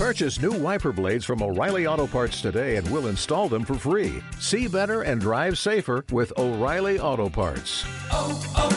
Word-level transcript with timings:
Purchase 0.00 0.40
new 0.40 0.52
wiper 0.52 0.92
blades 0.92 1.26
from 1.26 1.42
O'Reilly 1.42 1.86
Auto 1.86 2.06
Parts 2.06 2.40
today 2.40 2.76
and 2.76 2.90
we'll 2.90 3.08
install 3.08 3.50
them 3.50 3.66
for 3.66 3.74
free. 3.74 4.22
See 4.38 4.66
better 4.66 5.02
and 5.02 5.20
drive 5.20 5.58
safer 5.58 6.06
with 6.10 6.32
O'Reilly 6.38 6.98
Auto 6.98 7.28
Parts. 7.28 7.84
oh, 8.10 8.32
oh, 8.56 8.72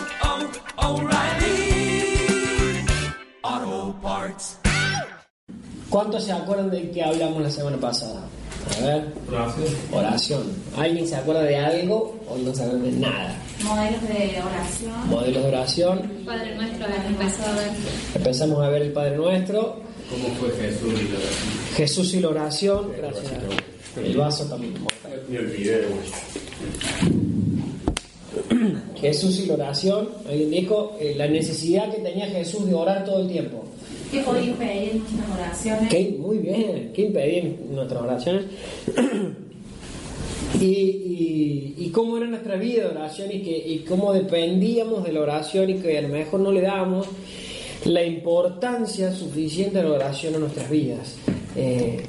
oh 0.78 0.99
O'Reilly 0.99 2.83
Auto 3.41 3.94
Parts. 4.01 4.57
¿Cuántos 5.89 6.26
se 6.26 6.33
acuerdan 6.33 6.70
de 6.70 6.92
qué 6.92 7.01
hablamos 7.01 7.42
la 7.42 7.49
semana 7.49 7.78
pasada? 7.78 8.28
A 8.78 8.81
ver. 8.81 9.13
Oración. 9.94 10.44
¿Alguien 10.76 11.08
se 11.08 11.15
acuerda 11.15 11.44
de 11.44 11.55
algo 11.55 12.19
o 12.28 12.37
no 12.37 12.53
se 12.53 12.63
acuerda 12.63 12.83
de 12.83 12.92
nada? 12.92 13.33
modelos 13.63 14.01
de 14.01 14.42
oración. 14.44 15.10
Modelos 15.10 15.44
de 15.44 15.47
oración. 15.47 16.12
Padre 16.26 16.55
nuestro 16.55 16.84
habían 16.85 17.05
empezado 17.05 17.49
a 17.49 17.55
ver. 17.55 17.71
Empezamos 18.13 18.59
a 18.62 18.67
ver 18.67 18.81
el 18.81 18.91
Padre 18.91 19.16
Nuestro. 19.16 19.92
¿Cómo 20.14 20.36
fue 20.36 20.52
Jesús 20.52 20.94
y 21.02 21.08
la 21.12 21.18
oración? 21.18 21.76
Jesús 21.76 22.13
y 22.13 22.20
la 22.20 22.30
oración. 22.30 22.91
Gracias. 22.95 23.34
El 23.98 24.17
vaso 24.17 24.45
también. 24.45 24.73
Jesús 29.02 29.40
y 29.40 29.45
la 29.48 29.54
oración. 29.55 30.09
Alguien 30.30 30.52
dijo 30.52 30.98
eh, 30.99 31.16
la 31.18 31.27
necesidad 31.27 31.91
que 31.91 32.02
tenía 32.02 32.27
Jesús 32.27 32.68
de 32.68 32.76
orar 32.76 33.04
todo 33.05 33.21
el 33.21 33.27
tiempo. 33.27 33.63
¿Qué 34.12 34.20
podéis 34.20 34.52
pedir 34.52 34.91
en 34.91 34.99
nuestras 34.99 35.40
oraciones? 35.40 35.90
¿Qué? 35.90 36.16
Muy 36.20 36.38
bien. 36.38 36.91
¿Qué 36.93 37.02
impedir 37.02 37.55
nuestras 37.71 38.02
oraciones? 38.04 38.45
y, 40.62 40.66
y, 40.66 41.76
y 41.80 41.90
cómo 41.90 42.18
era 42.18 42.27
nuestra 42.27 42.55
vida 42.55 42.84
de 42.84 42.90
oración 42.90 43.32
y, 43.32 43.41
que, 43.41 43.57
y 43.57 43.80
cómo 43.80 44.13
dependíamos 44.13 45.04
de 45.04 45.12
la 45.12 45.21
oración 45.21 45.71
y 45.71 45.76
que 45.76 45.98
a 45.98 46.02
lo 46.04 46.09
mejor 46.09 46.40
no 46.41 46.52
le 46.52 46.62
dábamos 46.62 47.07
la 47.85 48.03
importancia 48.03 49.13
suficiente 49.13 49.79
a 49.79 49.83
la 49.83 49.91
oración 49.91 50.35
en 50.35 50.41
nuestras 50.41 50.69
vidas. 50.69 51.15
Eh, 51.55 52.03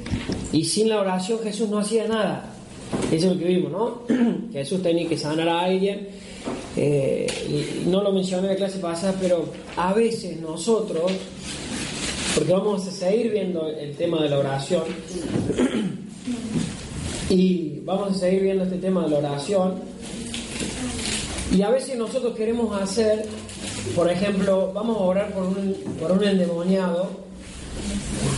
y 0.51 0.63
sin 0.65 0.89
la 0.89 0.99
oración 0.99 1.39
Jesús 1.43 1.69
no 1.69 1.79
hacía 1.79 2.07
nada. 2.07 2.51
Eso 3.11 3.27
es 3.27 3.33
lo 3.33 3.39
que 3.39 3.45
vimos, 3.45 3.71
¿no? 3.71 4.01
Jesús 4.53 4.81
tenía 4.81 5.07
que 5.07 5.17
sanar 5.17 5.49
a 5.49 5.61
alguien. 5.61 6.07
eh, 6.75 7.27
no 7.87 8.03
lo 8.03 8.11
mencioné 8.11 8.47
en 8.47 8.53
la 8.53 8.57
clase 8.57 8.79
pasada, 8.79 9.15
pero 9.19 9.45
a 9.75 9.93
veces 9.93 10.39
nosotros, 10.39 11.11
porque 12.35 12.53
vamos 12.53 12.87
a 12.87 12.91
seguir 12.91 13.31
viendo 13.31 13.67
el 13.67 13.95
tema 13.95 14.21
de 14.21 14.29
la 14.29 14.39
oración, 14.39 14.83
y 17.29 17.79
vamos 17.83 18.11
a 18.11 18.13
seguir 18.13 18.43
viendo 18.43 18.63
este 18.63 18.77
tema 18.77 19.03
de 19.05 19.09
la 19.09 19.17
oración, 19.17 19.75
y 21.55 21.61
a 21.61 21.69
veces 21.69 21.97
nosotros 21.97 22.35
queremos 22.35 22.79
hacer, 22.79 23.25
por 23.93 24.09
ejemplo, 24.09 24.71
vamos 24.73 24.97
a 24.97 25.01
orar 25.01 25.33
por 25.33 25.43
un, 25.43 25.73
por 25.99 26.11
un 26.11 26.23
endemoniado, 26.23 27.09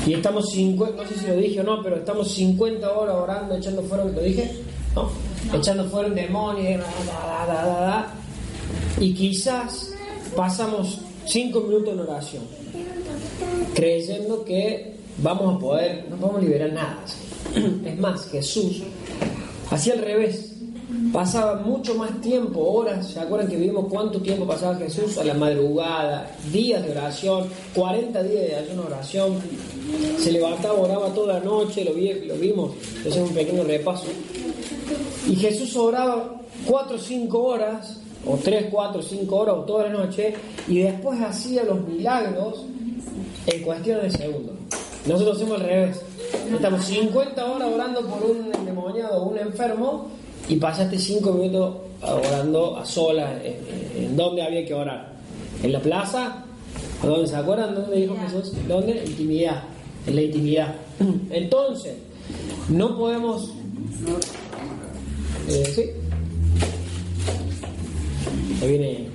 y 0.06 0.14
estamos 0.14 0.50
50, 0.52 1.04
no 1.04 1.08
sé 1.08 1.20
si 1.20 1.28
lo 1.28 1.36
dije 1.36 1.60
o 1.62 1.64
no, 1.64 1.82
pero 1.84 1.98
estamos 1.98 2.32
50 2.32 2.92
horas 2.92 3.16
orando, 3.16 3.56
echando 3.56 3.84
fuera, 3.84 4.04
¿lo 4.06 4.22
dije? 4.22 4.52
¿No? 4.96 5.10
Echando 5.54 5.86
fuera 5.90 6.08
un 6.08 6.16
demonio, 6.16 6.70
y, 6.70 6.74
da, 6.74 6.86
da, 7.06 7.46
da, 7.46 7.66
da, 7.66 7.80
da. 7.80 8.14
y 9.00 9.14
quizás 9.14 9.94
pasamos 10.36 11.00
5 11.26 11.60
minutos 11.62 11.94
en 11.94 12.00
oración, 12.00 12.44
creyendo 13.74 14.44
que 14.44 14.96
vamos 15.18 15.56
a 15.56 15.60
poder, 15.60 16.06
no 16.10 16.16
podemos 16.18 16.44
liberar 16.44 16.74
nada. 16.74 17.00
Es 17.86 17.98
más, 18.00 18.30
Jesús 18.30 18.84
hacía 19.70 19.94
al 19.94 20.00
revés. 20.00 20.57
Pasaba 21.14 21.56
mucho 21.56 21.96
más 21.96 22.20
tiempo, 22.22 22.60
horas. 22.62 23.08
¿Se 23.08 23.20
acuerdan 23.20 23.50
que 23.50 23.58
vimos 23.58 23.86
cuánto 23.90 24.20
tiempo 24.20 24.46
pasaba 24.46 24.76
Jesús? 24.76 25.18
A 25.18 25.24
la 25.24 25.34
madrugada, 25.34 26.30
días 26.52 26.84
de 26.84 26.92
oración, 26.92 27.48
40 27.76 28.24
días 28.24 28.48
de 28.48 28.56
ayuno 28.56 28.84
oración. 28.88 29.40
Se 30.18 30.32
levantaba, 30.32 30.74
oraba 30.74 31.14
toda 31.14 31.36
la 31.36 31.40
noche, 31.40 31.86
lo, 31.86 31.94
vi, 31.94 32.14
lo 32.26 32.36
vimos. 32.36 32.72
Entonces, 32.98 33.22
un 33.22 33.34
pequeño 33.34 33.64
repaso. 33.64 34.08
Y 35.28 35.36
Jesús 35.36 35.76
oraba 35.76 36.36
4 36.66 36.96
o 36.96 37.00
5 37.00 37.44
horas, 37.44 38.00
o 38.26 38.38
3, 38.38 38.68
4, 38.72 39.02
5 39.02 39.36
horas, 39.36 39.56
o 39.56 39.62
toda 39.62 39.84
la 39.84 39.90
noche, 39.90 40.34
y 40.68 40.80
después 40.80 41.20
hacía 41.22 41.64
los 41.64 41.82
milagros 41.88 42.66
en 43.46 43.62
cuestión 43.62 44.02
de 44.02 44.12
segundos. 44.12 44.56
Nosotros 45.06 45.38
hacemos 45.38 45.62
al 45.62 45.68
revés. 45.68 46.02
Estamos 46.54 46.84
50 46.86 47.46
horas 47.46 47.70
orando 47.74 48.02
por 48.02 48.30
un 48.30 48.54
endemoniado 48.54 49.24
o 49.24 49.30
un 49.30 49.38
enfermo 49.38 50.08
y 50.50 50.56
pasaste 50.56 50.98
5 50.98 51.32
minutos 51.34 51.76
orando 52.02 52.78
a 52.78 52.86
solas. 52.86 53.32
¿En, 53.44 53.54
en, 53.98 54.04
en 54.06 54.18
dónde 54.18 54.42
había 54.44 54.66
que 54.66 54.74
orar? 54.74 55.14
¿En 55.64 55.72
la 55.74 55.80
plaza? 55.80 56.44
¿A 57.04 57.06
dónde 57.08 57.28
se 57.28 57.36
acuerdan? 57.36 57.76
¿Dónde 57.76 57.98
dijo 57.98 58.16
Jesús? 58.26 58.54
¿Dónde? 58.68 59.04
Intimidad. 59.06 59.64
En 60.06 60.16
la 60.16 60.22
intimidad. 60.22 60.76
Entonces, 61.30 61.96
no 62.70 62.98
podemos. 62.98 63.52
Eh, 65.50 65.72
¿Sí? 65.74 65.84
Ahí 68.62 68.70
viene. 68.70 69.08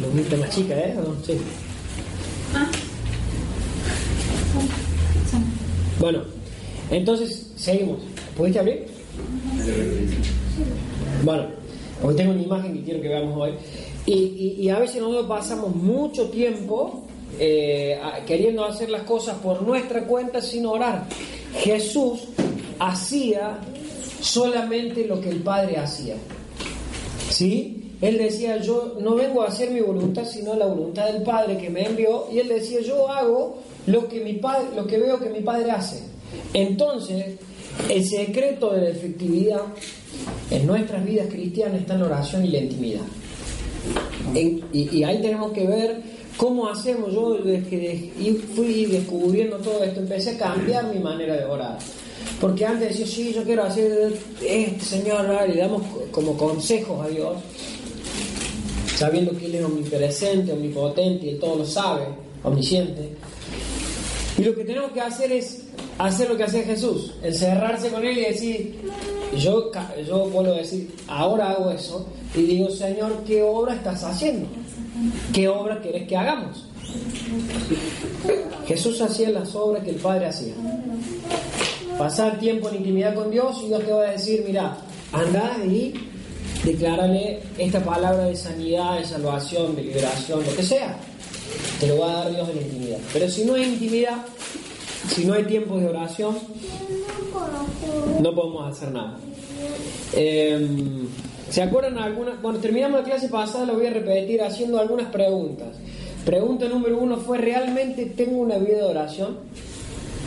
Lumita 0.00 0.36
más 0.36 0.50
chica, 0.50 0.74
¿eh? 0.74 0.96
¿O 0.98 1.02
no? 1.02 1.16
Sí. 1.24 1.38
Bueno, 5.98 6.22
entonces 6.96 7.52
seguimos. 7.56 7.98
¿Pudiste 8.36 8.60
abrir? 8.60 8.86
Bueno, 11.24 11.46
hoy 12.02 12.14
tengo 12.14 12.32
una 12.32 12.42
imagen 12.42 12.74
que 12.74 12.82
quiero 12.82 13.00
que 13.00 13.08
veamos 13.08 13.36
hoy. 13.36 13.52
Y, 14.04 14.68
a 14.68 14.78
veces 14.78 15.00
nosotros 15.00 15.26
pasamos 15.26 15.74
mucho 15.74 16.28
tiempo 16.28 17.04
eh, 17.38 17.98
queriendo 18.26 18.64
hacer 18.64 18.90
las 18.90 19.02
cosas 19.02 19.36
por 19.36 19.62
nuestra 19.62 20.04
cuenta 20.04 20.42
sin 20.42 20.66
orar. 20.66 21.06
Jesús 21.58 22.20
hacía 22.78 23.58
solamente 24.20 25.06
lo 25.06 25.20
que 25.20 25.30
el 25.30 25.42
Padre 25.42 25.76
hacía. 25.78 26.16
¿Sí? 27.30 27.78
Él 28.00 28.18
decía, 28.18 28.56
yo 28.56 28.96
no 29.00 29.14
vengo 29.14 29.42
a 29.42 29.46
hacer 29.46 29.70
mi 29.70 29.80
voluntad, 29.80 30.24
sino 30.24 30.54
la 30.54 30.66
voluntad 30.66 31.06
del 31.06 31.22
Padre 31.22 31.56
que 31.56 31.70
me 31.70 31.86
envió. 31.86 32.26
Y 32.32 32.40
él 32.40 32.48
decía, 32.48 32.80
yo 32.80 33.08
hago 33.08 33.58
lo 33.86 34.08
que, 34.08 34.20
mi 34.20 34.34
padre, 34.34 34.74
lo 34.74 34.86
que 34.86 34.98
veo 34.98 35.20
que 35.20 35.30
mi 35.30 35.40
Padre 35.40 35.70
hace. 35.70 36.11
Entonces, 36.54 37.24
el 37.88 38.04
secreto 38.04 38.70
de 38.72 38.82
la 38.82 38.88
efectividad 38.90 39.62
en 40.50 40.66
nuestras 40.66 41.04
vidas 41.04 41.26
cristianas 41.30 41.80
está 41.80 41.94
en 41.94 42.00
la 42.00 42.06
oración 42.06 42.44
y 42.44 42.48
la 42.48 42.58
intimidad. 42.58 43.00
Y, 44.34 45.02
ahí 45.02 45.20
tenemos 45.20 45.52
que 45.52 45.66
ver 45.66 46.00
cómo 46.36 46.68
hacemos. 46.68 47.12
Yo 47.12 47.34
desde 47.34 47.62
que 47.68 48.40
fui 48.54 48.86
descubriendo 48.86 49.56
todo 49.58 49.82
esto, 49.84 50.00
empecé 50.00 50.30
a 50.30 50.38
cambiar 50.38 50.92
mi 50.92 51.00
manera 51.00 51.36
de 51.36 51.44
orar. 51.44 51.78
Porque 52.40 52.64
antes 52.64 52.90
decía, 52.90 53.06
sí, 53.06 53.32
yo 53.34 53.42
quiero 53.44 53.64
hacer 53.64 54.12
esto, 54.46 54.84
Señor, 54.84 55.26
y 55.52 55.56
damos 55.58 55.82
co- 55.82 56.04
como 56.10 56.36
consejos 56.36 57.04
a 57.04 57.08
Dios, 57.08 57.36
sabiendo 58.96 59.36
que 59.36 59.46
Él 59.46 59.56
es 59.56 59.64
omnipresente, 59.64 60.52
omnipotente, 60.52 61.26
y 61.26 61.34
todo 61.34 61.56
lo 61.56 61.64
sabe, 61.66 62.04
omnisciente. 62.44 63.10
Y 64.38 64.42
lo 64.44 64.54
que 64.54 64.64
tenemos 64.64 64.92
que 64.92 65.00
hacer 65.00 65.32
es 65.32 65.61
hacer 65.98 66.28
lo 66.28 66.36
que 66.36 66.44
hacía 66.44 66.62
Jesús, 66.62 67.12
encerrarse 67.22 67.90
con 67.90 68.04
Él 68.04 68.18
y 68.18 68.22
decir, 68.22 68.80
yo, 69.36 69.70
yo 70.06 70.28
vuelvo 70.30 70.52
a 70.52 70.58
decir, 70.58 70.94
ahora 71.06 71.50
hago 71.50 71.70
eso, 71.70 72.06
y 72.34 72.42
digo, 72.42 72.70
Señor, 72.70 73.22
¿qué 73.26 73.42
obra 73.42 73.74
estás 73.74 74.04
haciendo? 74.04 74.48
¿Qué 75.32 75.48
obra 75.48 75.80
querés 75.80 76.06
que 76.08 76.16
hagamos? 76.16 76.66
Jesús 78.66 79.00
hacía 79.00 79.30
las 79.30 79.54
obras 79.54 79.82
que 79.84 79.90
el 79.90 79.96
Padre 79.96 80.26
hacía. 80.26 80.54
Pasar 81.98 82.38
tiempo 82.38 82.68
en 82.68 82.76
intimidad 82.76 83.14
con 83.14 83.30
Dios 83.30 83.60
y 83.62 83.68
Dios 83.68 83.84
te 83.84 83.92
va 83.92 84.02
a 84.02 84.10
decir, 84.12 84.44
mira, 84.46 84.76
anda 85.12 85.56
y 85.64 85.94
declárale 86.64 87.40
esta 87.58 87.84
palabra 87.84 88.24
de 88.24 88.36
sanidad, 88.36 88.98
de 88.98 89.04
salvación, 89.04 89.76
de 89.76 89.82
liberación, 89.82 90.44
lo 90.44 90.56
que 90.56 90.62
sea. 90.62 90.96
Te 91.80 91.88
lo 91.88 91.98
va 91.98 92.12
a 92.12 92.24
dar 92.24 92.34
Dios 92.34 92.48
en 92.50 92.62
intimidad. 92.62 92.98
Pero 93.12 93.28
si 93.28 93.44
no 93.44 93.54
hay 93.54 93.64
intimidad, 93.64 94.24
si 95.14 95.24
no 95.24 95.34
hay 95.34 95.44
tiempo 95.44 95.78
de 95.78 95.88
oración, 95.88 96.36
no 98.20 98.34
podemos 98.34 98.70
hacer 98.70 98.92
nada. 98.92 99.18
Eh, 100.14 100.68
¿Se 101.50 101.62
acuerdan 101.62 101.98
algunas? 101.98 102.40
Bueno, 102.40 102.58
terminamos 102.60 103.00
la 103.00 103.04
clase 103.04 103.28
pasada, 103.28 103.66
lo 103.66 103.74
voy 103.74 103.86
a 103.86 103.90
repetir 103.90 104.42
haciendo 104.42 104.80
algunas 104.80 105.08
preguntas. 105.12 105.76
Pregunta 106.24 106.68
número 106.68 106.98
uno 106.98 107.18
fue, 107.18 107.38
¿realmente 107.38 108.06
tengo 108.06 108.40
una 108.40 108.56
vida 108.56 108.78
de 108.78 108.84
oración? 108.84 109.36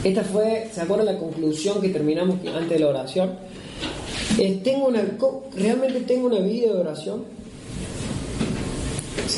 Esta 0.03 0.23
fue, 0.23 0.69
¿se 0.71 0.81
acuerdan 0.81 1.07
la 1.07 1.17
conclusión 1.17 1.81
que 1.81 1.89
terminamos 1.89 2.37
antes 2.55 2.69
de 2.69 2.79
la 2.79 2.87
oración? 2.89 3.31
¿tengo 4.63 4.87
una, 4.87 5.03
¿Realmente 5.55 6.01
tengo 6.01 6.27
una 6.27 6.39
vida 6.39 6.73
de 6.73 6.79
oración? 6.79 7.23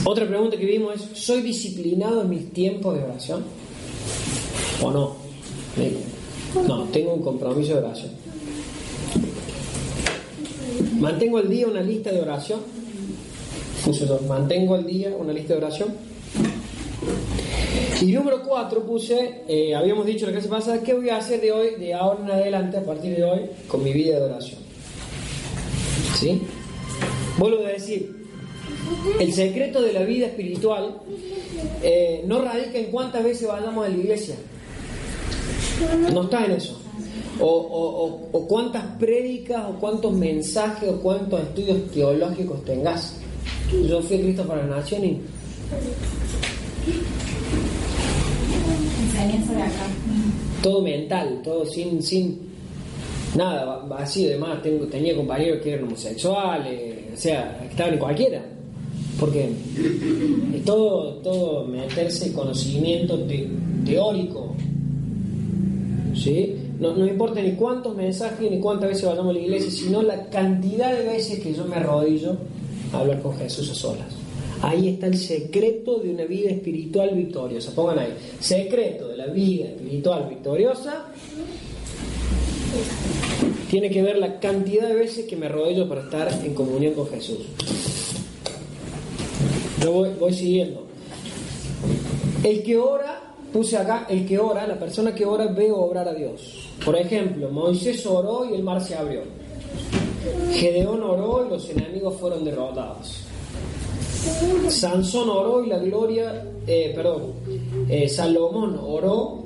Otra 0.03 0.27
pregunta 0.27 0.57
que 0.57 0.65
vimos 0.65 0.95
es, 0.95 1.19
¿soy 1.19 1.41
disciplinado 1.41 2.23
en 2.23 2.29
mis 2.29 2.51
tiempos 2.51 2.97
de 2.97 3.03
oración? 3.03 3.43
¿O 4.81 4.91
no? 4.91 5.26
No, 6.67 6.83
tengo 6.85 7.13
un 7.13 7.21
compromiso 7.21 7.73
de 7.73 7.79
oración. 7.79 8.11
¿Mantengo 10.99 11.37
al 11.37 11.49
día 11.49 11.67
una 11.67 11.81
lista 11.81 12.11
de 12.11 12.21
oración? 12.21 12.59
Puse 13.85 14.07
yo, 14.07 14.19
¿Mantengo 14.27 14.75
al 14.75 14.85
día 14.85 15.15
una 15.17 15.31
lista 15.31 15.53
de 15.53 15.59
oración? 15.59 15.89
Y 18.01 18.11
número 18.11 18.43
cuatro 18.43 18.83
puse, 18.83 19.43
eh, 19.47 19.75
habíamos 19.75 20.05
dicho 20.05 20.25
la 20.25 20.31
clase 20.31 20.47
pasada, 20.47 20.81
¿qué 20.81 20.93
voy 20.93 21.09
a 21.09 21.17
hacer 21.17 21.41
de 21.41 21.51
hoy, 21.51 21.75
de 21.79 21.93
ahora 21.93 22.19
en 22.23 22.31
adelante, 22.31 22.77
a 22.77 22.83
partir 22.83 23.15
de 23.15 23.23
hoy, 23.23 23.41
con 23.67 23.83
mi 23.83 23.91
vida 23.91 24.19
de 24.19 24.25
oración? 24.25 24.59
¿Sí? 26.19 26.41
Vuelvo 27.37 27.65
a 27.65 27.69
decir, 27.69 28.15
el 29.19 29.33
secreto 29.33 29.81
de 29.81 29.93
la 29.93 30.03
vida 30.03 30.27
espiritual 30.27 30.99
eh, 31.83 32.23
no 32.25 32.41
radica 32.41 32.77
en 32.77 32.85
cuántas 32.85 33.23
veces 33.23 33.47
vayamos 33.47 33.85
a 33.85 33.89
la 33.89 33.95
iglesia. 33.95 34.35
No 36.13 36.23
está 36.23 36.45
en 36.45 36.51
eso. 36.51 36.79
O, 37.39 37.45
o- 37.45 38.05
o- 38.05 38.29
o 38.31 38.47
cuántas 38.47 38.83
prédicas, 38.97 39.63
o 39.69 39.73
cuántos 39.79 40.11
mensajes, 40.13 40.89
o 40.89 40.99
cuántos 41.01 41.39
estudios 41.41 41.91
teológicos 41.91 42.63
tengas. 42.65 43.15
Yo 43.87 44.01
fui 44.01 44.17
a 44.17 44.21
Cristo 44.21 44.43
para 44.47 44.65
la 44.65 44.77
Nación 44.77 45.05
y 45.05 45.09
de 45.09 45.19
todo 50.63 50.81
mental, 50.81 51.41
todo 51.43 51.65
sin, 51.65 52.01
sin 52.01 52.39
nada, 53.35 53.65
va- 53.65 53.85
vacío. 53.85 54.29
Además, 54.29 54.61
tengo, 54.63 54.85
tenía 54.87 55.15
compañeros 55.15 55.59
que 55.61 55.73
eran 55.73 55.85
homosexuales, 55.85 57.05
o 57.13 57.17
sea, 57.17 57.65
estaban 57.69 57.93
en 57.93 57.99
cualquiera. 57.99 58.41
Porque 59.19 59.49
todo, 60.65 61.13
todo 61.23 61.65
meterse 61.65 62.31
conocimiento 62.33 63.17
te- 63.21 63.49
teórico. 63.85 64.55
¿Sí? 66.17 66.55
No, 66.79 66.95
no 66.95 67.05
importa 67.05 67.41
ni 67.41 67.51
cuántos 67.53 67.95
mensajes 67.95 68.49
ni 68.49 68.59
cuántas 68.59 68.89
veces 68.89 69.05
vayamos 69.05 69.31
a 69.31 69.33
la 69.33 69.39
iglesia, 69.39 69.71
sino 69.71 70.01
la 70.01 70.25
cantidad 70.29 70.91
de 70.97 71.05
veces 71.05 71.39
que 71.39 71.53
yo 71.53 71.65
me 71.65 71.75
arrodillo 71.75 72.37
a 72.91 72.99
hablar 72.99 73.21
con 73.21 73.37
Jesús 73.37 73.69
a 73.69 73.75
solas. 73.75 74.07
Ahí 74.61 74.89
está 74.89 75.07
el 75.07 75.17
secreto 75.17 75.99
de 75.99 76.09
una 76.09 76.25
vida 76.25 76.49
espiritual 76.49 77.13
victoriosa. 77.13 77.73
Pongan 77.75 77.99
ahí. 77.99 78.13
Secreto 78.39 79.07
de 79.07 79.17
la 79.17 79.27
vida 79.27 79.65
espiritual 79.65 80.27
victoriosa 80.27 81.05
tiene 83.69 83.89
que 83.89 84.01
ver 84.01 84.17
la 84.17 84.39
cantidad 84.39 84.87
de 84.87 84.95
veces 84.95 85.25
que 85.25 85.35
me 85.35 85.45
arrodillo 85.45 85.87
para 85.87 86.01
estar 86.01 86.31
en 86.43 86.53
comunión 86.53 86.93
con 86.93 87.07
Jesús. 87.07 87.39
Yo 89.83 89.91
voy, 89.91 90.09
voy 90.19 90.33
siguiendo. 90.33 90.87
El 92.43 92.63
que 92.63 92.77
ora, 92.77 93.26
puse 93.51 93.77
acá, 93.77 94.05
el 94.09 94.25
que 94.27 94.37
ora, 94.37 94.67
la 94.67 94.77
persona 94.77 95.13
que 95.13 95.25
ora 95.25 95.47
ve 95.47 95.71
obrar 95.71 96.07
a 96.07 96.13
Dios. 96.13 96.69
Por 96.83 96.95
ejemplo, 96.95 97.49
Moisés 97.49 98.05
oró 98.05 98.49
y 98.49 98.55
el 98.55 98.63
mar 98.63 98.81
se 98.81 98.95
abrió. 98.95 99.21
Gedeón 100.53 101.01
oró 101.03 101.45
y 101.45 101.49
los 101.49 101.69
enemigos 101.69 102.15
fueron 102.19 102.43
derrotados. 102.43 103.23
Sansón 104.69 105.29
oró 105.29 105.63
y 105.63 105.67
la 105.67 105.77
gloria, 105.77 106.45
eh, 106.65 106.91
perdón, 106.95 107.33
eh, 107.87 108.09
Salomón 108.09 108.79
oró 108.81 109.45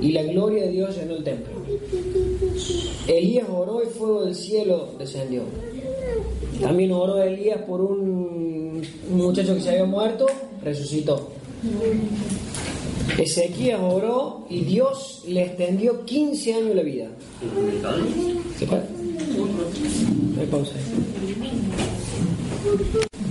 y 0.00 0.12
la 0.12 0.22
gloria 0.22 0.64
de 0.64 0.70
Dios 0.70 0.96
llenó 0.96 1.14
el 1.14 1.24
templo. 1.24 1.52
Elías 3.06 3.48
oró 3.48 3.82
y 3.82 3.86
fuego 3.86 4.24
del 4.24 4.34
cielo 4.34 4.88
descendió. 4.98 5.42
También 6.60 6.92
oró 6.92 7.22
Elías 7.22 7.60
por 7.62 7.80
un 7.80 8.82
muchacho 9.10 9.54
que 9.54 9.60
se 9.60 9.70
había 9.70 9.84
muerto, 9.84 10.26
resucitó. 10.62 11.30
Ezequías 13.18 13.80
oró 13.80 14.46
y 14.48 14.60
Dios 14.60 15.22
le 15.26 15.42
extendió 15.42 16.04
15 16.04 16.54
años 16.54 16.74
la 16.74 16.82
vida. 16.82 17.08
¿Se 18.58 18.66
puede? 18.66 18.82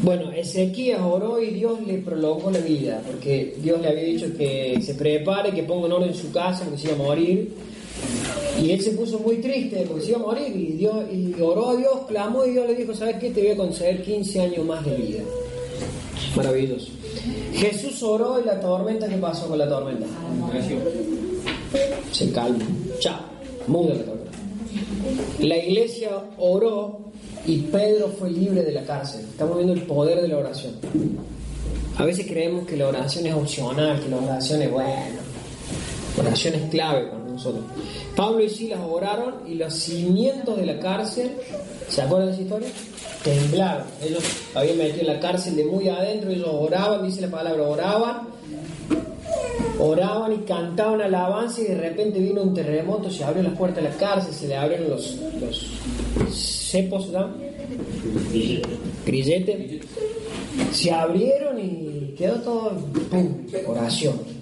Bueno, 0.03 0.31
Ezequías 0.31 1.01
oró 1.01 1.41
y 1.41 1.51
Dios 1.51 1.79
le 1.85 1.99
prolongó 1.99 2.51
la 2.51 2.59
vida, 2.59 3.01
porque 3.05 3.55
Dios 3.61 3.81
le 3.81 3.87
había 3.87 4.03
dicho 4.03 4.27
que 4.37 4.79
se 4.81 4.95
prepare, 4.95 5.51
que 5.51 5.63
ponga 5.63 5.87
en 5.87 5.93
orden 5.93 6.13
su 6.13 6.31
casa, 6.31 6.63
porque 6.63 6.79
se 6.79 6.87
iba 6.87 6.95
a 6.95 7.07
morir. 7.07 7.53
Y 8.61 8.71
él 8.71 8.81
se 8.81 8.91
puso 8.91 9.19
muy 9.19 9.37
triste 9.37 9.85
porque 9.87 10.03
se 10.03 10.09
iba 10.11 10.19
a 10.19 10.23
morir 10.23 10.55
y, 10.55 10.73
Dios, 10.73 10.95
y 11.11 11.33
oró 11.41 11.69
a 11.69 11.75
Dios, 11.75 12.01
clamó 12.07 12.45
y 12.45 12.51
Dios 12.51 12.67
le 12.67 12.75
dijo, 12.75 12.93
¿sabes 12.93 13.15
qué? 13.17 13.31
Te 13.31 13.41
voy 13.41 13.51
a 13.51 13.57
conceder 13.57 14.03
15 14.03 14.41
años 14.41 14.65
más 14.65 14.85
de 14.85 14.95
vida. 14.95 15.23
Maravilloso. 16.35 17.00
Jesús 17.53 18.01
oró 18.03 18.39
y 18.41 18.45
la 18.45 18.59
tormenta, 18.59 19.07
¿qué 19.07 19.17
pasó 19.17 19.47
con 19.47 19.57
la 19.57 19.67
tormenta? 19.67 20.05
Se 22.11 22.31
calmó. 22.31 22.65
Chao. 22.99 23.19
Muda 23.67 23.95
la 23.95 24.03
tormenta. 24.03 24.31
La 25.39 25.57
iglesia 25.57 26.11
oró 26.37 26.99
y 27.45 27.57
Pedro 27.57 28.09
fue 28.09 28.29
libre 28.29 28.63
de 28.63 28.71
la 28.71 28.83
cárcel. 28.83 29.21
Estamos 29.21 29.57
viendo 29.57 29.73
el 29.73 29.83
poder 29.83 30.21
de 30.21 30.27
la 30.27 30.37
oración. 30.37 30.73
A 31.97 32.05
veces 32.05 32.25
creemos 32.25 32.65
que 32.65 32.77
la 32.77 32.87
oración 32.87 33.25
es 33.27 33.33
opcional, 33.33 34.01
que 34.01 34.09
la 34.09 34.17
oración 34.17 34.61
es 34.61 34.71
bueno. 34.71 35.21
La 36.17 36.23
oración 36.23 36.55
es 36.55 36.69
clave 36.69 37.07
para 37.07 37.20
Pablo 38.15 38.43
y 38.43 38.49
Silas 38.49 38.79
oraron 38.87 39.35
y 39.47 39.55
los 39.55 39.73
cimientos 39.73 40.57
de 40.57 40.65
la 40.65 40.79
cárcel, 40.79 41.31
¿se 41.87 42.01
acuerdan 42.01 42.29
de 42.29 42.33
esa 42.33 42.41
historia? 42.43 42.69
Temblaron. 43.23 43.85
Ellos 44.03 44.23
habían 44.55 44.77
metido 44.77 45.01
en 45.01 45.07
la 45.07 45.19
cárcel 45.19 45.55
de 45.55 45.65
muy 45.65 45.87
adentro, 45.89 46.31
ellos 46.31 46.49
oraban, 46.49 47.03
dice 47.05 47.21
la 47.21 47.29
palabra, 47.29 47.63
oraban, 47.63 48.27
oraban 49.79 50.33
y 50.33 50.37
cantaban 50.39 51.01
alabanza 51.01 51.61
y 51.61 51.65
de 51.65 51.75
repente 51.75 52.19
vino 52.19 52.41
un 52.41 52.53
terremoto, 52.53 53.09
se 53.09 53.23
abrió 53.23 53.43
las 53.43 53.57
puertas 53.57 53.83
de 53.83 53.89
la 53.89 53.95
cárcel, 53.95 54.33
se 54.33 54.47
le 54.47 54.55
abrieron 54.55 54.89
los, 54.89 55.17
los 55.39 55.67
cepos, 56.31 57.09
¿no? 57.09 57.29
Grillete. 59.05 59.81
Se 60.71 60.91
abrieron 60.91 61.59
y 61.59 62.13
quedó 62.17 62.35
todo, 62.41 62.71
¡pum! 63.09 63.45
Oración. 63.67 64.40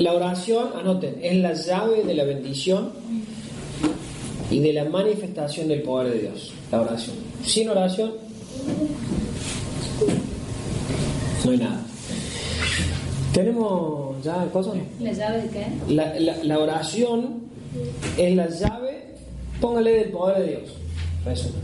La 0.00 0.14
oración, 0.14 0.68
anoten, 0.78 1.16
es 1.22 1.36
la 1.36 1.52
llave 1.52 2.02
de 2.04 2.14
la 2.14 2.24
bendición 2.24 2.90
y 4.50 4.58
de 4.60 4.72
la 4.72 4.84
manifestación 4.86 5.68
del 5.68 5.82
poder 5.82 6.12
de 6.14 6.18
Dios. 6.20 6.52
La 6.72 6.80
oración. 6.80 7.16
Sin 7.44 7.68
oración, 7.68 8.12
no 11.44 11.50
hay 11.50 11.58
nada. 11.58 11.82
¿Tenemos 13.34 14.24
ya 14.24 14.46
cosas? 14.52 14.74
¿La 15.00 15.12
llave 15.12 15.42
de 15.42 15.48
qué? 15.50 15.66
La, 15.94 16.18
la- 16.18 16.44
la 16.44 16.58
oración 16.58 17.40
es 18.16 18.34
la 18.34 18.48
llave, 18.48 19.04
póngale 19.60 19.90
del 19.92 20.08
poder 20.12 20.38
de 20.38 20.46
Dios. 20.48 20.70
Resumen. 21.26 21.60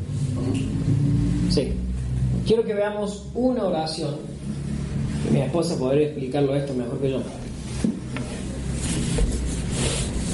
Sí. 1.50 1.72
Quiero 2.46 2.64
que 2.64 2.74
veamos 2.74 3.24
una 3.34 3.64
oración. 3.64 4.14
Mi 5.32 5.40
esposa 5.40 5.78
podría 5.78 6.08
explicarlo 6.08 6.54
esto 6.54 6.74
mejor 6.74 7.00
que 7.00 7.10
yo. 7.12 7.20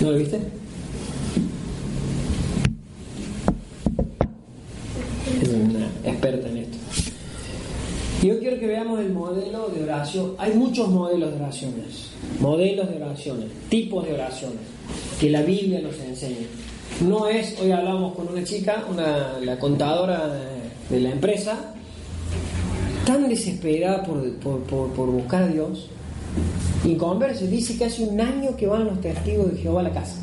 ¿No 0.02 0.10
lo 0.10 0.18
viste? 0.18 0.40
Es 5.40 5.48
una 5.48 5.86
experta 6.04 6.48
en 6.48 6.56
esto. 6.58 6.78
Yo 8.22 8.38
quiero 8.38 8.58
que 8.60 8.66
veamos 8.66 9.00
el 9.00 9.12
modelo 9.12 9.68
de 9.68 9.82
oración. 9.84 10.34
Hay 10.38 10.54
muchos 10.54 10.88
modelos 10.88 11.30
de 11.32 11.36
oraciones, 11.36 12.10
modelos 12.40 12.88
de 12.90 12.96
oraciones, 12.96 13.46
tipos 13.68 14.04
de 14.06 14.14
oraciones 14.14 14.58
que 15.20 15.30
la 15.30 15.42
Biblia 15.42 15.80
nos 15.80 15.98
enseña. 16.00 16.46
No 17.06 17.26
es, 17.26 17.58
hoy 17.60 17.72
hablamos 17.72 18.14
con 18.14 18.28
una 18.28 18.44
chica, 18.44 18.84
una, 18.90 19.38
la 19.40 19.58
contadora 19.58 20.28
de, 20.90 21.00
la 21.00 21.10
empresa, 21.10 21.74
tan 23.06 23.28
desesperada 23.28 24.02
por, 24.04 24.30
por- 24.36 24.60
por 24.92 25.10
buscar 25.10 25.44
a 25.44 25.48
Dios, 25.48 25.88
y 26.84 26.96
conversa, 26.96 27.44
dice 27.46 27.76
que 27.78 27.84
hace 27.84 28.02
un 28.04 28.20
año 28.20 28.56
que 28.56 28.66
van 28.66 28.84
los 28.86 29.00
testigos 29.00 29.52
de 29.52 29.58
Jehová 29.60 29.80
a 29.80 29.84
la 29.84 29.92
casa, 29.92 30.16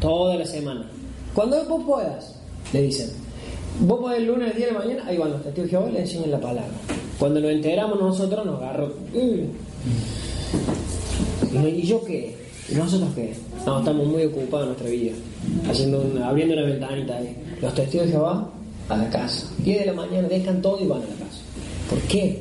toda 0.00 0.36
la 0.36 0.46
semana. 0.46 0.88
Cuando 1.34 1.62
vos 1.66 1.82
puedas, 1.84 2.34
le 2.72 2.82
dicen. 2.82 3.10
Vos 3.80 4.00
podés 4.00 4.18
el 4.18 4.26
lunes, 4.26 4.50
el 4.50 4.56
día 4.56 4.66
de 4.66 4.72
la 4.72 4.78
mañana, 4.80 5.04
ahí 5.06 5.16
van 5.16 5.30
los 5.30 5.42
testigos 5.42 5.66
de 5.66 5.70
Jehová 5.70 5.88
y 5.90 5.92
le 5.92 6.00
enseñan 6.00 6.30
la 6.32 6.40
palabra. 6.40 6.70
Cuando 7.18 7.40
nos 7.40 7.50
enteramos 7.50 8.00
nosotros 8.00 8.44
nos 8.46 8.60
agarró. 8.60 8.92
¿Y 11.52 11.82
yo 11.86 12.04
qué? 12.04 12.36
¿Y 12.70 12.74
nosotros 12.74 13.10
qué? 13.14 13.34
No, 13.66 13.78
estamos 13.78 14.06
muy 14.06 14.24
ocupados 14.24 14.62
en 14.64 14.68
nuestra 14.68 14.90
vida. 14.90 15.12
Haciendo 15.70 16.00
una- 16.00 16.28
abriendo 16.28 16.54
una 16.54 16.64
ventanita 16.64 17.16
ahí. 17.16 17.36
Los 17.62 17.74
testigos 17.74 18.06
de 18.06 18.12
Jehová 18.12 18.48
a 18.88 18.96
la 18.96 19.10
casa. 19.10 19.46
10 19.58 19.80
de 19.80 19.86
la 19.86 19.92
mañana 19.92 20.28
dejan 20.28 20.60
todo 20.62 20.78
y 20.82 20.86
van 20.86 20.98
a 21.02 21.06
la 21.06 21.06
casa. 21.26 21.40
¿Por 21.90 21.98
qué? 22.02 22.38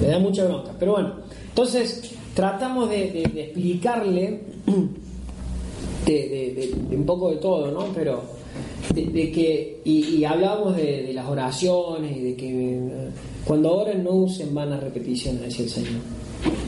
Le 0.00 0.08
da 0.08 0.18
mucha 0.18 0.44
bronca. 0.44 0.72
Pero 0.78 0.92
bueno, 0.92 1.12
entonces 1.56 2.02
tratamos 2.34 2.90
de, 2.90 3.10
de- 3.12 3.30
de 3.32 3.40
explicarle 3.44 4.40
de, 6.04 6.12
de- 6.12 6.54
de- 6.54 6.74
de 6.90 6.96
un 6.96 7.06
poco 7.06 7.30
de 7.30 7.36
todo, 7.36 7.70
¿no? 7.72 7.86
Pero 7.94 8.20
de, 8.94 9.06
de 9.06 9.32
que, 9.32 9.80
y, 9.84 10.16
y 10.16 10.24
hablamos 10.26 10.76
de, 10.76 11.02
de 11.04 11.12
las 11.14 11.26
oraciones 11.26 12.14
y 12.14 12.20
de 12.20 12.36
que 12.36 12.80
cuando 13.46 13.74
oren 13.74 14.04
no 14.04 14.10
usen 14.10 14.54
vanas 14.54 14.82
repeticiones, 14.82 15.40
decía 15.44 15.64
el 15.64 15.70
Señor. 15.70 16.00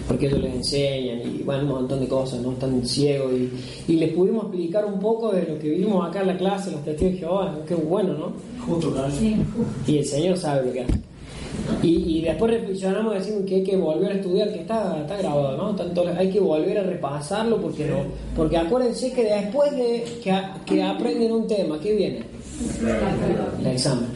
Porque 0.08 0.26
ellos 0.26 0.40
les 0.40 0.54
enseñan 0.54 1.20
y 1.20 1.42
bueno, 1.42 1.64
un 1.64 1.68
montón 1.68 2.00
de 2.00 2.08
cosas, 2.08 2.40
¿no? 2.40 2.52
Están 2.52 2.82
ciegos 2.86 3.30
y, 3.34 3.92
y 3.92 3.96
les 3.96 4.14
pudimos 4.14 4.44
explicar 4.44 4.86
un 4.86 4.98
poco 4.98 5.30
de 5.32 5.42
lo 5.46 5.58
que 5.58 5.68
vimos 5.68 6.08
acá 6.08 6.22
en 6.22 6.28
la 6.28 6.38
clase, 6.38 6.70
los 6.70 6.82
testigos 6.82 7.12
de 7.12 7.18
Jehová, 7.18 7.52
¿no? 7.58 7.64
Qué 7.66 7.74
bueno, 7.74 8.14
¿no? 8.14 8.32
Sí. 9.12 9.36
Y 9.86 9.98
el 9.98 10.04
Señor 10.06 10.38
sabe 10.38 10.66
lo 10.66 10.72
que 10.72 10.80
hace. 10.80 10.94
Y, 11.82 12.18
y 12.18 12.22
después 12.22 12.52
reflexionamos 12.52 13.14
y 13.14 13.18
decimos 13.18 13.42
que 13.46 13.54
hay 13.56 13.64
que 13.64 13.76
volver 13.76 14.12
a 14.12 14.14
estudiar, 14.14 14.52
que 14.52 14.60
está, 14.60 15.00
está 15.00 15.16
grabado, 15.16 15.56
¿no? 15.56 15.74
Tanto, 15.76 16.04
hay 16.16 16.30
que 16.30 16.40
volver 16.40 16.78
a 16.78 16.82
repasarlo 16.82 17.60
porque 17.60 17.86
no, 17.86 17.98
porque 18.34 18.56
acuérdense 18.56 19.12
que 19.12 19.24
después 19.24 19.70
de 19.72 20.04
que, 20.22 20.34
que 20.66 20.82
aprenden 20.82 21.32
un 21.32 21.46
tema, 21.46 21.78
¿qué 21.80 21.94
viene? 21.94 22.22
El 23.60 23.66
examen. 23.66 24.08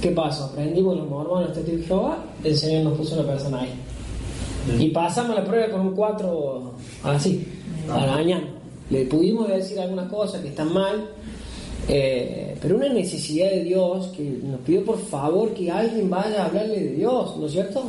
¿Qué 0.00 0.10
pasó? 0.10 0.44
Aprendimos 0.46 0.96
los 0.96 1.08
mormones, 1.08 1.52
testigos 1.52 1.80
de 1.80 1.86
Jehová, 1.86 2.18
el 2.42 2.56
Señor 2.56 2.84
nos 2.84 2.98
puso 2.98 3.14
una 3.14 3.24
persona 3.24 3.60
ahí. 3.60 3.72
Y 4.78 4.90
pasamos 4.90 5.36
la 5.36 5.44
prueba 5.44 5.70
con 5.70 5.80
un 5.88 5.94
4 5.94 6.72
así, 7.04 7.46
a 7.90 8.06
la 8.06 8.12
mañana. 8.12 8.48
Le 8.90 9.04
pudimos 9.06 9.48
decir 9.48 9.80
algunas 9.80 10.10
cosas 10.10 10.40
que 10.40 10.48
están 10.48 10.72
mal, 10.72 11.08
eh, 11.88 12.56
pero 12.60 12.76
una 12.76 12.88
necesidad 12.88 13.50
de 13.50 13.64
Dios 13.64 14.08
que 14.16 14.22
nos 14.22 14.60
pidió 14.60 14.84
por 14.84 14.98
favor 14.98 15.52
que 15.52 15.70
alguien 15.70 16.08
vaya 16.08 16.42
a 16.42 16.46
hablarle 16.46 16.80
de 16.80 16.92
Dios, 16.92 17.36
¿no 17.36 17.46
es 17.46 17.52
cierto? 17.52 17.84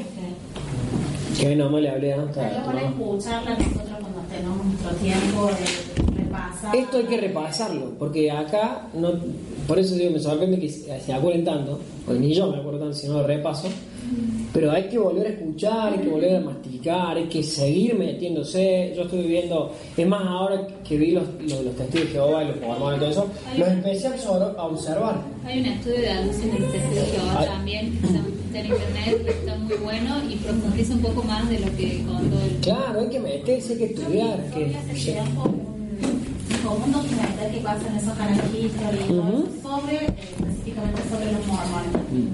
Que 1.40 1.56
no 1.56 1.80
le 1.80 1.90
hablé 1.90 2.14
a 2.14 2.34
Sería 2.34 2.64
bueno 2.64 2.80
escucharla 2.80 3.52
nosotros 3.52 3.98
cuando 4.02 4.22
tenemos 4.30 4.66
nuestro 4.66 4.92
tiempo 4.96 5.48
de 5.48 6.24
repasar. 6.24 6.76
Esto 6.76 6.98
hay 6.98 7.04
que 7.04 7.18
repasarlo, 7.18 7.92
porque 8.00 8.32
acá, 8.32 8.88
no, 8.94 9.14
por 9.68 9.80
eso 9.80 9.96
digo, 9.96 10.12
me 10.12 10.20
sorprende 10.20 10.60
que 10.60 10.70
se 10.70 11.14
acuerden 11.14 11.44
tanto, 11.44 11.80
porque 12.06 12.20
ni 12.20 12.34
yo 12.34 12.52
me 12.52 12.58
acuerdo 12.58 12.80
tanto 12.80 12.96
si 12.96 13.08
no 13.08 13.16
lo 13.16 13.28
repaso, 13.28 13.68
pero 14.54 14.72
hay 14.72 14.84
que 14.88 14.98
volver 15.00 15.26
a 15.28 15.30
escuchar, 15.32 15.94
hay 15.94 16.00
que 16.00 16.10
volver 16.10 16.36
a 16.36 16.40
masticar, 16.42 17.18
hay 17.18 17.26
que 17.26 17.42
seguir 17.44 17.96
metiéndose. 17.96 18.94
Yo 18.96 19.04
estoy 19.04 19.24
viendo, 19.24 19.72
es 19.98 20.08
más, 20.08 20.22
ahora 20.28 20.68
que 20.88 20.98
vi 20.98 21.12
los, 21.12 21.24
los, 21.42 21.64
los 21.64 21.76
testigos 21.76 22.08
de 22.08 22.14
Jehová 22.14 22.44
y 22.44 22.48
los 22.48 22.62
mormones 22.62 22.98
y 22.98 23.00
todo 23.02 23.10
eso, 23.12 23.28
los 23.58 23.68
empecé 23.68 24.08
a 24.08 24.64
observar-. 24.64 25.22
Hay 25.46 25.60
un 25.60 25.66
estudio 25.66 26.00
de 26.02 26.10
anuncios 26.10 26.44
del 26.46 26.72
testigo 26.72 26.94
de 26.96 27.06
Jehová 27.18 27.46
también, 27.46 27.92
que 28.00 28.08
está 28.08 28.60
en 28.60 28.66
internet, 28.68 29.26
está 29.28 29.56
muy 29.58 29.76
bueno 29.78 30.16
y 30.30 30.36
profundiza 30.36 30.94
un 30.94 31.02
poco 31.02 31.24
más 31.24 31.50
de 31.50 31.60
lo 31.60 31.76
que 31.76 32.04
contó 32.06 32.38
el... 32.44 32.58
Claro, 32.62 33.00
hay 33.02 33.10
que 33.10 33.20
meterse, 33.20 33.74
hay 33.74 33.80
que 33.80 33.86
estudiar. 33.86 34.44
que- 34.54 35.73
como 36.63 36.86
un 36.86 36.91
documental 36.91 37.51
que 37.51 37.60
pasa 37.60 37.88
en 37.89 37.98
esos 37.98 38.13
canales 38.13 38.43
History 38.53 38.98
y 39.03 39.08
todo 39.08 39.20
Ujú. 39.22 39.43
eso, 39.43 39.62
sobre, 39.62 39.96
eh, 39.96 40.13
específicamente 40.39 41.01
sobre 41.12 41.32
los 41.32 41.48
mormones 41.48 41.93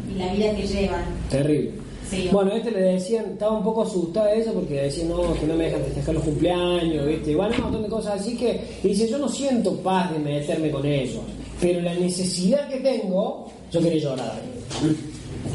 y 0.09 0.17
la 0.19 0.33
vida 0.33 0.55
que 0.55 0.67
llevan. 0.67 1.03
Terrible. 1.29 1.71
Sí. 2.09 2.27
Bueno, 2.31 2.51
este 2.53 2.71
le 2.71 2.81
decían, 2.81 3.25
estaba 3.33 3.55
un 3.57 3.63
poco 3.63 3.83
asustada 3.83 4.27
de 4.31 4.39
eso 4.39 4.51
porque 4.53 4.81
decían, 4.81 5.09
no, 5.09 5.31
que 5.35 5.45
no 5.45 5.53
me 5.55 5.65
dejan 5.65 5.81
festejar 5.83 6.15
los 6.15 6.23
cumpleaños, 6.23 7.05
¿viste? 7.05 7.31
Igual 7.31 7.53
un 7.53 7.61
montón 7.61 7.83
de 7.83 7.89
cosas 7.89 8.19
así 8.19 8.35
que 8.35 8.61
y 8.83 8.87
dice, 8.87 9.07
yo 9.07 9.19
no 9.19 9.29
siento 9.29 9.75
paz 9.77 10.11
de 10.11 10.17
meterme 10.17 10.71
con 10.71 10.83
ellos, 10.85 11.21
pero 11.61 11.81
la 11.81 11.93
necesidad 11.93 12.67
que 12.67 12.77
tengo, 12.77 13.51
yo 13.71 13.79
quería 13.79 14.01
llorar. 14.01 14.41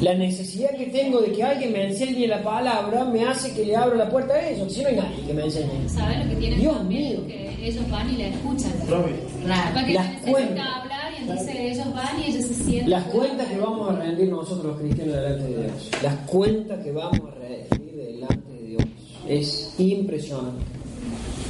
La 0.00 0.14
necesidad 0.14 0.70
que 0.76 0.86
tengo 0.86 1.20
de 1.20 1.32
que 1.32 1.42
alguien 1.42 1.72
me 1.72 1.86
enseñe 1.88 2.26
la 2.28 2.42
palabra 2.42 3.04
me 3.04 3.24
hace 3.24 3.52
que 3.52 3.64
le 3.64 3.74
abra 3.76 3.96
la 3.96 4.08
puerta 4.08 4.34
a 4.34 4.48
ellos, 4.48 4.72
si 4.72 4.82
no 4.82 4.88
hay 4.88 4.96
nadie 4.96 5.24
que 5.26 5.34
me 5.34 5.44
enseñe. 5.44 5.88
¿Sabes 5.88 6.24
lo 6.24 6.30
que 6.30 6.36
tienen 6.36 6.60
Dios 6.60 6.84
mío. 6.84 7.18
Que 7.26 7.53
ellos 7.68 7.90
van 7.90 8.12
y 8.12 8.16
la 8.18 8.28
escuchan. 8.28 8.72
Que 8.72 9.46
Las 9.46 9.74
necesita 9.74 10.30
cuentas. 10.30 10.66
hablar 10.82 11.12
y 11.18 11.22
entonces 11.22 11.56
ellos 11.58 11.94
van 11.94 12.20
y 12.20 12.30
ellos 12.30 12.44
se 12.44 12.54
sienten. 12.54 12.90
Las 12.90 13.04
cuentas 13.04 13.46
que 13.48 13.58
vamos 13.58 13.90
a 13.90 13.96
rendir 14.00 14.28
nosotros 14.28 14.64
los 14.66 14.76
cristianos 14.78 15.14
delante 15.16 15.44
de 15.44 15.62
Dios. 15.62 15.90
Las 16.02 16.14
cuentas 16.26 16.78
que 16.84 16.92
vamos 16.92 17.20
a 17.20 17.34
rendir 17.40 17.94
delante 17.96 18.52
de 18.52 18.66
Dios. 18.68 18.82
Es 19.28 19.74
impresionante. 19.78 20.64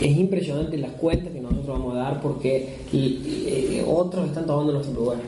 Es 0.01 0.17
impresionante 0.17 0.77
las 0.77 0.91
cuentas 0.93 1.33
que 1.33 1.41
nosotros 1.41 1.67
vamos 1.67 1.95
a 1.95 1.99
dar 1.99 2.21
porque 2.21 2.79
y- 2.93 2.97
y- 2.99 3.83
otros 3.87 4.27
están 4.27 4.45
tomando 4.47 4.73
nuestro 4.73 4.95
lugar. 4.95 5.19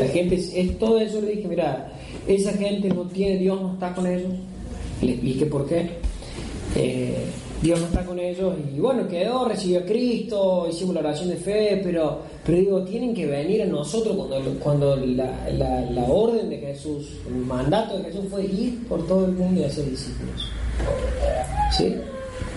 La 0.00 0.06
gente, 0.08 0.34
es, 0.36 0.52
es 0.54 0.78
todo 0.78 0.98
eso 0.98 1.20
le 1.20 1.32
dije, 1.36 1.46
mira, 1.48 1.92
esa 2.26 2.52
gente 2.54 2.88
no 2.88 3.02
tiene, 3.02 3.36
Dios 3.38 3.60
no 3.60 3.72
está 3.74 3.94
con 3.94 4.06
ellos. 4.06 4.32
Le 5.02 5.12
expliqué 5.12 5.46
por 5.46 5.66
qué. 5.68 5.90
Eh, 6.74 7.26
Dios 7.62 7.80
no 7.80 7.86
está 7.86 8.04
con 8.04 8.18
ellos 8.18 8.54
y 8.74 8.78
bueno, 8.78 9.08
quedó, 9.08 9.46
recibió 9.48 9.80
a 9.80 9.82
Cristo, 9.82 10.68
hicimos 10.70 10.94
la 10.94 11.00
oración 11.00 11.30
de 11.30 11.36
fe, 11.36 11.80
pero, 11.82 12.20
pero 12.44 12.58
digo, 12.58 12.84
tienen 12.84 13.14
que 13.14 13.26
venir 13.26 13.62
a 13.62 13.66
nosotros 13.66 14.14
cuando, 14.14 14.54
cuando 14.60 14.96
la, 14.96 16.04
orden 16.06 16.50
de 16.50 16.58
Jesús, 16.58 17.06
el 17.26 17.36
mandato 17.36 17.98
de 17.98 18.04
Jesús 18.04 18.24
fue 18.30 18.44
ir 18.44 18.86
por 18.86 19.06
todo 19.06 19.24
el 19.24 19.32
mundo 19.32 19.62
y 19.62 19.64
hacer 19.64 19.88
discípulos. 19.88 20.50
¿Sí? 21.72 21.96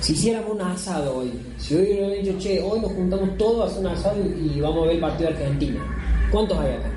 Si 0.01 0.13
hiciéramos 0.13 0.51
un 0.51 0.61
asado 0.61 1.17
hoy, 1.17 1.31
si 1.57 1.75
hoy 1.75 1.83
hubiera 1.83 2.07
dicho, 2.09 2.37
che, 2.37 2.61
hoy 2.61 2.79
nos 2.81 2.91
juntamos 2.91 3.37
todos 3.37 3.63
a 3.63 3.67
hacer 3.67 3.79
un 3.79 3.87
asado 3.87 4.17
y, 4.19 4.59
vamos 4.59 4.83
a 4.83 4.87
ver 4.87 4.95
el 4.95 5.01
partido 5.01 5.29
de 5.29 5.35
Argentina, 5.35 6.27
¿cuántos 6.31 6.57
hay 6.57 6.73
acá? 6.73 6.91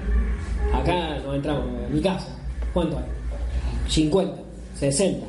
Acá 0.75 1.19
no 1.25 1.35
entramos, 1.35 1.67
en 1.87 1.95
mi 1.95 2.01
casa, 2.01 2.37
¿cuántos 2.73 2.99
hay? 2.99 3.05
50, 3.89 4.35
60. 4.79 5.27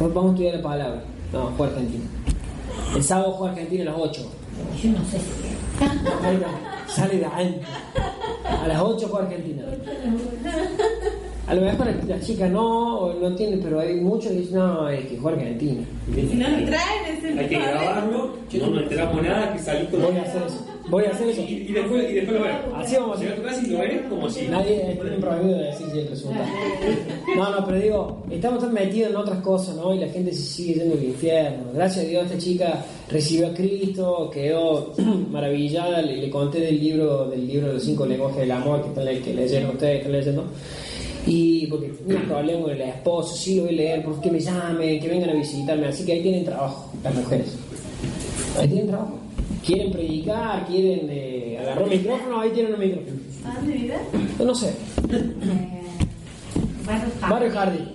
Hoy 0.00 0.10
vamos 0.14 0.30
a 0.30 0.32
estudiar 0.32 0.54
la 0.56 0.62
palabra. 0.62 1.09
No, 1.32 1.52
juega 1.56 1.72
Argentina. 1.72 2.04
El 2.94 3.04
sábado 3.04 3.32
juega 3.32 3.52
Argentina 3.52 3.82
a 3.82 3.92
las 3.92 3.96
8. 3.96 4.30
Yo 4.82 4.90
no 4.90 5.04
sé. 5.04 5.18
Ahí 6.24 6.36
va, 6.38 6.88
Sale 6.88 7.18
de 7.18 7.24
adentro. 7.24 7.68
A 8.44 8.68
las 8.68 8.80
8 8.80 9.08
juega 9.10 9.26
Argentina. 9.26 9.62
A 11.46 11.54
lo 11.54 11.62
mejor 11.62 11.86
la 12.06 12.20
chica 12.20 12.48
no, 12.48 12.98
o 12.98 13.14
no 13.14 13.34
tiene, 13.34 13.56
pero 13.56 13.80
hay 13.80 13.96
muchos 14.00 14.30
que 14.30 14.38
dicen, 14.38 14.58
no, 14.58 14.86
hay 14.86 15.02
que 15.02 15.18
jugar 15.18 15.34
Argentina. 15.34 15.82
Si 16.14 16.36
no 16.36 16.46
traen 16.46 17.16
ese 17.16 17.40
Hay 17.40 17.48
que 17.48 17.58
grabarlo, 17.58 18.36
no 18.52 18.66
nos 18.68 18.82
enteramos 18.82 19.22
nada, 19.22 19.52
que 19.52 19.58
salís 19.58 19.88
con 19.90 20.02
Voy 20.02 20.16
a 20.16 20.22
hacer 20.22 20.42
eso. 20.42 20.64
Voy 20.90 21.04
a 21.04 21.10
hacer 21.10 21.28
eso. 21.28 21.42
Y, 21.42 21.66
y 21.68 21.72
después, 21.72 22.10
y 22.10 22.14
después 22.14 22.38
lo 22.38 22.44
ves. 22.44 22.54
Así 22.74 22.96
vamos 22.96 23.20
a 23.20 23.42
casa 23.42 23.62
y 23.64 23.70
lo 23.70 23.78
ves 23.78 24.02
como 24.08 24.28
si. 24.28 24.48
Nadie 24.48 24.98
tiene 25.00 25.16
prohibido 25.18 25.58
de 25.58 25.64
decir 25.66 25.86
si 25.92 25.98
el 26.00 26.08
resultado. 26.08 26.44
No, 27.36 27.48
no, 27.48 27.64
pero 27.64 27.78
digo, 27.78 28.22
estamos 28.28 28.58
tan 28.60 28.74
metidos 28.74 29.10
en 29.10 29.16
otras 29.16 29.38
cosas, 29.40 29.76
¿no? 29.76 29.94
Y 29.94 29.98
la 30.00 30.08
gente 30.08 30.32
se 30.32 30.42
sigue 30.42 30.74
yendo 30.74 30.94
al 30.94 31.04
infierno. 31.04 31.64
Gracias 31.72 32.04
a 32.04 32.08
Dios 32.08 32.24
esta 32.24 32.38
chica 32.38 32.84
recibió 33.08 33.46
a 33.48 33.54
Cristo, 33.54 34.30
quedó 34.32 34.92
maravillada, 35.30 36.02
le, 36.02 36.16
le 36.16 36.28
conté 36.28 36.60
del 36.60 36.80
libro, 36.80 37.28
del 37.28 37.46
libro 37.46 37.68
de 37.68 37.74
los 37.74 37.84
cinco 37.84 38.04
lenguajes 38.04 38.40
del 38.40 38.50
amor 38.50 38.82
que, 38.82 38.88
están, 38.88 39.22
que 39.22 39.34
leyeron 39.34 39.70
ustedes, 39.70 39.98
están 39.98 40.12
leyendo. 40.12 40.44
Y 41.26 41.66
porque 41.66 41.92
un 42.06 42.22
problema 42.22 42.62
con 42.62 42.70
el 42.72 42.80
esposo, 42.80 43.36
sí 43.36 43.56
lo 43.56 43.64
voy 43.64 43.74
a 43.74 43.76
leer, 43.76 44.04
por 44.04 44.20
que 44.20 44.30
me 44.30 44.40
llamen, 44.40 45.00
que 45.00 45.08
vengan 45.08 45.30
a 45.30 45.34
visitarme. 45.34 45.86
Así 45.86 46.04
que 46.04 46.12
ahí 46.12 46.22
tienen 46.22 46.44
trabajo, 46.44 46.90
las 47.04 47.14
mujeres. 47.14 47.56
Ahí 48.58 48.68
tienen 48.68 48.88
trabajo. 48.88 49.19
Quieren 49.70 49.92
predicar, 49.92 50.66
quieren 50.66 51.06
eh, 51.10 51.56
agarrar 51.60 51.84
un 51.84 51.90
micrófono, 51.90 52.40
ahí 52.40 52.50
tienen 52.50 52.74
un 52.74 52.80
micrófono. 52.80 53.16
¿A 53.44 53.54
dónde? 53.54 53.92
Yo 54.36 54.44
no 54.44 54.52
sé, 54.52 54.70
Eh, 55.08 55.82
Barrio 57.28 57.50
Jardín. 57.52 57.52
Jardín. 57.52 57.88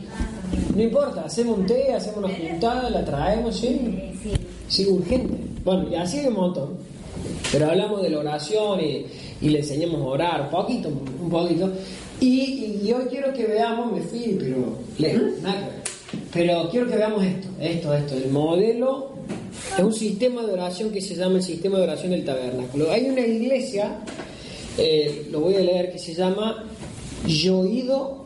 No 0.73 0.81
importa, 0.81 1.25
hacemos 1.25 1.57
un 1.57 1.65
té, 1.65 1.91
hacemos 1.91 2.19
una 2.19 2.29
juntada, 2.29 2.89
la 2.89 3.03
traemos, 3.03 3.57
sí. 3.57 3.67
Eh, 3.67 4.13
sí. 4.23 4.31
Sí, 4.69 4.89
urgente. 4.89 5.35
Bueno, 5.65 5.89
y 5.91 5.95
así 5.95 6.19
hay 6.19 6.27
un 6.27 6.35
montón. 6.35 6.77
Pero 7.51 7.69
hablamos 7.69 8.01
de 8.03 8.09
la 8.09 8.19
oración 8.19 8.79
y, 8.79 9.05
y 9.41 9.49
le 9.49 9.59
enseñamos 9.59 9.99
a 9.99 10.05
orar, 10.05 10.41
un 10.43 10.49
poquito, 10.51 10.87
un 10.87 11.29
poquito. 11.29 11.73
Y, 12.21 12.79
y 12.85 12.93
hoy 12.93 13.03
quiero 13.09 13.33
que 13.33 13.47
veamos, 13.47 13.91
me 13.91 13.99
fui, 13.99 14.37
pero 14.39 14.77
lejos, 14.97 15.41
nada. 15.41 15.71
Pero 16.31 16.69
quiero 16.71 16.87
que 16.87 16.95
veamos 16.95 17.21
esto, 17.21 17.47
esto, 17.59 17.93
esto. 17.93 18.15
El 18.15 18.31
modelo 18.31 19.09
es 19.77 19.83
un 19.83 19.93
sistema 19.93 20.41
de 20.41 20.53
oración 20.53 20.89
que 20.91 21.01
se 21.01 21.15
llama 21.15 21.37
el 21.37 21.43
sistema 21.43 21.77
de 21.77 21.83
oración 21.83 22.11
del 22.11 22.23
tabernáculo. 22.23 22.91
Hay 22.91 23.09
una 23.09 23.21
iglesia, 23.21 23.99
eh, 24.77 25.27
lo 25.31 25.41
voy 25.41 25.55
a 25.55 25.59
leer, 25.59 25.91
que 25.91 25.99
se 25.99 26.13
llama 26.13 26.63
Yoido 27.27 28.25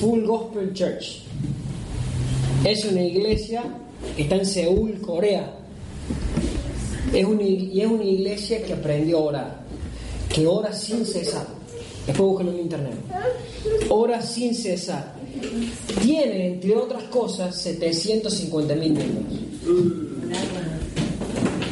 Full 0.00 0.24
Gospel 0.24 0.72
Church. 0.72 1.22
Es 2.64 2.84
una 2.86 3.02
iglesia 3.02 3.64
que 4.16 4.22
está 4.22 4.36
en 4.36 4.46
Seúl, 4.46 5.00
Corea. 5.00 5.54
Es 7.12 7.24
una, 7.24 7.42
y 7.42 7.80
es 7.80 7.86
una 7.86 8.04
iglesia 8.04 8.62
que 8.62 8.72
aprendió 8.72 9.18
a 9.18 9.22
orar, 9.22 9.60
que 10.32 10.46
ora 10.46 10.72
sin 10.72 11.04
cesar. 11.04 11.46
Después 12.06 12.30
búscalo 12.30 12.52
en 12.52 12.60
internet. 12.60 12.94
Ora 13.90 14.22
sin 14.22 14.54
cesar. 14.54 15.14
Tiene, 16.02 16.46
entre 16.46 16.74
otras 16.74 17.02
cosas, 17.04 17.54
750 17.60 18.74
mil 18.74 18.92
miembros. 18.92 19.24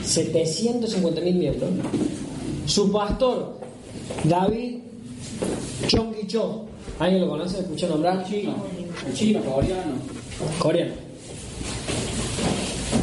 750 0.06 1.20
mil 1.20 1.34
miembros. 1.34 1.70
Su 2.66 2.90
pastor, 2.90 3.58
David 4.24 4.78
Chongi 5.86 6.26
Cho. 6.26 6.64
¿Alguien 6.98 7.22
lo 7.22 7.28
conoce? 7.28 7.60
¿Escuchó 7.60 7.88
nombrar? 7.88 8.24
Chino, 8.26 8.54
chino, 9.14 9.40
coreano. 9.42 9.92
Coreano. 10.58 10.94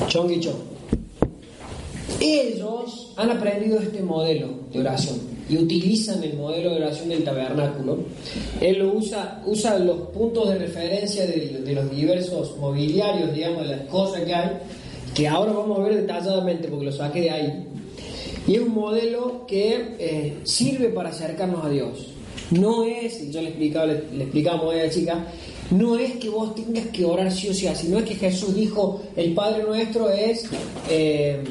Chongi 0.08 0.40
Cho. 0.40 0.54
Ellos 2.20 3.14
han 3.18 3.32
aprendido 3.32 3.80
este 3.80 4.02
modelo 4.02 4.48
de 4.72 4.80
oración 4.80 5.20
y 5.50 5.58
utilizan 5.58 6.24
el 6.24 6.38
modelo 6.38 6.72
de 6.72 6.78
oración 6.78 7.10
del 7.10 7.24
tabernáculo. 7.24 8.00
Él 8.62 8.80
lo 8.80 8.94
usa, 8.94 9.42
usa 9.46 9.78
los 9.78 10.08
puntos 10.10 10.50
de 10.50 10.60
referencia 10.60 11.26
de, 11.26 11.62
de 11.64 11.74
los 11.74 11.92
diversos 11.92 12.58
mobiliarios, 12.58 13.34
digamos, 13.34 13.64
de 13.64 13.76
las 13.76 13.82
cosas 13.88 14.22
que 14.22 14.34
hay, 14.34 14.52
que 15.14 15.28
ahora 15.28 15.52
vamos 15.54 15.80
a 15.80 15.84
ver 15.84 16.02
detalladamente 16.02 16.68
porque 16.68 16.86
lo 16.86 16.92
saqué 16.92 17.22
de 17.22 17.30
ahí. 17.30 17.68
Y 18.48 18.56
es 18.56 18.62
un 18.62 18.74
modelo 18.74 19.46
que 19.48 19.96
eh, 20.00 20.38
sirve 20.44 20.90
para 20.90 21.10
acercarnos 21.10 21.64
a 21.64 21.70
Dios. 21.70 22.14
No 22.52 22.84
es, 22.84 23.32
yo 23.32 23.42
le 23.42 23.50
explicaba, 23.50 23.86
le, 23.86 24.04
le 24.14 24.24
explicamos 24.24 24.74
a 24.74 24.78
la 24.78 24.90
chica, 24.90 25.26
no 25.72 25.98
es 25.98 26.14
que 26.18 26.30
vos 26.30 26.54
tengas 26.56 26.86
que 26.88 27.06
orar 27.06 27.32
sí 27.32 27.50
o 27.50 27.54
sí, 27.54 27.68
sino 27.76 28.00
es 28.00 28.06
que 28.06 28.16
Jesús 28.16 28.54
dijo, 28.56 29.02
el 29.16 29.34
Padre 29.34 29.64
nuestro 29.64 30.10
es, 30.10 30.46
eh, 30.90 31.42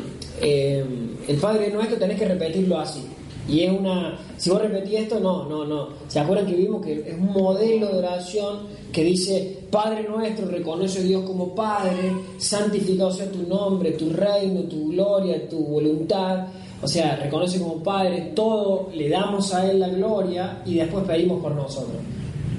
eh, 0.41 0.85
el 1.29 1.37
Padre 1.37 1.71
nuestro 1.71 1.97
tenés 1.99 2.19
que 2.19 2.29
repetirlo 2.29 2.79
así. 2.79 3.01
Y 3.49 3.61
es 3.61 3.73
una, 3.73 4.19
si 4.37 4.51
vos 4.51 4.63
repetís 4.63 5.01
esto, 5.01 5.19
no, 5.19 5.49
no, 5.49 5.65
no. 5.65 5.89
¿Se 6.09 6.21
acuerdan 6.21 6.47
que 6.47 6.55
vimos 6.55 6.85
que 6.85 7.01
es 7.01 7.19
un 7.19 7.33
modelo 7.33 7.89
de 7.89 7.99
oración 7.99 8.61
que 8.93 9.03
dice, 9.03 9.59
Padre 9.71 10.07
nuestro, 10.09 10.47
reconoce 10.47 11.01
a 11.01 11.03
Dios 11.03 11.25
como 11.25 11.55
Padre, 11.55 12.13
santificado 12.39 13.11
sea 13.11 13.31
tu 13.31 13.43
nombre, 13.43 13.93
tu 13.93 14.11
reino, 14.11 14.63
tu 14.63 14.91
gloria, 14.91 15.49
tu 15.49 15.59
voluntad. 15.59 16.47
O 16.83 16.87
sea, 16.87 17.17
reconoce 17.17 17.59
como 17.59 17.83
Padre, 17.83 18.33
todo 18.35 18.91
le 18.95 19.09
damos 19.09 19.53
a 19.55 19.69
Él 19.71 19.81
la 19.81 19.89
gloria 19.89 20.63
y 20.65 20.75
después 20.75 21.05
pedimos 21.05 21.41
por 21.41 21.55
nosotros. 21.55 21.97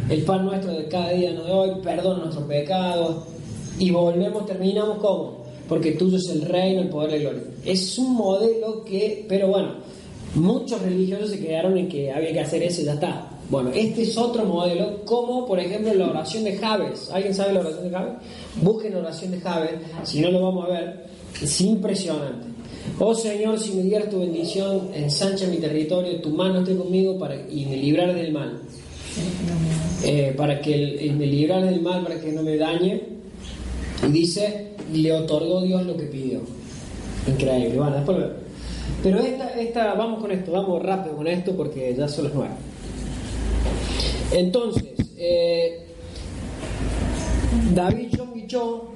El 0.09 0.23
pan 0.23 0.45
nuestro 0.45 0.73
de 0.73 0.87
cada 0.87 1.11
día 1.11 1.31
nos 1.31 1.47
doy, 1.47 1.71
perdona 1.81 2.23
nuestros 2.23 2.45
pecados 2.45 3.23
y 3.79 3.89
volvemos, 3.91 4.45
terminamos 4.45 4.97
como, 4.97 5.43
porque 5.67 5.93
tuyo 5.93 6.17
es 6.17 6.29
el 6.29 6.41
reino, 6.41 6.81
el 6.81 6.89
poder 6.89 7.21
y 7.21 7.23
la 7.23 7.29
gloria. 7.31 7.43
Es 7.65 7.97
un 7.97 8.13
modelo 8.15 8.83
que, 8.83 9.25
pero 9.29 9.47
bueno, 9.47 9.75
muchos 10.35 10.81
religiosos 10.81 11.31
se 11.31 11.39
quedaron 11.39 11.77
en 11.77 11.87
que 11.87 12.11
había 12.11 12.31
que 12.33 12.39
hacer 12.39 12.63
eso 12.63 12.81
y 12.81 12.85
ya 12.85 12.93
está. 12.93 13.29
Bueno, 13.49 13.71
este 13.73 14.03
es 14.03 14.17
otro 14.17 14.45
modelo, 14.45 15.03
como 15.05 15.45
por 15.45 15.59
ejemplo 15.59 15.93
la 15.93 16.09
oración 16.09 16.43
de 16.43 16.57
Javes. 16.57 17.09
¿Alguien 17.11 17.33
sabe 17.35 17.53
la 17.53 17.59
oración 17.59 17.83
de 17.83 17.89
Javes? 17.89 18.13
Busquen 18.61 18.93
la 18.93 18.99
oración 18.99 19.31
de 19.31 19.39
Javes, 19.39 19.71
si 20.03 20.21
no 20.21 20.31
lo 20.31 20.41
vamos 20.41 20.65
a 20.65 20.69
ver, 20.69 21.05
es 21.41 21.61
impresionante. 21.61 22.47
Oh 22.99 23.13
Señor, 23.13 23.59
si 23.59 23.73
me 23.73 23.83
dieras 23.83 24.09
tu 24.09 24.19
bendición, 24.19 24.89
ensancha 24.93 25.47
mi 25.47 25.57
territorio, 25.57 26.21
tu 26.21 26.29
mano 26.29 26.59
esté 26.59 26.75
conmigo 26.75 27.17
para, 27.17 27.35
y 27.49 27.65
me 27.65 27.77
librar 27.77 28.13
del 28.13 28.31
mal. 28.31 28.61
Eh, 30.03 30.33
para 30.35 30.59
que 30.59 31.13
me 31.15 31.25
librar 31.27 31.63
del 31.63 31.81
mal, 31.81 32.03
para 32.03 32.19
que 32.19 32.31
no 32.31 32.43
me 32.43 32.57
dañe. 32.57 33.01
Y 34.05 34.11
dice, 34.11 34.71
le 34.91 35.13
otorgó 35.13 35.61
Dios 35.61 35.85
lo 35.85 35.95
que 35.95 36.03
pidió. 36.03 36.41
Increíble. 37.27 37.77
Bueno, 37.77 37.95
después 37.95 38.17
lo. 38.17 38.42
Pero 39.01 39.19
esta, 39.19 39.49
esta, 39.59 39.93
vamos 39.95 40.21
con 40.21 40.31
esto, 40.31 40.51
vamos 40.51 40.81
rápido 40.81 41.17
con 41.17 41.27
esto 41.27 41.55
porque 41.55 41.93
ya 41.97 42.07
son 42.07 42.25
las 42.25 42.33
nueve. 42.33 42.53
Entonces, 44.31 44.93
eh, 45.17 45.85
David 47.73 48.07
John 48.17 48.47
Cho, 48.47 48.93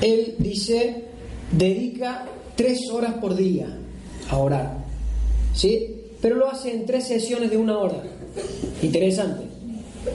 él 0.00 0.34
dice, 0.38 1.04
dedica 1.50 2.26
tres 2.56 2.90
horas 2.90 3.14
por 3.14 3.34
día 3.34 3.66
a 4.28 4.36
orar. 4.36 4.84
¿Sí? 5.54 5.94
Pero 6.20 6.36
lo 6.36 6.50
hace 6.50 6.72
en 6.72 6.86
tres 6.86 7.04
sesiones 7.04 7.50
de 7.50 7.56
una 7.56 7.78
hora. 7.78 8.02
Interesante. 8.82 9.44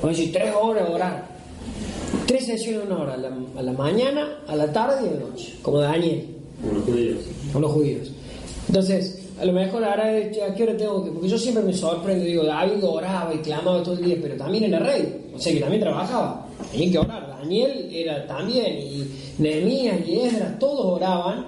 Vamos 0.02 0.06
a 0.06 0.08
decir, 0.10 0.32
tres 0.32 0.54
horas 0.60 0.88
a 0.90 0.92
orar. 0.92 1.32
Tres 2.28 2.46
sesiones 2.46 2.88
de 2.88 2.94
una 2.94 3.04
hora, 3.04 3.14
a 3.16 3.18
la, 3.18 3.32
a 3.58 3.62
la 3.62 3.74
mañana, 3.74 4.40
a 4.48 4.56
la 4.56 4.72
tarde 4.72 5.06
y 5.06 5.10
a 5.10 5.20
la 5.20 5.28
noche, 5.28 5.56
como 5.62 5.80
Daniel 5.80 6.28
Como 6.62 6.74
los 6.74 6.84
judíos. 6.86 7.18
con 7.52 7.62
los 7.62 7.72
judíos. 7.72 8.12
Entonces, 8.68 9.20
a 9.40 9.46
lo 9.46 9.54
mejor 9.54 9.84
ahora, 9.84 10.06
¿a 10.08 10.54
qué 10.56 10.64
hora 10.64 10.78
tengo 10.78 11.04
que...? 11.04 11.12
Porque 11.12 11.28
yo 11.30 11.38
siempre 11.38 11.64
me 11.64 11.74
sorprendo, 11.74 12.24
digo, 12.24 12.44
David 12.44 12.84
oraba 12.84 13.34
y 13.34 13.40
clamaba 13.40 13.82
todo 13.84 13.96
el 13.96 14.06
día, 14.06 14.18
pero 14.22 14.36
también 14.36 14.66
era 14.66 14.80
rey, 14.80 15.26
o 15.36 15.40
sea 15.40 15.52
que 15.54 15.60
también 15.60 15.82
trabajaba, 15.82 16.48
tenía 16.72 16.92
que 16.92 16.98
orar. 17.00 17.38
Daniel 17.42 17.90
era 17.92 18.28
también, 18.28 18.78
y 18.78 19.08
Nehemías 19.40 19.98
y 20.08 20.20
Esdras, 20.20 20.60
todos 20.60 20.86
oraban 21.02 21.48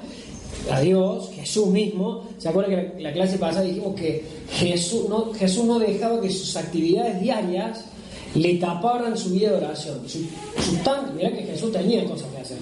a 0.72 0.80
Dios, 0.82 1.30
Jesús 1.36 1.68
mismo. 1.68 2.24
¿Se 2.40 2.50
acuerdan 2.50 2.72
que 2.72 2.94
la, 3.04 3.10
la 3.10 3.14
clase 3.14 3.38
pasada 3.38 3.64
dijimos 3.66 3.94
que 3.96 4.24
Jesús 4.54 5.08
no, 5.08 5.32
Jesús 5.34 5.66
no 5.66 5.78
dejaba 5.78 6.20
que 6.20 6.30
sus 6.32 6.56
actividades 6.56 7.22
diarias 7.22 7.86
le 8.34 8.56
taparan 8.56 9.16
su 9.16 9.30
vida 9.30 9.52
de 9.52 9.58
oración? 9.58 10.02
Su, 10.08 10.20
su 10.62 10.76
tan- 10.84 11.16
mirá 11.16 11.32
que 11.32 11.44
Jesús 11.44 11.72
tenía 11.72 12.04
cosas 12.06 12.28
que 12.34 12.42
hacer. 12.42 12.58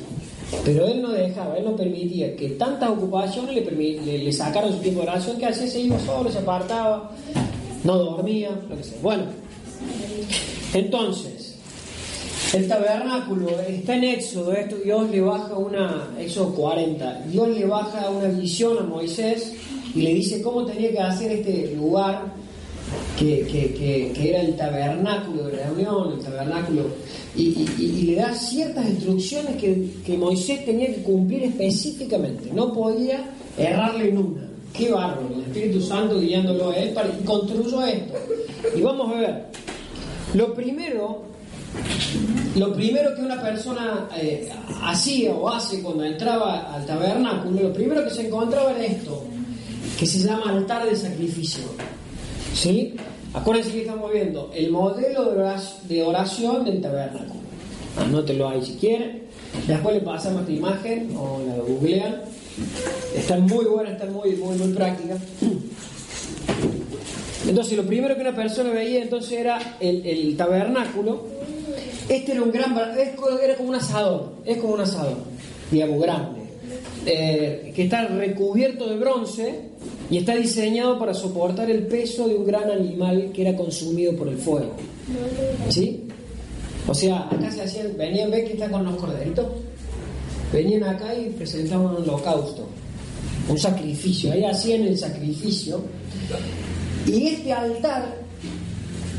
Pero 0.65 0.87
él 0.87 1.01
no 1.01 1.09
dejaba, 1.09 1.57
él 1.57 1.65
no 1.65 1.75
permitía 1.75 2.35
que 2.35 2.49
tantas 2.49 2.89
ocupaciones 2.89 3.55
le, 3.55 4.33
sacaran 4.33 4.73
su 4.73 4.79
tiempo 4.79 5.01
de 5.01 5.07
oración, 5.07 5.37
que 5.37 5.45
hacía, 5.45 5.67
se 5.67 5.79
iba 5.79 5.99
solo, 5.99 6.31
se 6.31 6.39
apartaba, 6.39 7.11
no 7.83 7.97
dormía, 7.97 8.49
lo 8.69 8.77
que 8.77 8.83
sea. 8.83 8.97
Bueno, 9.01 9.23
entonces, 10.73 11.55
el 12.53 12.67
tabernáculo 12.67 13.49
está 13.61 13.95
en 13.95 14.03
Éxodo, 14.03 14.51
esto 14.53 14.75
Dios 14.77 15.09
le 15.09 15.21
baja 15.21 15.57
una, 15.57 16.09
Éxodo 16.19 16.53
40, 16.53 17.21
Dios 17.27 17.47
le 17.47 17.65
baja 17.65 18.09
una 18.09 18.27
visión 18.27 18.77
a 18.77 18.81
Moisés 18.81 19.53
y 19.95 20.01
le 20.01 20.13
dice 20.13 20.41
cómo 20.41 20.65
tenía 20.65 20.91
que 20.91 20.99
hacer 20.99 21.31
este 21.31 21.75
lugar 21.75 22.33
que, 23.17 23.41
que- 23.45 23.73
que- 23.73 24.11
que 24.13 24.29
era 24.29 24.41
el 24.41 24.55
tabernáculo 24.55 25.43
de 25.43 25.63
reunión, 25.63 26.13
el 26.13 26.19
tabernáculo, 26.23 26.85
y, 27.35 27.43
y- 27.43 27.69
y- 27.79 28.01
le 28.07 28.15
da 28.15 28.33
ciertas 28.33 28.85
instrucciones 28.89 29.55
que, 29.57 30.17
Moisés 30.17 30.65
tenía 30.65 30.87
que 30.87 31.03
cumplir 31.03 31.43
específicamente, 31.43 32.49
no 32.53 32.73
podía 32.73 33.23
errarle 33.57 34.09
en 34.09 34.17
una. 34.17 34.47
Qué 34.73 34.89
bárbaro, 34.91 35.29
el 35.35 35.41
Espíritu 35.41 35.81
Santo 35.81 36.19
guiándolo 36.19 36.71
a 36.71 36.75
él 36.77 36.89
para, 36.91 37.09
construyó 37.25 37.85
esto. 37.85 38.13
Y 38.75 38.81
vamos 38.81 39.11
a 39.13 39.19
ver, 39.19 39.45
lo 40.33 40.53
primero, 40.53 41.23
lo 42.55 42.73
primero 42.73 43.13
que 43.15 43.21
una 43.21 43.41
persona 43.41 44.07
eh, 44.17 44.49
hacía 44.83 45.31
o 45.33 45.49
hace 45.49 45.81
cuando 45.81 46.05
entraba 46.05 46.73
al 46.73 46.85
tabernáculo, 46.85 47.61
lo 47.63 47.73
primero 47.73 48.03
que 48.05 48.11
se 48.11 48.27
encontraba 48.27 48.71
era 48.71 48.85
esto, 48.85 49.23
que 49.99 50.05
se 50.05 50.19
llama 50.19 50.49
altar 50.51 50.89
de 50.89 50.95
sacrificio. 50.95 51.63
¿Sí? 52.53 52.95
Acuérdense 53.33 53.71
que 53.71 53.81
estamos 53.81 54.11
viendo 54.11 54.51
el 54.53 54.71
modelo 54.71 55.31
de 55.31 55.39
orac- 55.41 55.81
de 55.83 56.03
oración 56.03 56.65
del 56.65 56.81
tabernáculo. 56.81 57.39
Anótelo 57.97 58.49
ahí 58.49 58.63
si 58.65 58.73
quieren. 58.73 59.23
Después 59.67 59.95
le 59.95 60.01
pasamos 60.01 60.41
esta 60.41 60.51
imagen 60.53 61.15
o 61.17 61.41
la 61.45 61.55
googlean. 61.55 62.21
Está 63.15 63.37
muy 63.37 63.65
buena, 63.65 63.91
está 63.91 64.05
muy, 64.05 64.31
muy, 64.35 64.57
muy 64.57 64.73
práctica. 64.73 65.15
Entonces, 67.47 67.77
lo 67.77 67.83
primero 67.83 68.15
que 68.15 68.21
una 68.21 68.35
persona 68.35 68.69
veía 68.71 69.01
entonces 69.01 69.31
era 69.31 69.77
el, 69.79 70.05
el 70.05 70.37
tabernáculo. 70.37 71.25
Este 72.09 72.33
era 72.33 72.43
un 72.43 72.51
gran, 72.51 72.75
era 72.77 73.55
como 73.55 73.69
un 73.69 73.75
asador, 73.75 74.33
es 74.45 74.57
como 74.57 74.73
un 74.73 74.81
asador, 74.81 75.17
digamos, 75.71 76.01
grande, 76.01 76.41
eh, 77.05 77.71
que 77.73 77.83
está 77.83 78.05
recubierto 78.07 78.87
de 78.89 78.97
bronce 78.97 79.61
y 80.11 80.17
está 80.17 80.35
diseñado 80.35 80.99
para 80.99 81.13
soportar 81.13 81.71
el 81.71 81.87
peso 81.87 82.27
de 82.27 82.35
un 82.35 82.45
gran 82.45 82.69
animal 82.69 83.31
que 83.33 83.43
era 83.43 83.55
consumido 83.55 84.13
por 84.17 84.27
el 84.27 84.37
fuego. 84.37 84.73
¿Sí? 85.69 86.03
O 86.85 86.93
sea, 86.93 87.29
acá 87.29 87.49
se 87.49 87.61
hacían, 87.61 87.95
venían, 87.97 88.29
ve 88.29 88.43
que 88.43 88.53
están 88.53 88.71
con 88.71 88.83
los 88.83 88.97
corderitos, 88.97 89.47
venían 90.51 90.83
acá 90.83 91.15
y 91.15 91.29
presentaban 91.29 91.95
un 91.95 92.03
holocausto, 92.03 92.67
un 93.47 93.57
sacrificio, 93.57 94.33
ahí 94.33 94.43
hacían 94.43 94.81
el 94.81 94.97
sacrificio. 94.97 95.81
Y 97.07 97.27
este 97.27 97.53
altar, 97.53 98.13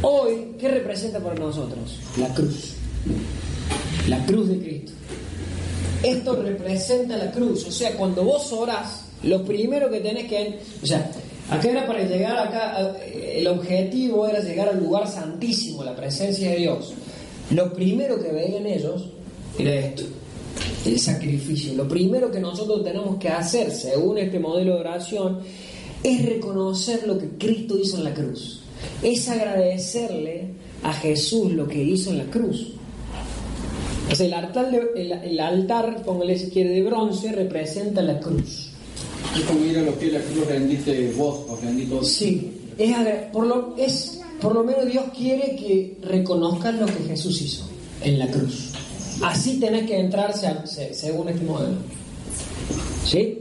hoy, 0.02 0.48
¿qué 0.58 0.68
representa 0.68 1.20
para 1.20 1.36
nosotros? 1.36 1.98
La 2.18 2.28
cruz. 2.34 2.74
La 4.08 4.22
cruz 4.26 4.46
de 4.46 4.58
Cristo. 4.58 4.92
Esto 6.02 6.36
representa 6.42 7.16
la 7.16 7.30
cruz. 7.30 7.66
O 7.66 7.70
sea, 7.70 7.96
cuando 7.96 8.24
vos 8.24 8.52
orás, 8.52 9.01
lo 9.24 9.44
primero 9.44 9.90
que 9.90 10.00
tenés 10.00 10.28
que... 10.28 10.58
O 10.82 10.86
sea, 10.86 11.10
acá 11.50 11.68
era 11.70 11.86
para 11.86 12.02
llegar 12.04 12.36
acá, 12.38 12.96
eh, 13.04 13.36
el 13.38 13.46
objetivo 13.48 14.26
era 14.26 14.40
llegar 14.40 14.68
al 14.68 14.80
lugar 14.82 15.06
santísimo, 15.08 15.84
la 15.84 15.94
presencia 15.94 16.50
de 16.50 16.56
Dios. 16.56 16.92
Lo 17.50 17.72
primero 17.72 18.20
que 18.22 18.30
veían 18.32 18.66
ellos 18.66 19.08
era 19.58 19.74
esto, 19.74 20.04
el 20.86 20.98
sacrificio. 20.98 21.74
Lo 21.74 21.86
primero 21.88 22.30
que 22.30 22.40
nosotros 22.40 22.82
tenemos 22.84 23.16
que 23.18 23.28
hacer, 23.28 23.70
según 23.70 24.18
este 24.18 24.38
modelo 24.38 24.74
de 24.74 24.80
oración, 24.80 25.40
es 26.02 26.24
reconocer 26.26 27.06
lo 27.06 27.18
que 27.18 27.28
Cristo 27.38 27.78
hizo 27.78 27.96
en 27.98 28.04
la 28.04 28.14
cruz. 28.14 28.60
Es 29.02 29.28
agradecerle 29.28 30.48
a 30.82 30.92
Jesús 30.92 31.52
lo 31.52 31.68
que 31.68 31.80
hizo 31.82 32.10
en 32.10 32.18
la 32.18 32.24
cruz. 32.24 32.72
O 34.10 34.14
sea, 34.14 34.26
el 34.26 34.34
altar, 34.34 34.70
de- 34.70 34.90
el, 35.02 35.12
el 35.12 35.40
altar, 35.40 36.02
póngale 36.04 36.36
si 36.36 36.50
quiere, 36.50 36.70
de 36.70 36.82
bronce, 36.82 37.30
representa 37.32 38.02
la 38.02 38.18
cruz. 38.18 38.71
Es 39.36 39.42
como 39.44 39.64
ir 39.64 39.78
a 39.78 39.82
lo 39.82 39.98
que 39.98 40.10
la 40.12 40.20
cruz 40.20 40.46
rendiste 40.46 41.12
vos, 41.16 41.40
os 41.48 41.60
rendí 41.62 41.86
todo. 41.86 42.02
Sí, 42.04 42.52
es, 42.78 42.96
por 43.32 43.46
lo, 43.46 43.74
es 43.78 44.20
por 44.40 44.54
lo 44.54 44.64
menos 44.64 44.86
Dios 44.86 45.04
quiere 45.16 45.56
que 45.56 45.96
reconozcan 46.02 46.80
lo 46.80 46.86
que 46.86 47.04
Jesús 47.08 47.40
hizo 47.42 47.64
en 48.02 48.18
la 48.18 48.26
cruz. 48.28 48.70
Así 49.22 49.58
tenés 49.60 49.86
que 49.86 49.98
entrar 49.98 50.36
se- 50.36 50.66
se- 50.66 50.94
según 50.94 51.28
este 51.28 51.44
modelo. 51.44 51.76
¿Sí? 53.06 53.38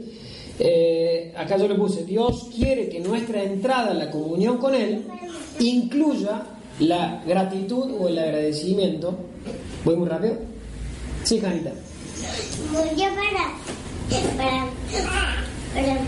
Eh, 0.58 1.32
acá 1.36 1.56
yo 1.56 1.66
le 1.66 1.74
puse, 1.74 2.04
Dios 2.04 2.46
quiere 2.54 2.88
que 2.88 3.00
nuestra 3.00 3.42
entrada 3.42 3.90
a 3.90 3.94
la 3.94 4.10
comunión 4.10 4.58
con 4.58 4.74
Él 4.74 5.02
incluya 5.58 6.42
la 6.78 7.22
gratitud 7.26 7.90
o 7.98 8.08
el 8.08 8.18
agradecimiento. 8.18 9.14
¿Voy 9.84 9.96
muy 9.96 10.08
rápido? 10.08 10.36
Sí, 11.24 11.40
Janita. 11.40 11.72
Para, 14.36 14.66
para, 14.90 15.42
para, 15.74 15.98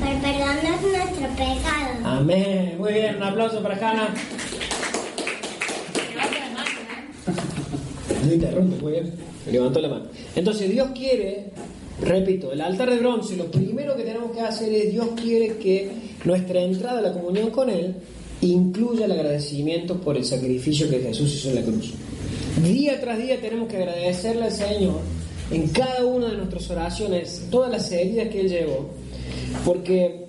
para 0.00 0.20
perdonar 0.20 0.82
nuestro 0.82 1.28
pecado. 1.30 1.90
Amén. 2.04 2.76
Muy 2.78 2.92
bien, 2.92 3.16
un 3.16 3.22
aplauso 3.22 3.62
para 3.62 3.76
Hanna. 3.76 4.14
No 8.24 8.34
interrumpe, 8.34 8.82
muy 8.82 8.92
bien. 8.92 9.12
Levantó 9.50 9.80
la 9.80 9.88
mano. 9.88 10.04
Entonces 10.36 10.70
Dios 10.70 10.90
quiere, 10.94 11.46
repito, 12.02 12.52
el 12.52 12.60
altar 12.60 12.90
de 12.90 12.98
bronce, 12.98 13.34
lo 13.34 13.50
primero 13.50 13.96
que 13.96 14.02
tenemos 14.02 14.30
que 14.32 14.42
hacer 14.42 14.70
es, 14.72 14.92
Dios 14.92 15.08
quiere 15.16 15.56
que 15.56 15.90
nuestra 16.24 16.60
entrada 16.60 16.98
a 16.98 17.02
la 17.02 17.12
comunión 17.14 17.50
con 17.50 17.70
Él 17.70 17.94
incluya 18.42 19.06
el 19.06 19.12
agradecimiento 19.12 19.98
por 20.00 20.18
el 20.18 20.24
sacrificio 20.26 20.90
que 20.90 21.00
Jesús 21.00 21.34
hizo 21.34 21.48
en 21.48 21.54
la 21.54 21.62
cruz. 21.62 21.94
Día 22.62 23.00
tras 23.00 23.18
día 23.18 23.40
tenemos 23.40 23.68
que 23.68 23.78
agradecerle 23.78 24.44
al 24.44 24.52
Señor 24.52 25.00
en 25.50 25.68
cada 25.68 26.04
una 26.04 26.28
de 26.28 26.36
nuestras 26.36 26.70
oraciones 26.70 27.42
todas 27.50 27.70
las 27.70 27.90
heridas 27.90 28.28
que 28.28 28.40
Él 28.40 28.48
llevó, 28.48 28.90
porque 29.64 30.26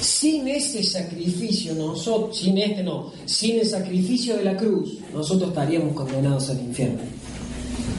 sin 0.00 0.48
ese 0.48 0.82
sacrificio, 0.82 1.74
nosotros, 1.74 2.36
sin 2.38 2.58
este 2.58 2.82
no, 2.82 3.12
sin 3.24 3.60
el 3.60 3.66
sacrificio 3.66 4.36
de 4.36 4.44
la 4.44 4.56
cruz, 4.56 4.98
nosotros 5.12 5.50
estaríamos 5.50 5.94
condenados 5.94 6.50
al 6.50 6.60
infierno. 6.60 7.00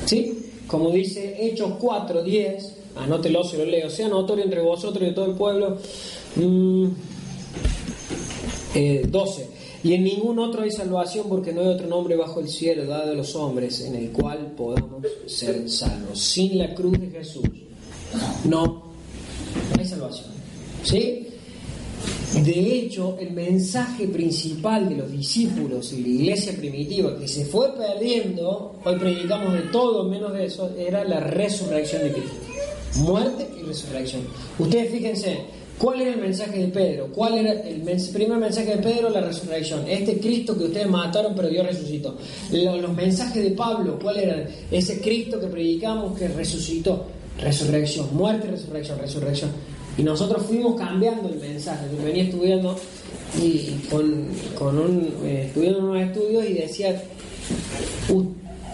¿Sí? 0.05 0.39
Como 0.67 0.91
dice 0.91 1.37
Hechos 1.39 1.73
4, 1.79 2.23
10, 2.23 2.73
anótelo 2.97 3.43
se 3.43 3.57
lo 3.57 3.65
leo, 3.65 3.89
sea 3.89 4.07
notorio 4.07 4.43
entre 4.43 4.61
vosotros 4.61 5.07
y 5.09 5.13
todo 5.13 5.25
el 5.25 5.35
pueblo. 5.35 5.77
mm, 6.35 6.87
eh, 8.75 9.07
12. 9.07 9.47
Y 9.83 9.93
en 9.93 10.03
ningún 10.05 10.39
otro 10.39 10.61
hay 10.61 10.71
salvación 10.71 11.27
porque 11.27 11.51
no 11.51 11.61
hay 11.61 11.67
otro 11.67 11.87
nombre 11.87 12.15
bajo 12.15 12.39
el 12.39 12.47
cielo 12.47 12.85
dado 12.85 13.11
a 13.11 13.15
los 13.15 13.35
hombres 13.35 13.81
en 13.81 13.95
el 13.95 14.11
cual 14.11 14.53
podamos 14.55 15.05
ser 15.27 15.69
salvos. 15.69 16.19
Sin 16.19 16.57
la 16.57 16.73
cruz 16.73 16.99
de 16.99 17.09
Jesús 17.09 17.43
no, 18.45 18.65
no 18.65 18.83
hay 19.77 19.85
salvación. 19.85 20.27
¿Sí? 20.83 21.27
De 22.41 22.79
hecho, 22.79 23.17
el 23.19 23.31
mensaje 23.31 24.07
principal 24.07 24.89
de 24.89 24.95
los 24.95 25.11
discípulos 25.11 25.93
y 25.93 26.01
la 26.01 26.07
iglesia 26.07 26.53
primitiva 26.53 27.17
que 27.19 27.27
se 27.27 27.45
fue 27.45 27.73
perdiendo, 27.73 28.75
hoy 28.83 28.95
predicamos 28.97 29.53
de 29.53 29.61
todo 29.63 30.09
menos 30.09 30.33
de 30.33 30.45
eso, 30.45 30.71
era 30.77 31.03
la 31.03 31.19
resurrección 31.19 32.03
de 32.03 32.11
Cristo. 32.11 32.35
Muerte 32.95 33.49
y 33.59 33.63
resurrección. 33.63 34.23
Ustedes 34.57 34.91
fíjense, 34.91 35.41
¿cuál 35.83 35.99
era 36.01 36.11
el 36.13 36.21
mensaje 36.21 36.59
de 36.59 36.67
Pedro? 36.69 37.07
¿Cuál 37.13 37.33
era 37.39 37.51
el 37.51 37.81
primer 38.13 38.37
mensaje 38.37 38.77
de 38.77 38.81
Pedro? 38.81 39.09
La 39.09 39.19
resurrección. 39.21 39.83
Este 39.87 40.17
Cristo 40.19 40.57
que 40.57 40.63
ustedes 40.63 40.87
mataron 40.89 41.33
pero 41.35 41.49
Dios 41.49 41.65
resucitó. 41.67 42.15
Lo- 42.51 42.77
Los 42.77 42.93
mensajes 42.93 43.43
de 43.43 43.51
Pablo, 43.51 43.99
¿cuál 44.01 44.17
era? 44.17 44.47
Ese 44.71 45.01
Cristo 45.01 45.39
que 45.41 45.47
predicamos 45.47 46.17
que 46.17 46.29
resucitó. 46.29 47.05
Resurrección, 47.39 48.15
muerte, 48.15 48.47
resurrección, 48.47 48.97
resurrección. 48.99 49.49
Y 49.97 50.03
nosotros 50.03 50.45
fuimos 50.45 50.79
cambiando 50.79 51.27
el 51.29 51.35
mensaje. 51.35 51.85
Yo 51.97 52.03
venía 52.03 52.23
estudiando 52.23 52.75
y 53.41 53.69
con, 53.89 54.77
un, 54.77 55.13
eh, 55.25 55.45
estudiando 55.47 55.79
unos 55.79 56.01
estudios 56.01 56.45
y 56.49 56.53
decía, 56.53 57.03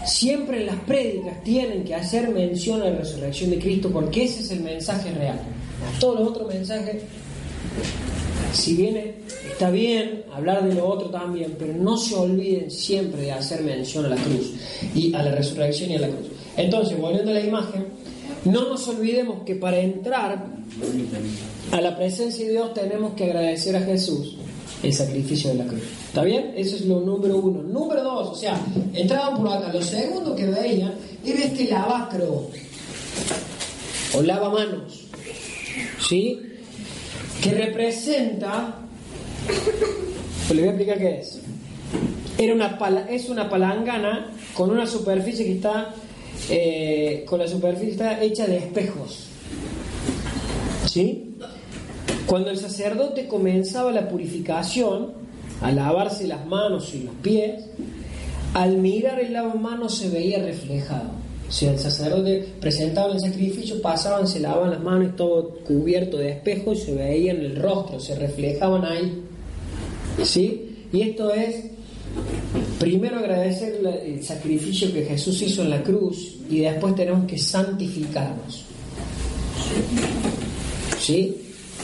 siempre 0.06 0.65
las 0.65 0.76
prédicas 0.82 1.43
tienen 1.43 1.84
que 1.84 1.95
hacer 1.95 2.30
mención 2.30 2.82
a 2.82 2.86
la 2.89 2.98
resurrección 2.98 3.50
de 3.52 3.60
Cristo 3.60 3.89
porque 3.91 4.26
ese 4.26 4.41
es 4.41 4.52
el 4.52 4.62
mensaje 4.62 5.12
real. 5.12 5.39
Todos 6.00 6.20
los 6.20 6.30
otros 6.30 6.48
mensajes, 6.48 7.04
si 8.54 8.76
bien 8.76 9.15
está 9.50 9.70
bien 9.70 10.24
hablar 10.34 10.68
de 10.68 10.76
lo 10.76 10.88
otro 10.88 11.10
también, 11.10 11.56
pero 11.58 11.74
no 11.74 11.98
se 11.98 12.15
olviden 12.15 12.72
siempre 12.72 13.24
de 13.24 13.32
hacer 13.32 13.62
mención 13.62 14.06
a 14.06 14.10
la 14.10 14.15
cruz 14.15 14.54
y 14.96 15.13
a 15.13 15.24
la 15.24 15.32
resurrección 15.32 15.92
y 15.92 15.96
a 15.96 16.00
la 16.00 16.08
cruz. 16.08 16.28
Entonces, 16.58 17.00
volviendo 17.00 17.32
a 17.32 17.36
la 17.36 17.42
imagen, 17.42 17.88
no 18.46 18.70
nos 18.70 18.88
olvidemos 18.88 19.44
que 19.44 19.56
para 19.56 19.80
entrar 19.80 20.46
a 21.72 21.82
la 21.82 21.98
presencia 21.98 22.46
de 22.46 22.52
Dios 22.52 22.74
tenemos 22.74 23.13
que 23.13 23.26
agradecer 23.26 23.76
a 23.76 23.82
Jesús 23.82 24.36
el 24.82 24.94
sacrificio 24.94 25.50
de 25.52 25.58
la 25.58 25.65
cruz. 25.65 25.82
¿Está 26.08 26.24
bien? 26.24 26.54
Eso 26.56 26.76
es 26.76 26.86
lo 26.86 27.02
número 27.02 27.38
uno. 27.38 27.62
Número 27.62 28.04
dos, 28.04 28.30
o 28.30 28.36
sea, 28.36 28.60
entraban 28.94 29.38
por 29.38 29.52
acá. 29.52 29.72
Lo 29.74 29.82
segundo 29.82 30.36
que 30.36 30.46
veían 30.46 30.94
era 31.26 31.39
este 31.44 31.65
lavacro 31.65 32.50
o 34.15 34.22
lavamanos, 34.22 34.98
¿sí? 36.10 36.39
Que 37.41 37.52
representa, 37.52 38.80
pues 39.45 40.56
le 40.56 40.62
voy 40.62 40.69
a 40.69 40.72
explicar 40.72 40.98
qué 40.98 41.19
es. 41.19 41.41
Una 42.52 42.78
es 43.10 43.30
una 43.30 43.50
palangana 43.50 44.32
con 44.54 44.72
una 44.72 44.88
superficie 44.88 45.45
que 45.45 45.54
está, 45.54 45.93
eh, 46.50 47.26
con 47.28 47.39
la 47.39 47.48
superficie 47.48 48.17
hecha 48.22 48.48
de 48.48 48.58
espejos. 48.58 49.28
¿Sí? 50.88 51.36
Cuando 52.26 52.50
el 52.50 52.58
sacerdote 52.58 53.28
comenzaba 53.28 53.91
la 53.91 54.08
purificación, 54.08 55.13
a 55.62 55.72
lavarse 55.72 56.26
las 56.26 56.45
manos 56.48 56.93
y 56.95 57.04
los 57.04 57.15
pies, 57.15 57.65
al 58.56 58.78
mirar 58.78 59.19
el 59.19 59.34
lavamanos 59.34 59.95
se 59.95 60.10
veía 60.10 60.39
reflejado. 60.39 61.12
Sea, 61.49 61.71
el 61.71 61.79
sacerdote 61.79 62.47
presentaba 62.62 63.12
el 63.13 63.19
sacrificio, 63.19 63.81
pasaban, 63.81 64.27
se 64.27 64.39
lavaban 64.39 64.69
las 64.69 64.83
manos, 64.83 65.15
todo 65.15 65.49
cubierto 65.65 66.17
de 66.17 66.29
espejos 66.29 66.77
y 66.77 66.81
se 66.81 66.93
veía 66.93 67.31
en 67.31 67.41
el 67.41 67.55
rostro, 67.55 67.99
se 67.99 68.15
reflejaban 68.15 68.85
ahí. 68.85 69.23
¿Sí? 70.23 70.85
Y 70.93 71.01
esto 71.01 71.33
es, 71.33 71.55
primero 72.79 73.17
agradecer 73.17 73.81
el 74.05 74.23
sacrificio 74.23 74.93
que 74.93 75.05
Jesús 75.05 75.41
hizo 75.41 75.63
en 75.63 75.71
la 75.71 75.81
cruz 75.81 76.35
y 76.49 76.59
después 76.59 76.95
tenemos 76.95 77.25
que 77.25 77.38
santificarnos. 77.38 78.65
¿Sí? 80.99 81.35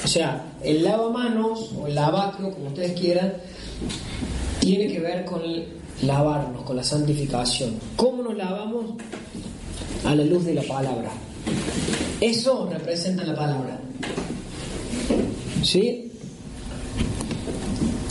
O 0.04 0.08
sea, 0.08 0.58
el 0.64 0.84
lavamanos 0.84 1.72
o 1.80 1.88
el 1.88 1.96
lavacro, 1.96 2.52
como 2.52 2.68
ustedes 2.68 3.00
quieran, 3.00 3.34
tiene 4.60 4.88
que 4.88 5.00
ver 5.00 5.26
con 5.26 5.42
lavarnos, 6.04 6.64
con 6.64 6.76
la 6.76 6.84
santificación. 6.84 7.80
¿Cómo 7.96 8.22
nos 8.22 8.36
lavamos? 8.36 8.92
A 10.06 10.16
la 10.16 10.24
luz 10.24 10.46
de 10.46 10.54
la 10.54 10.64
palabra. 10.64 11.12
Eso 12.22 12.70
representa 12.72 13.24
la 13.24 13.36
palabra. 13.36 13.80
¿Sí? 15.64 16.12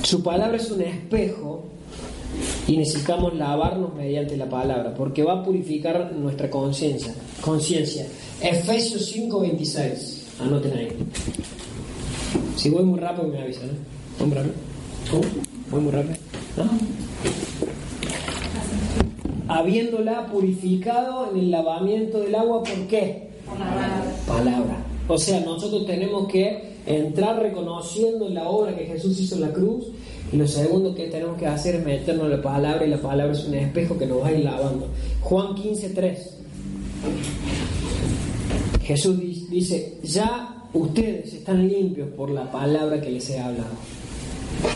Su 0.03 0.23
palabra 0.23 0.57
es 0.57 0.71
un 0.71 0.83
espejo 0.83 1.65
y 2.67 2.77
necesitamos 2.77 3.35
lavarnos 3.35 3.95
mediante 3.95 4.37
la 4.37 4.49
palabra, 4.49 4.95
porque 4.95 5.23
va 5.23 5.41
a 5.41 5.43
purificar 5.43 6.13
nuestra 6.13 6.51
conciencia. 6.51 7.15
Conciencia. 7.41 8.07
Efesios 8.41 9.07
5:26. 9.15 10.41
Anoten 10.41 10.73
ahí. 10.73 10.89
Si 12.57 12.71
voy 12.71 12.83
muy 12.83 12.99
rápido 12.99 13.29
me 13.29 13.41
avisan, 13.41 13.69
¿eh? 13.69 13.79
¿Voy 14.19 14.29
muy 14.29 14.37
rápido? 14.37 14.55
¿Voy 15.71 15.81
muy 15.81 15.93
rápido? 15.93 16.17
Habiéndola 19.49 20.27
purificado 20.27 21.31
en 21.31 21.39
el 21.39 21.51
lavamiento 21.51 22.21
del 22.21 22.35
agua, 22.35 22.63
¿por 22.63 22.87
qué? 22.89 23.29
Palabra. 24.27 24.85
O 25.07 25.19
sea, 25.19 25.41
nosotros 25.41 25.87
tenemos 25.87 26.27
que 26.29 26.75
entrar 26.87 27.39
reconociendo 27.41 28.29
la 28.29 28.49
obra 28.49 28.75
que 28.75 28.87
Jesús 28.87 29.19
hizo 29.21 29.35
en 29.37 29.43
la 29.43 29.53
cruz 29.53 29.87
y 30.33 30.37
lo 30.37 30.49
segundo 30.49 30.95
que 30.95 31.09
tenemos 31.09 31.37
que 31.39 31.47
hacer 31.47 31.75
es 31.77 31.85
meternos 31.85 32.25
en 32.25 32.31
la 32.33 32.43
palabra 32.43 32.87
y 32.87 32.91
la 32.91 32.97
palabra 33.01 33.33
es 33.35 33.45
un 33.45 33.55
espejo 33.55 33.99
que 33.99 34.07
nos 34.07 34.23
va 34.23 34.29
a 34.29 34.33
ir 34.33 34.45
lavando. 34.45 34.89
Juan 35.21 35.55
15:3. 35.55 36.31
Jesús 38.83 39.19
di- 39.19 39.47
dice, 39.51 39.99
ya 40.03 40.63
ustedes 40.73 41.33
están 41.35 41.69
limpios 41.69 42.09
por 42.17 42.31
la 42.31 42.51
palabra 42.51 43.01
que 43.01 43.11
les 43.11 43.29
he 43.31 43.39
hablado. 43.39 43.71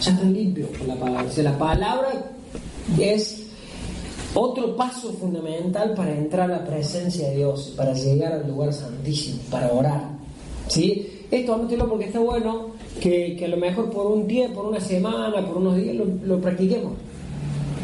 Ya 0.03 0.11
están 0.13 0.33
limpios 0.33 0.69
por 0.71 0.87
la 0.89 0.95
palabra. 0.95 1.25
O 1.29 1.31
sea, 1.33 1.45
la 1.45 1.59
palabra 1.59 2.09
es 2.99 3.47
otro 4.39 4.77
paso 4.77 5.13
fundamental 5.15 5.95
para 5.95 6.17
entrar 6.17 6.51
a 6.51 6.59
la 6.59 6.65
presencia 6.65 7.29
de 7.29 7.37
Dios, 7.37 7.75
para 7.77 7.93
llegar 7.93 8.33
al 8.33 8.49
lugar 8.49 8.73
santísimo, 8.73 9.41
para 9.51 9.73
orar. 9.73 10.11
¿Sí? 10.69 11.25
Esto 11.31 11.55
anótelo 11.55 11.89
porque 11.89 12.07
está 12.07 12.21
bueno 12.21 12.69
que, 13.01 13.37
que 13.37 13.45
a 13.47 13.49
lo 13.49 13.57
mejor 13.57 13.91
por 13.91 14.07
un 14.07 14.27
día, 14.29 14.49
por 14.53 14.67
una 14.67 14.81
semana, 14.81 15.45
por 15.45 15.57
unos 15.57 15.77
días 15.77 15.97
lo, 15.97 16.41
practiquemos. 16.41 16.93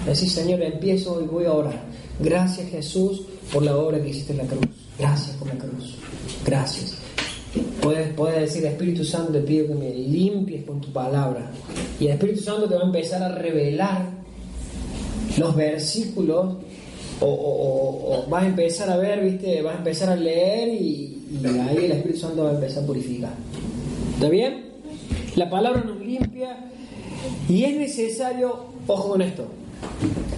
Decir, 0.06 0.30
Señor, 0.30 0.62
empiezo 0.62 1.20
y 1.20 1.26
voy 1.26 1.44
a 1.44 1.52
orar. 1.52 1.82
Gracias 2.20 2.70
Jesús 2.70 3.22
por 3.52 3.64
la 3.64 3.76
obra 3.76 4.00
que 4.00 4.10
hiciste 4.10 4.32
en 4.32 4.38
la 4.38 4.44
cruz. 4.44 4.66
Gracias 4.98 5.36
por 5.36 5.48
la 5.48 5.54
cruz. 5.54 5.96
Gracias. 6.44 6.96
Puedes, 7.80 8.12
puedes 8.14 8.40
decir, 8.40 8.64
Espíritu 8.64 9.04
Santo, 9.04 9.32
te 9.32 9.40
pido 9.40 9.68
que 9.68 9.74
me 9.74 9.92
limpies 9.92 10.64
con 10.64 10.80
tu 10.80 10.92
palabra. 10.92 11.50
Y 11.98 12.06
el 12.06 12.12
Espíritu 12.12 12.42
Santo 12.42 12.68
te 12.68 12.76
va 12.76 12.82
a 12.82 12.86
empezar 12.86 13.22
a 13.22 13.28
revelar 13.28 14.23
los 15.38 15.54
versículos 15.56 16.54
o, 17.20 17.26
o- 17.26 18.18
o- 18.24 18.26
vas 18.28 18.42
a 18.44 18.46
empezar 18.46 18.90
a 18.90 18.96
ver, 18.96 19.20
¿viste? 19.24 19.62
Vas 19.62 19.74
a 19.76 19.78
empezar 19.78 20.08
a 20.10 20.16
leer 20.16 20.68
y, 20.68 21.18
y 21.42 21.46
ahí 21.46 21.84
el 21.84 21.92
Espíritu 21.92 22.20
Santo 22.20 22.44
va 22.44 22.50
a 22.50 22.54
empezar 22.54 22.82
a 22.82 22.86
purificar. 22.86 23.34
¿Está 24.14 24.28
bien? 24.28 24.64
La 25.36 25.48
palabra 25.50 25.82
nos 25.84 26.00
limpia 26.00 26.58
y 27.48 27.64
es 27.64 27.76
necesario, 27.76 28.66
ojo 28.86 29.08
con 29.10 29.22
esto, 29.22 29.46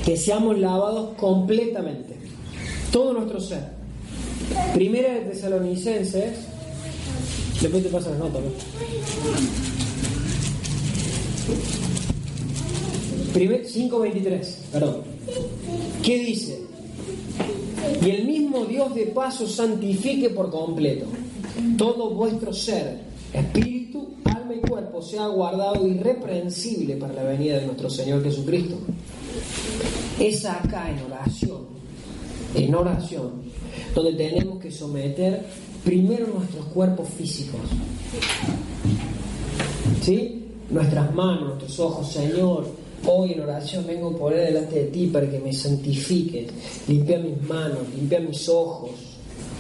que 0.05 0.17
seamos 0.17 0.59
lavados 0.59 1.15
completamente. 1.17 2.15
Todo 2.93 3.13
nuestro 3.13 3.41
ser. 3.41 3.77
Primera 4.75 5.13
de 5.15 5.21
Tesalonicenses, 5.23 6.33
después 7.61 7.83
te 7.83 7.89
paso 7.89 8.11
las 8.11 8.19
notas. 8.19 8.43
¿no? 8.43 8.51
Primer- 13.37 13.67
5.23, 13.67 14.47
perdón. 14.73 15.03
¿Qué 16.03 16.19
dice? 16.19 16.63
Y 18.01 18.09
el 18.11 18.27
mismo 18.27 18.65
Dios 18.65 18.95
de 18.95 19.07
paso 19.07 19.47
santifique 19.47 20.31
por 20.31 20.51
completo 20.51 21.05
todo 21.77 22.11
vuestro 22.15 22.53
ser, 22.55 22.99
espíritu, 23.35 24.09
alma 24.25 24.55
y 24.55 24.61
cuerpo 24.67 25.03
sea 25.03 25.27
guardado 25.27 25.87
irreprensible 25.87 26.97
para 26.97 27.13
la 27.13 27.23
venida 27.25 27.59
de 27.59 27.67
nuestro 27.67 27.91
Señor 27.91 28.23
Jesucristo. 28.25 28.77
Es 30.19 30.47
acá 30.47 30.91
en 30.91 31.01
oración, 31.05 31.67
en 32.55 32.75
oración, 32.75 33.33
donde 33.95 34.15
tenemos 34.15 34.59
que 34.61 34.71
someter 34.71 35.45
primero 35.85 36.27
nuestros 36.29 36.65
cuerpos 36.67 37.07
físicos. 37.11 37.61
¿Sí? 40.03 40.43
Nuestras 40.71 41.15
manos, 41.15 41.49
nuestros 41.49 41.79
ojos, 41.81 42.11
Señor, 42.11 42.67
hoy 43.07 43.33
en 43.33 43.41
oración 43.41 43.87
vengo 43.87 44.11
a 44.11 44.17
poner 44.17 44.47
delante 44.47 44.77
de 44.77 44.85
ti 44.91 45.07
para 45.07 45.31
que 45.31 45.39
me 45.41 45.53
santifiques. 45.53 46.49
Limpia 46.89 47.19
mis 47.19 47.41
manos, 47.49 47.79
limpia 47.95 48.21
mis 48.21 48.49
ojos. 48.49 48.91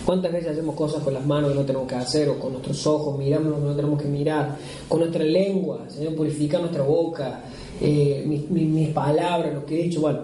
¿Cuántas 0.05 0.33
veces 0.33 0.53
hacemos 0.53 0.77
cosas 0.77 1.03
con 1.03 1.15
las 1.15 1.27
manos 1.27 1.51
que 1.51 1.57
no 1.59 1.65
tenemos 1.65 1.89
que 1.89 1.97
hacer 1.97 2.29
o 2.29 2.39
con 2.39 2.53
nuestros 2.53 2.87
ojos, 2.87 3.19
miramos 3.19 3.55
que 3.59 3.65
no 3.67 3.75
tenemos 3.75 4.01
que 4.01 4.09
mirar? 4.09 4.57
Con 4.89 5.01
nuestra 5.01 5.25
lengua, 5.25 5.81
Señor, 5.89 6.15
purifica 6.15 6.61
nuestra 6.61 6.83
boca, 6.85 7.41
eh, 7.81 8.23
mis, 8.27 8.49
mis- 8.49 8.69
mis 8.69 8.89
palabras, 8.91 9.53
lo 9.53 9.67
que 9.67 9.81
he 9.81 9.83
dicho. 9.85 10.01
Bueno, 10.01 10.21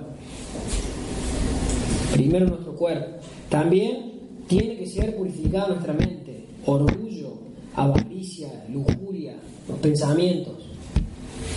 primero 2.13 2.47
nuestro 2.47 2.75
cuerpo. 2.75 3.07
También 3.49 4.13
tiene 4.47 4.77
que 4.77 4.87
ser 4.87 5.17
purificada 5.17 5.69
nuestra 5.69 5.93
mente. 5.95 6.45
Orgullo, 6.67 7.33
avaricia, 7.75 8.65
lujuria, 8.73 9.35
los 9.69 9.79
pensamientos. 9.79 10.55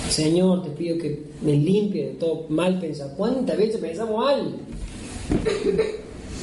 Señor, 0.10 0.64
te 0.64 0.70
pido 0.72 0.98
que 0.98 1.24
me 1.42 1.54
limpie 1.54 2.08
de 2.08 2.14
todo 2.14 2.46
mal 2.50 2.80
pensar. 2.80 3.14
¿Cuántas 3.18 3.58
veces 3.58 3.78
pensamos 3.78 4.24
mal? 4.24 4.56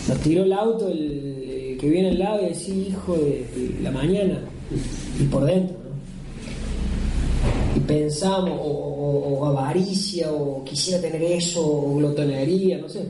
Nos 0.09 0.19
tiró 0.19 0.45
el 0.45 0.53
auto 0.53 0.89
el, 0.89 1.77
que 1.81 1.89
viene 1.89 2.11
al 2.11 2.19
lado 2.19 2.43
y 2.43 2.47
decía, 2.47 2.75
hijo 2.75 3.15
de, 3.15 3.77
la 3.83 3.91
mañana. 3.91 4.41
Y 5.21 5.25
por 5.25 5.45
dentro, 5.45 5.77
¿no? 5.79 5.93
Y 7.77 7.81
pensamos, 7.81 8.59
o 8.63 9.47
avaricia, 9.47 10.31
o 10.33 10.63
quisiera 10.65 11.01
tener 11.01 11.23
eso, 11.23 11.65
o 11.65 11.97
glotonería, 11.97 12.79
no 12.79 12.89
sé. 12.89 13.07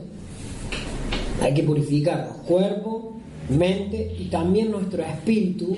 Hay 1.41 1.53
que 1.53 1.63
purificar 1.63 2.37
cuerpo, 2.47 3.13
mente 3.49 4.15
y 4.19 4.25
también 4.25 4.71
nuestro 4.71 5.03
espíritu, 5.03 5.75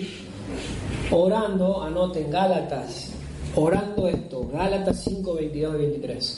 orando, 1.11 1.81
anoten 1.81 2.29
Gálatas, 2.29 3.11
orando 3.55 4.07
esto, 4.07 4.47
Gálatas 4.51 5.03
5, 5.03 5.33
22 5.35 5.75
y 5.75 5.77
23. 5.77 6.37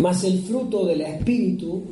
Mas 0.00 0.24
el 0.24 0.40
fruto 0.42 0.86
del 0.86 1.02
Espíritu, 1.02 1.82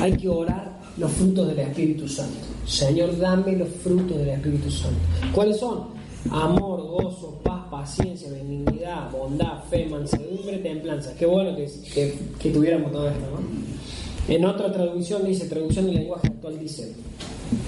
hay 0.00 0.12
que 0.16 0.28
orar 0.28 0.76
los 0.96 1.10
frutos 1.12 1.46
del 1.48 1.60
Espíritu 1.60 2.08
Santo. 2.08 2.38
Señor, 2.66 3.16
dame 3.18 3.52
los 3.56 3.68
frutos 3.68 4.16
del 4.18 4.30
Espíritu 4.30 4.70
Santo. 4.70 4.98
¿Cuáles 5.32 5.58
son? 5.58 5.94
Amor, 6.30 6.82
gozo, 6.82 7.38
paz, 7.44 7.62
paciencia, 7.70 8.30
benignidad, 8.30 9.10
bondad, 9.12 9.62
fe, 9.70 9.86
mansedumbre, 9.86 10.58
templanza. 10.58 11.14
Qué 11.14 11.26
bueno 11.26 11.54
que, 11.54 11.68
que- 11.92 12.18
que 12.38 12.50
tuviéramos 12.50 12.90
todo 12.90 13.08
esto, 13.08 13.20
¿no? 13.20 14.34
En 14.34 14.44
otra 14.46 14.72
traducción 14.72 15.24
dice, 15.26 15.46
traducción 15.46 15.84
del 15.86 15.96
lenguaje 15.96 16.28
actual 16.28 16.58
dice, 16.58 16.94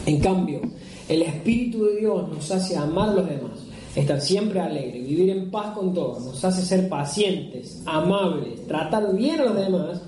en 0.07 0.21
cambio, 0.21 0.61
el 1.09 1.23
Espíritu 1.23 1.85
de 1.85 1.97
Dios 1.97 2.29
nos 2.29 2.51
hace 2.51 2.77
amar 2.77 3.11
a 3.11 3.15
los 3.15 3.29
demás, 3.29 3.59
estar 3.95 4.21
siempre 4.21 4.61
alegre, 4.61 5.01
vivir 5.01 5.31
en 5.31 5.51
paz 5.51 5.75
con 5.75 5.95
todos, 5.95 6.25
nos 6.25 6.45
hace 6.45 6.63
ser 6.63 6.89
pacientes, 6.89 7.83
amables, 7.87 8.67
tratar 8.67 9.15
bien 9.15 9.41
a 9.41 9.45
los 9.45 9.57
demás, 9.57 10.01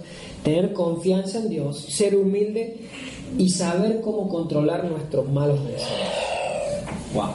tener 0.43 0.73
confianza 0.73 1.39
en 1.39 1.51
Dios, 1.51 1.79
ser 1.79 2.17
humilde 2.17 2.77
y 3.37 3.49
saber 3.49 4.01
cómo 4.01 4.29
controlar 4.29 4.85
nuestros 4.85 5.29
malos 5.31 5.65
deseos. 5.67 5.91
Wow. 7.15 7.31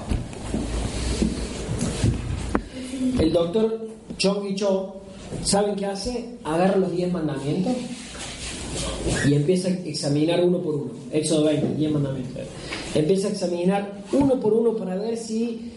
El 3.20 3.32
doctor 3.32 3.88
Chong 4.18 4.56
Cho, 4.56 4.96
¿saben 5.44 5.76
qué 5.76 5.86
hace? 5.86 6.38
Agarra 6.44 6.78
los 6.78 6.92
10 6.92 7.14
mandamientos 7.14 7.74
y 9.28 9.34
empieza 9.34 9.70
a 9.70 9.72
examinar 9.72 10.44
uno 10.44 10.60
por 10.62 10.76
uno. 10.76 10.92
Éxodo 11.12 11.46
20, 11.46 11.76
10 11.76 11.92
mandamientos. 11.92 12.44
Empieza 12.96 13.28
a 13.28 13.32
examinar 13.32 14.04
uno 14.12 14.40
por 14.40 14.54
uno 14.54 14.76
para 14.76 14.96
ver 14.96 15.18
si 15.18 15.72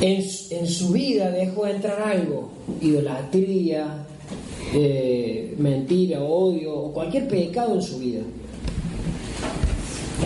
en, 0.00 0.24
en 0.50 0.66
su 0.66 0.92
vida 0.92 1.30
dejó 1.30 1.64
de 1.66 1.72
entrar 1.72 2.00
algo, 2.02 2.50
idolatría, 2.80 4.06
eh, 4.74 5.54
mentira, 5.58 6.22
odio 6.22 6.74
o 6.74 6.92
cualquier 6.92 7.28
pecado 7.28 7.74
en 7.74 7.82
su 7.82 7.98
vida. 7.98 8.20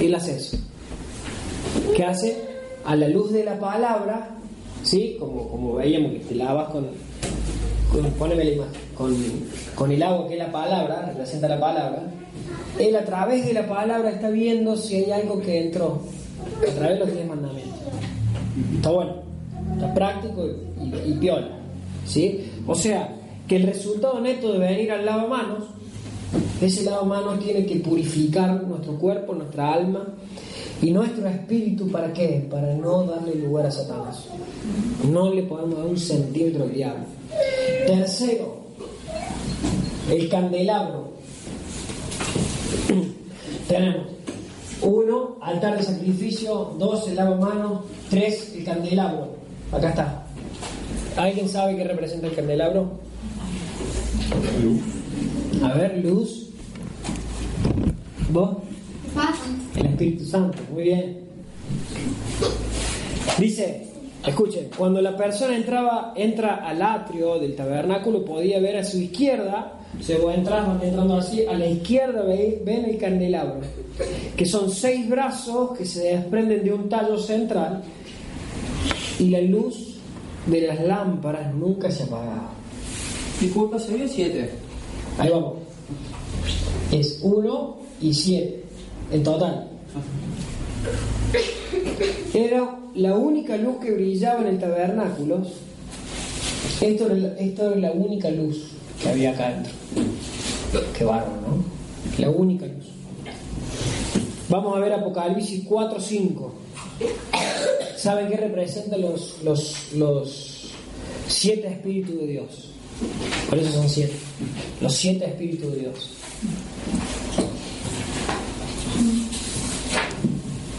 Él 0.00 0.14
hace 0.14 0.36
eso. 0.36 0.58
¿Qué 1.96 2.04
hace? 2.04 2.36
A 2.84 2.96
la 2.96 3.08
luz 3.08 3.32
de 3.32 3.44
la 3.44 3.58
palabra, 3.58 4.36
¿sí? 4.82 5.16
Como, 5.18 5.48
como 5.48 5.74
veíamos 5.74 6.12
que 6.12 6.18
te 6.20 6.34
lavas 6.34 6.70
con, 6.70 6.88
poneme 8.18 8.44
la 8.44 8.50
imagen, 8.50 8.80
con, 8.96 9.16
con 9.74 9.92
el 9.92 10.02
agua 10.02 10.28
que 10.28 10.34
es 10.34 10.38
la 10.38 10.52
palabra, 10.52 11.06
representa 11.06 11.48
la 11.48 11.60
palabra, 11.60 12.02
él 12.78 12.96
a 12.96 13.04
través 13.04 13.46
de 13.46 13.52
la 13.52 13.66
palabra 13.66 14.10
está 14.10 14.30
viendo 14.30 14.76
si 14.76 14.96
hay 14.96 15.10
algo 15.10 15.40
que 15.40 15.66
entró, 15.66 16.00
a 16.66 16.72
través 16.74 16.98
de 16.98 17.04
los 17.04 17.12
diez 17.12 17.28
mandamientos. 17.28 17.78
Está 18.76 18.90
bueno, 18.90 19.14
está 19.74 19.94
práctico 19.94 20.46
y, 20.80 21.10
y, 21.10 21.14
piola, 21.14 21.48
¿sí? 22.06 22.50
O 22.66 22.74
sea, 22.74 23.14
que 23.46 23.56
el 23.56 23.64
resultado 23.64 24.20
neto 24.20 24.52
de 24.52 24.58
venir 24.58 24.90
al 24.92 25.04
lavamanos, 25.04 25.64
ese 26.60 26.84
lavamanos 26.84 27.40
tiene 27.40 27.66
que 27.66 27.76
purificar 27.76 28.62
nuestro 28.64 28.94
cuerpo, 28.98 29.34
nuestra 29.34 29.74
alma 29.74 30.06
y 30.80 30.90
nuestro 30.90 31.28
espíritu, 31.28 31.90
¿para 31.90 32.12
qué? 32.12 32.46
Para 32.50 32.74
no 32.74 33.04
darle 33.04 33.34
lugar 33.34 33.66
a 33.66 33.70
Satanás. 33.70 34.26
No 35.10 35.32
le 35.32 35.42
podemos 35.42 35.78
dar 35.78 35.86
un 35.86 35.98
centímetro 35.98 36.64
al 36.64 36.72
diablo. 36.72 37.04
Tercero, 37.86 38.56
el 40.10 40.28
candelabro. 40.28 41.12
Tenemos 43.68 44.06
uno, 44.82 45.36
altar 45.40 45.78
de 45.78 45.84
sacrificio, 45.84 46.74
dos, 46.78 47.08
el 47.08 47.16
lavamanos, 47.16 47.82
tres, 48.10 48.52
el 48.54 48.64
candelabro. 48.64 49.36
Acá 49.70 49.90
está. 49.90 50.26
¿Alguien 51.16 51.48
sabe 51.48 51.76
qué 51.76 51.84
representa 51.84 52.26
el 52.26 52.34
candelabro? 52.34 52.90
A 55.62 55.72
ver, 55.74 55.98
luz. 56.04 56.48
¿Vos? 58.30 58.56
El 59.76 59.86
Espíritu 59.86 60.24
Santo, 60.24 60.58
muy 60.72 60.84
bien. 60.84 61.18
Dice, 63.38 63.91
escuchen, 64.26 64.70
cuando 64.76 65.00
la 65.00 65.16
persona 65.16 65.56
entraba, 65.56 66.12
entra 66.16 66.56
al 66.66 66.80
atrio 66.82 67.38
del 67.38 67.54
tabernáculo, 67.56 68.24
podía 68.24 68.60
ver 68.60 68.76
a 68.78 68.84
su 68.84 68.98
izquierda, 68.98 69.74
se 70.00 70.16
va 70.18 70.34
entrando, 70.34 70.82
entrando 70.84 71.16
así, 71.16 71.44
a 71.46 71.52
la 71.54 71.66
izquierda 71.66 72.22
ve- 72.22 72.60
ven 72.64 72.84
el 72.86 72.98
candelabro, 72.98 73.60
que 74.36 74.46
son 74.46 74.70
seis 74.70 75.08
brazos 75.08 75.76
que 75.76 75.84
se 75.84 76.04
desprenden 76.16 76.64
de 76.64 76.72
un 76.72 76.88
tallo 76.88 77.18
central 77.18 77.82
y 79.18 79.28
la 79.30 79.40
luz 79.42 79.96
de 80.46 80.60
las 80.62 80.80
lámparas 80.80 81.54
nunca 81.54 81.90
se 81.90 82.04
apagaba. 82.04 82.50
Disculpa, 83.40 83.78
sería 83.78 84.08
siete. 84.08 84.50
Ahí 85.18 85.28
vamos. 85.30 85.54
Es 86.90 87.20
1 87.22 87.76
y 88.00 88.12
7 88.14 88.64
en 89.12 89.22
total. 89.22 89.68
Era 92.34 92.78
la 92.94 93.14
única 93.14 93.56
luz 93.56 93.76
que 93.80 93.90
brillaba 93.92 94.40
en 94.42 94.46
el 94.48 94.58
tabernáculo. 94.58 95.42
Esto 96.80 97.06
era, 97.06 97.76
la- 97.76 97.92
única 97.92 98.30
luz 98.30 98.70
que 99.02 99.08
había 99.08 99.30
acá 99.32 99.48
adentro. 99.48 99.72
Qué 100.96 101.04
bárbaro, 101.04 101.40
¿no? 101.46 101.64
La 102.18 102.30
única 102.30 102.66
luz. 102.66 102.86
Vamos 104.48 104.76
a 104.76 104.80
ver 104.80 104.92
Apocalipsis 104.92 105.64
4, 105.66 106.00
5. 106.00 106.54
¿Saben 107.96 108.28
qué 108.28 108.36
representan 108.36 109.00
los, 109.00 109.36
los, 109.44 109.92
los 109.94 110.70
siete 111.28 111.68
espíritus 111.68 112.16
de 112.20 112.26
Dios? 112.26 112.46
Por 113.48 113.58
eso 113.58 113.72
son 113.72 113.88
siete. 113.88 114.12
Los 114.80 114.94
siete 114.94 115.24
espíritus 115.26 115.72
de 115.72 115.78
Dios. 115.80 116.10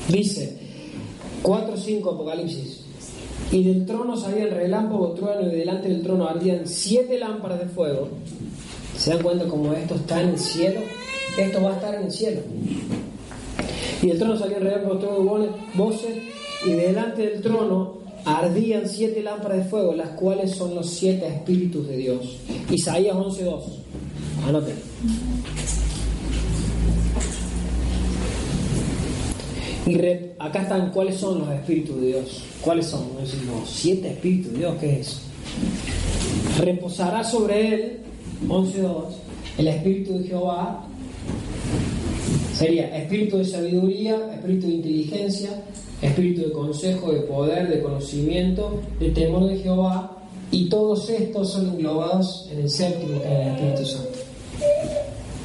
Dice 0.10 0.58
4.5 1.44 2.14
Apocalipsis. 2.14 2.80
Y 3.52 3.64
del 3.66 3.86
trono 3.86 4.18
salía 4.18 4.46
el 4.46 4.52
relámpago, 4.52 5.12
trueno, 5.12 5.42
y 5.42 5.56
delante 5.56 5.90
del 5.90 6.02
trono 6.02 6.28
ardían 6.28 6.66
siete 6.66 7.20
lámparas 7.20 7.60
de 7.60 7.66
fuego. 7.68 8.08
¿Se 8.98 9.12
dan 9.12 9.22
cuenta 9.22 9.46
cómo 9.46 9.74
esto 9.74 9.96
está 9.96 10.22
en 10.22 10.30
el 10.30 10.40
cielo? 10.40 10.80
Esto 11.38 11.62
va 11.62 11.72
a 11.72 11.76
estar 11.76 11.94
en 11.96 12.04
el 12.04 12.12
cielo. 12.12 12.42
Y 14.02 14.08
del 14.08 14.18
trono 14.18 14.38
salía 14.38 14.58
el 14.58 14.64
relámpago, 14.64 14.98
trueno, 14.98 15.56
voces, 15.76 16.18
y 16.66 16.72
delante 16.72 17.28
del 17.28 17.42
trono 17.42 17.98
ardían 18.26 18.88
siete 18.88 19.22
lámparas 19.22 19.58
de 19.58 19.64
fuego, 19.66 19.94
las 19.94 20.10
cuales 20.10 20.52
son 20.52 20.74
los 20.74 20.90
siete 20.90 21.28
espíritus 21.28 21.88
de 21.88 21.98
Dios. 21.98 22.38
Isaías 22.72 23.16
11.2. 23.16 23.62
Anoten. 24.48 24.76
Y 29.86 29.96
re- 29.96 30.34
acá 30.40 30.62
están 30.62 30.92
cuáles 30.92 31.16
son 31.18 31.40
los 31.40 31.50
espíritus 31.50 32.00
de 32.00 32.08
Dios. 32.08 32.44
¿Cuáles 32.62 32.86
son? 32.88 33.08
Los 33.20 33.70
siete 33.70 34.12
espíritus 34.12 34.54
de 34.54 34.60
Dios, 34.60 34.76
¿qué 34.80 35.00
es? 35.02 35.22
Reposará 36.60 37.24
sobre 37.24 37.74
él, 37.74 37.98
11.2, 38.48 39.04
el 39.58 39.68
espíritu 39.68 40.20
de 40.20 40.28
Jehová. 40.28 40.86
Sería 42.54 42.96
espíritu 42.98 43.38
de 43.40 43.46
sabiduría, 43.46 44.16
espíritu 44.36 44.68
de 44.68 44.74
inteligencia, 44.74 45.64
espíritu 46.02 46.42
de 46.42 46.52
consejo, 46.52 47.12
de 47.12 47.22
poder, 47.22 47.68
de 47.70 47.82
conocimiento, 47.82 48.80
de 49.00 49.10
temor 49.10 49.48
de 49.50 49.58
Jehová. 49.58 50.18
Y 50.52 50.70
todos 50.70 51.10
estos 51.10 51.52
son 51.52 51.70
englobados 51.72 52.48
en 52.52 52.60
el 52.60 52.70
séptimo, 52.70 53.20
que 53.22 53.28
es 53.28 53.40
el 53.40 53.48
Espíritu 53.56 53.86
Santo. 53.86 54.20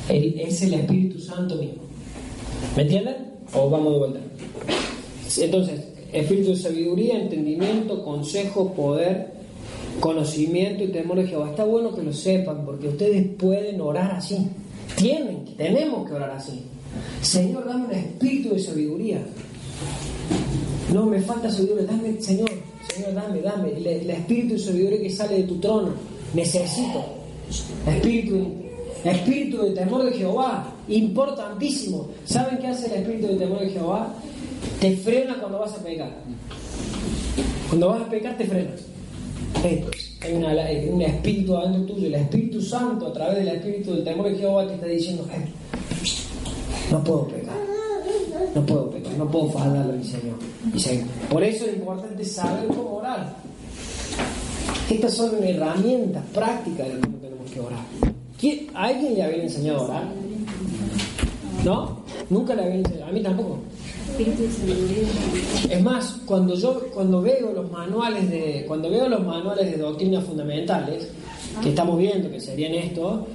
Es 0.09 0.63
el 0.63 0.75
Espíritu 0.75 1.19
Santo 1.19 1.57
mismo. 1.57 1.83
¿Me 2.77 2.83
entienden? 2.83 3.28
O 3.55 3.71
vamos 3.71 3.93
de 3.93 3.99
vuelta. 3.99 4.21
Entonces, 5.39 5.81
espíritu 6.13 6.51
de 6.51 6.57
sabiduría, 6.57 7.21
entendimiento, 7.21 8.03
consejo, 8.05 8.73
poder, 8.73 9.33
conocimiento 10.01 10.85
y 10.85 10.89
temor 10.89 11.19
de 11.19 11.27
Jehová. 11.27 11.51
Está 11.51 11.65
bueno 11.65 11.95
que 11.95 12.03
lo 12.03 12.13
sepan 12.13 12.65
porque 12.65 12.89
ustedes 12.89 13.27
pueden 13.37 13.81
orar 13.81 14.13
así. 14.13 14.49
Tienen, 14.97 15.45
tenemos 15.57 16.07
que 16.09 16.15
orar 16.15 16.31
así. 16.31 16.63
Señor, 17.21 17.67
dame 17.67 17.87
un 17.87 17.93
espíritu 17.93 18.55
de 18.55 18.59
sabiduría. 18.59 19.21
No, 20.93 21.07
me 21.07 21.21
falta 21.21 21.51
sabiduría. 21.51 21.85
Dame, 21.85 22.21
Señor, 22.21 22.51
Señor, 22.93 23.15
dame, 23.15 23.41
dame. 23.41 23.73
El, 23.77 24.11
espíritu 24.11 24.55
de 24.55 24.59
sabiduría 24.61 25.01
que 25.01 25.11
sale 25.11 25.37
de 25.37 25.43
tu 25.45 25.57
trono. 25.57 25.91
Necesito. 26.35 27.05
Espíritu, 27.87 28.53
espíritu 29.05 29.63
de 29.63 29.71
temor 29.73 30.05
de 30.05 30.13
Jehová. 30.13 30.73
Importantísimo. 30.89 32.09
¿Saben 32.25 32.59
qué 32.59 32.69
hace 32.69 32.87
el 32.87 33.03
espíritu 33.03 33.29
de 33.29 33.37
temor 33.37 33.61
de 33.61 33.71
Jehová? 33.71 34.15
Te 34.81 34.97
frena 34.97 35.37
cuando 35.39 35.59
vas 35.59 35.73
a 35.73 35.79
pecar. 35.79 36.11
Cuando 37.69 37.89
vas 37.89 38.03
a 38.03 38.09
pecar 38.09 38.37
te 38.37 38.45
frena. 38.47 38.71
Hay 40.21 40.89
un 40.91 41.03
espíritu 41.03 41.57
adentro 41.57 41.95
tuyo, 41.95 42.09
el 42.09 42.15
Espíritu 42.15 42.61
Santo 42.61 43.07
a 43.07 43.13
través 43.13 43.39
del 43.39 43.49
espíritu 43.49 43.95
del 43.95 44.05
temor 44.05 44.31
de 44.31 44.37
Jehová 44.37 44.67
te 44.67 44.75
está 44.75 44.87
diciendo, 44.87 45.27
"Eh, 45.33 45.47
no 46.91 47.05
puedo 47.05 47.29
pecar, 47.29 47.57
no 48.55 48.67
puedo 48.67 48.91
pecar, 48.91 49.13
no 49.15 49.31
puedo 49.31 49.49
fallarle 49.51 49.95
a 49.95 49.97
mi 49.97 50.05
Señor. 50.05 50.37
Por 51.31 51.43
eso 51.43 51.67
es 51.67 51.75
importante 51.77 52.25
saber 52.25 52.67
cómo 52.69 52.97
orar. 52.97 53.37
Estas 54.91 55.15
son 55.15 55.43
herramientas 55.43 56.25
prácticas 56.33 56.89
de 56.89 57.01
cómo 57.01 57.17
tenemos 57.19 57.51
que 57.51 57.61
orar. 57.61 58.08
¿Quién- 58.39 58.69
¿A 58.75 58.85
alguien 58.87 59.15
le 59.15 59.23
habían 59.23 59.41
enseñado 59.43 59.79
a 59.81 59.83
orar? 59.85 60.05
¿No? 61.65 61.99
Nunca 62.31 62.55
le 62.55 62.63
habían 62.63 62.79
enseñado. 62.79 63.07
A 63.11 63.13
mí 63.13 63.23
tampoco. 63.23 63.59
Es 65.71 65.83
más, 65.83 66.17
cuando 66.27 66.55
yo 66.55 66.81
cuando 66.95 67.21
veo 67.23 67.53
los 67.53 67.71
manuales 67.71 68.29
de 68.31 68.65
cuando 68.67 68.91
veo 68.91 69.09
los 69.09 69.25
manuales 69.25 69.71
de 69.71 69.77
doctrinas 69.77 70.25
fundamentales 70.25 71.09
que 71.63 71.69
estamos 71.71 71.99
viendo 71.99 72.31
que 72.31 72.41
serían 72.41 72.75
esto, 72.75 73.27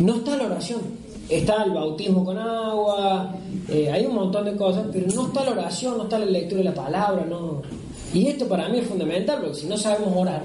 no 0.00 0.16
está 0.16 0.36
la 0.36 0.44
oración. 0.46 0.80
Está 1.28 1.62
el 1.64 1.72
bautismo 1.72 2.24
con 2.24 2.38
agua, 2.38 3.34
eh, 3.68 3.90
hay 3.92 4.06
un 4.06 4.14
montón 4.14 4.46
de 4.46 4.56
cosas, 4.56 4.86
pero 4.90 5.06
no 5.14 5.26
está 5.26 5.44
la 5.44 5.50
oración, 5.52 5.98
no 5.98 6.04
está 6.04 6.18
la 6.18 6.24
lectura 6.24 6.58
de 6.58 6.64
la 6.64 6.74
palabra, 6.74 7.26
no. 7.28 7.60
Y 8.14 8.26
esto 8.28 8.46
para 8.48 8.68
mí 8.70 8.78
es 8.78 8.86
fundamental 8.86 9.40
porque 9.42 9.54
si 9.60 9.66
no 9.66 9.76
sabemos 9.76 10.10
orar, 10.16 10.42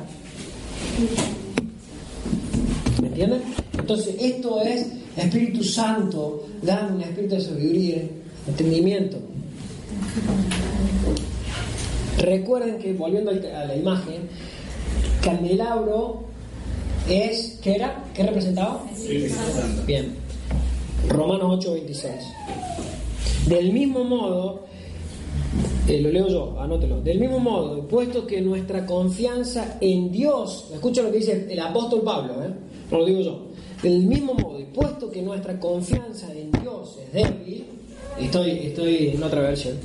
¿me 3.01 3.07
entienden? 3.07 3.41
Entonces 3.77 4.15
esto 4.19 4.61
es 4.61 4.87
Espíritu 5.17 5.63
Santo, 5.63 6.45
dando 6.61 6.95
un 6.95 7.01
espíritu 7.01 7.35
de 7.35 7.41
sabiduría, 7.41 8.03
entendimiento. 8.47 9.17
Recuerden 12.17 12.79
que, 12.79 12.93
volviendo 12.93 13.31
a 13.31 13.65
la 13.65 13.75
imagen, 13.75 14.29
candelabro 15.21 16.23
es, 17.09 17.59
¿qué 17.61 17.75
era? 17.75 18.03
¿Qué 18.13 18.23
representaba? 18.23 18.83
Bien. 19.85 20.15
Romanos 21.09 21.65
8:26. 21.65 22.11
Del 23.47 23.73
mismo 23.73 24.03
modo, 24.05 24.63
eh, 25.87 25.99
lo 25.99 26.11
leo 26.11 26.29
yo, 26.29 26.61
anótelo. 26.61 27.01
Del 27.01 27.19
mismo 27.19 27.39
modo, 27.39 27.85
puesto 27.87 28.25
que 28.25 28.39
nuestra 28.41 28.85
confianza 28.85 29.77
en 29.81 30.11
Dios, 30.11 30.69
escucha 30.73 31.01
lo 31.01 31.11
que 31.11 31.17
dice 31.17 31.47
el 31.49 31.59
apóstol 31.59 32.01
Pablo, 32.03 32.41
¿eh? 32.43 32.53
no 32.89 32.99
lo 32.99 33.05
digo 33.05 33.21
yo. 33.21 33.52
Del 33.83 34.03
mismo 34.03 34.33
modo, 34.33 34.61
y 34.61 34.63
puesto 34.63 35.11
que 35.11 35.21
nuestra 35.21 35.59
confianza 35.59 36.31
en 36.33 36.49
Dios 36.53 36.97
es 37.05 37.11
débil, 37.11 37.65
estoy, 38.17 38.51
estoy 38.51 39.09
en 39.09 39.21
otra 39.21 39.41
versión, 39.41 39.75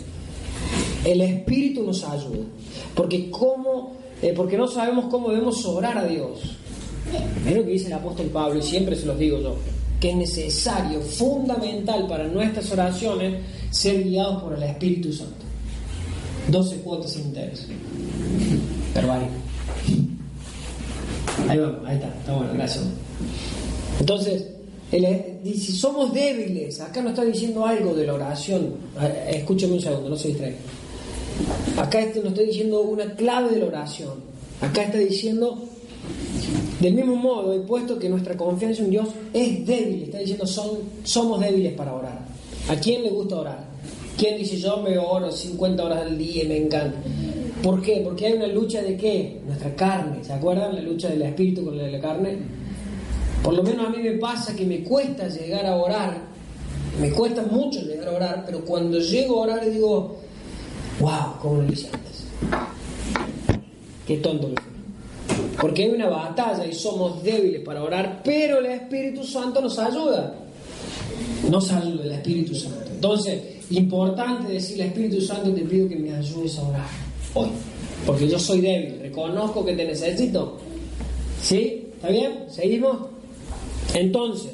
el 1.05 1.21
Espíritu 1.21 1.83
nos 1.83 2.05
ayuda. 2.05 2.45
Porque, 2.95 3.29
cómo, 3.29 3.97
eh, 4.23 4.33
porque 4.37 4.57
no 4.57 4.69
sabemos 4.69 5.07
cómo 5.11 5.31
debemos 5.31 5.65
orar 5.67 5.99
a 5.99 6.05
Dios. 6.05 6.57
Es 7.45 7.57
lo 7.57 7.65
que 7.65 7.73
dice 7.73 7.89
el 7.89 7.95
apóstol 7.95 8.27
Pablo, 8.27 8.61
y 8.61 8.63
siempre 8.63 8.95
se 8.95 9.05
los 9.05 9.19
digo 9.19 9.41
yo, 9.41 9.57
que 9.99 10.11
es 10.11 10.17
necesario, 10.17 11.01
fundamental 11.01 12.07
para 12.07 12.29
nuestras 12.29 12.71
oraciones, 12.71 13.43
ser 13.71 14.05
guiados 14.05 14.45
por 14.45 14.55
el 14.55 14.63
Espíritu 14.63 15.13
Santo. 15.13 15.45
12 16.49 16.77
cuotas 16.83 17.17
enteras. 17.17 17.67
Pero 18.95 19.13
ahí. 19.13 19.27
Ahí 21.49 21.59
vamos, 21.59 21.81
ahí 21.85 21.97
está, 21.97 22.09
está 22.09 22.33
bueno, 22.33 22.53
gracias. 22.55 22.85
Entonces, 24.01 24.47
el- 24.93 25.39
si 25.45 25.73
somos 25.73 26.13
débiles, 26.13 26.81
acá 26.81 27.03
nos 27.03 27.13
está 27.13 27.25
diciendo 27.25 27.67
algo 27.67 27.95
de 27.95 28.07
la 28.07 28.15
oración. 28.15 28.75
Escúcheme 29.31 29.75
un 29.75 29.81
segundo, 29.81 30.09
no 30.11 30.17
se 30.17 30.29
distraigan. 30.29 30.61
Acá 31.77 32.01
este 32.01 32.21
nos 32.21 32.31
está 32.33 32.43
diciendo 32.43 32.81
una 32.83 33.15
clave 33.15 33.51
de 33.51 33.59
la 33.61 33.67
oración. 33.67 34.15
Acá 34.61 34.83
está 34.85 34.99
diciendo, 34.99 35.59
del 36.81 36.95
mismo 36.95 37.17
modo, 37.17 37.53
he 37.55 37.61
puesto 37.61 37.99
que 37.99 38.09
nuestra 38.09 38.37
confianza 38.37 38.83
en 38.83 38.91
Dios 38.91 39.09
es 39.33 39.65
débil. 39.67 40.05
Está 40.05 40.19
diciendo, 40.19 40.47
son, 40.47 40.71
somos 41.05 41.41
débiles 41.41 41.75
para 41.75 41.95
orar. 41.95 42.19
¿A 42.69 42.77
quién 42.77 43.03
le 43.03 43.11
gusta 43.11 43.37
orar? 43.37 43.65
¿Quién 44.17 44.37
dice, 44.37 44.59
yo 44.59 44.79
me 44.79 44.99
oro 44.99 45.31
50 45.31 45.85
horas 45.85 45.99
al 46.07 46.19
día 46.19 46.43
y 46.45 46.49
me 46.49 46.57
encanta? 46.57 46.99
¿Por 47.63 47.81
qué? 47.83 48.01
Porque 48.05 48.27
hay 48.27 48.33
una 48.35 48.49
lucha 48.49 48.83
de 48.83 48.97
qué? 48.97 49.41
Nuestra 49.47 49.75
carne. 49.77 50.25
¿Se 50.25 50.33
acuerdan? 50.33 50.75
La 50.75 50.81
lucha 50.83 51.09
del 51.09 51.23
espíritu 51.23 51.65
con 51.65 51.77
la 51.77 51.85
de 51.85 51.93
la 51.93 52.01
carne. 52.01 52.37
Por 53.43 53.55
lo 53.55 53.63
menos 53.63 53.87
a 53.87 53.91
mí 53.91 53.99
me 54.03 54.13
pasa 54.13 54.55
que 54.55 54.65
me 54.65 54.83
cuesta 54.83 55.29
llegar 55.29 55.67
a 55.67 55.77
orar. 55.77 56.19
Me 57.01 57.11
cuesta 57.11 57.43
mucho 57.43 57.81
llegar 57.81 58.09
a 58.09 58.13
orar, 58.13 58.43
pero 58.45 58.65
cuando 58.65 58.99
llego 58.99 59.39
a 59.39 59.43
orar 59.45 59.71
digo, 59.71 60.17
wow, 61.01 61.39
¿cómo 61.41 61.63
lo 61.63 61.73
hice 61.73 61.89
antes? 61.93 62.25
Qué 64.07 64.17
tonto 64.19 64.49
que 64.49 64.61
fui. 64.61 64.73
Porque 65.61 65.85
hay 65.85 65.91
una 65.91 66.09
batalla 66.09 66.67
y 66.67 66.73
somos 66.73 67.23
débiles 67.23 67.63
para 67.63 67.83
orar, 67.83 68.21
pero 68.25 68.59
el 68.59 68.67
Espíritu 68.67 69.25
Santo 69.25 69.61
nos 69.61 69.79
ayuda. 69.79 70.35
Nos 71.49 71.71
ayuda 71.73 72.05
el 72.05 72.13
Espíritu 72.13 72.55
Santo. 72.55 72.91
Entonces, 72.91 73.41
importante 73.71 74.53
decirle 74.53 74.85
al 74.85 74.89
Espíritu 74.91 75.21
Santo, 75.21 75.53
te 75.53 75.63
pido 75.63 75.89
que 75.89 75.97
me 75.97 76.15
ayudes 76.15 76.59
a 76.59 76.63
orar 76.63 76.87
hoy. 77.35 77.49
Porque 78.07 78.29
yo 78.29 78.39
soy 78.39 78.61
débil, 78.61 78.99
reconozco 79.01 79.65
que 79.65 79.75
te 79.75 79.85
necesito. 79.85 80.59
¿Sí? 81.43 81.89
¿Está 81.95 82.09
bien? 82.09 82.45
¿Seguimos? 82.49 82.97
Entonces, 83.95 84.53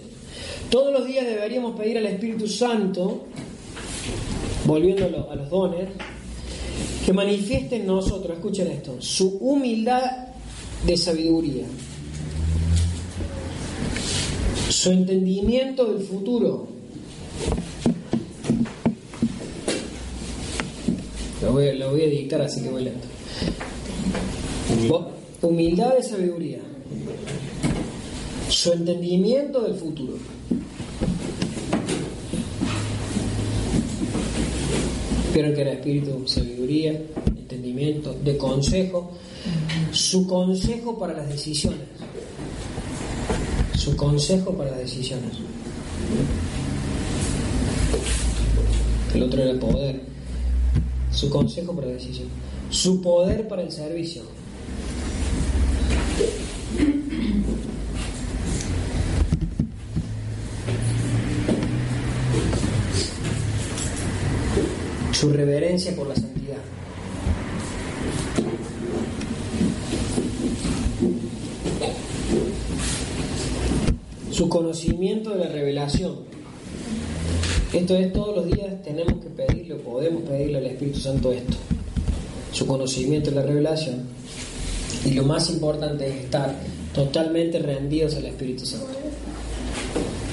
todos 0.71 0.93
los 0.93 1.07
días 1.07 1.27
deberíamos 1.27 1.79
pedir 1.79 1.99
al 1.99 2.07
Espíritu 2.07 2.47
Santo, 2.49 3.25
volviendo 4.65 5.05
a 5.05 5.09
lo- 5.09 5.31
a 5.31 5.35
los 5.37 5.51
dones, 5.51 5.89
que 7.05 7.13
manifieste 7.13 7.77
en 7.77 7.87
nosotros, 7.87 8.37
escuchen 8.39 8.69
esto, 8.69 8.97
su 9.01 9.37
humildad 9.39 10.29
de 10.87 10.97
sabiduría, 10.97 11.65
su 14.71 14.91
entendimiento 14.91 15.85
del 15.93 16.05
futuro. 16.07 16.69
Lo 21.43 21.53
voy, 21.53 21.77
lo 21.77 21.91
voy 21.91 22.03
a 22.03 22.07
dictar 22.07 22.41
así 22.41 22.63
que 22.63 22.71
voy 22.71 22.85
lento. 22.85 23.07
Humildad 25.43 25.95
de 25.97 26.03
sabiduría, 26.03 26.61
su 28.55 28.73
entendimiento 28.73 29.61
del 29.63 29.75
futuro. 29.75 30.15
Vieron 35.35 35.55
que 35.55 35.61
era 35.61 35.73
espíritu, 35.73 36.23
sabiduría, 36.27 36.93
entendimiento, 37.27 38.15
de 38.23 38.37
consejo, 38.37 39.11
su 39.91 40.27
consejo 40.29 40.97
para 40.97 41.15
las 41.15 41.29
decisiones. 41.29 41.81
Su 43.77 43.97
consejo 43.97 44.53
para 44.53 44.71
las 44.71 44.79
decisiones. 44.81 45.33
El 49.13 49.23
otro 49.25 49.43
era 49.43 49.59
poder. 49.59 50.01
Su 51.11 51.29
consejo 51.29 51.75
para 51.75 51.89
la 51.89 51.95
decisión. 51.95 52.29
su 52.71 53.01
poder 53.03 53.47
para 53.47 53.63
el 53.63 53.71
servicio. 53.71 54.23
Su 65.25 65.33
reverencia 65.33 65.97
por 65.97 66.07
la 66.07 66.15
santidad. 66.15 66.59
Su 74.31 74.51
conocimiento 74.51 75.31
de 75.31 75.39
la 75.39 75.49
revelación. 75.49 76.17
Esto 77.73 77.97
es 77.97 78.13
todos 78.13 78.37
los 78.37 78.47
días 78.49 78.83
tenemos 78.83 79.15
que 79.15 79.31
pedirle, 79.31 79.77
podemos 79.77 80.25
pedirle 80.25 80.59
al 80.59 80.67
Espíritu 80.67 81.01
Santo 81.01 81.33
esto. 81.33 81.57
Su 82.53 82.67
conocimiento 82.67 83.31
de 83.31 83.37
la 83.37 83.43
revelación. 83.45 84.03
Y 85.07 85.13
lo 85.13 85.25
más 85.25 85.49
importante 85.49 86.07
es 86.07 86.17
estar 86.17 86.55
totalmente 86.95 87.61
rendidos 87.61 88.15
al 88.17 88.27
Espíritu 88.27 88.67
Santo. 88.67 88.89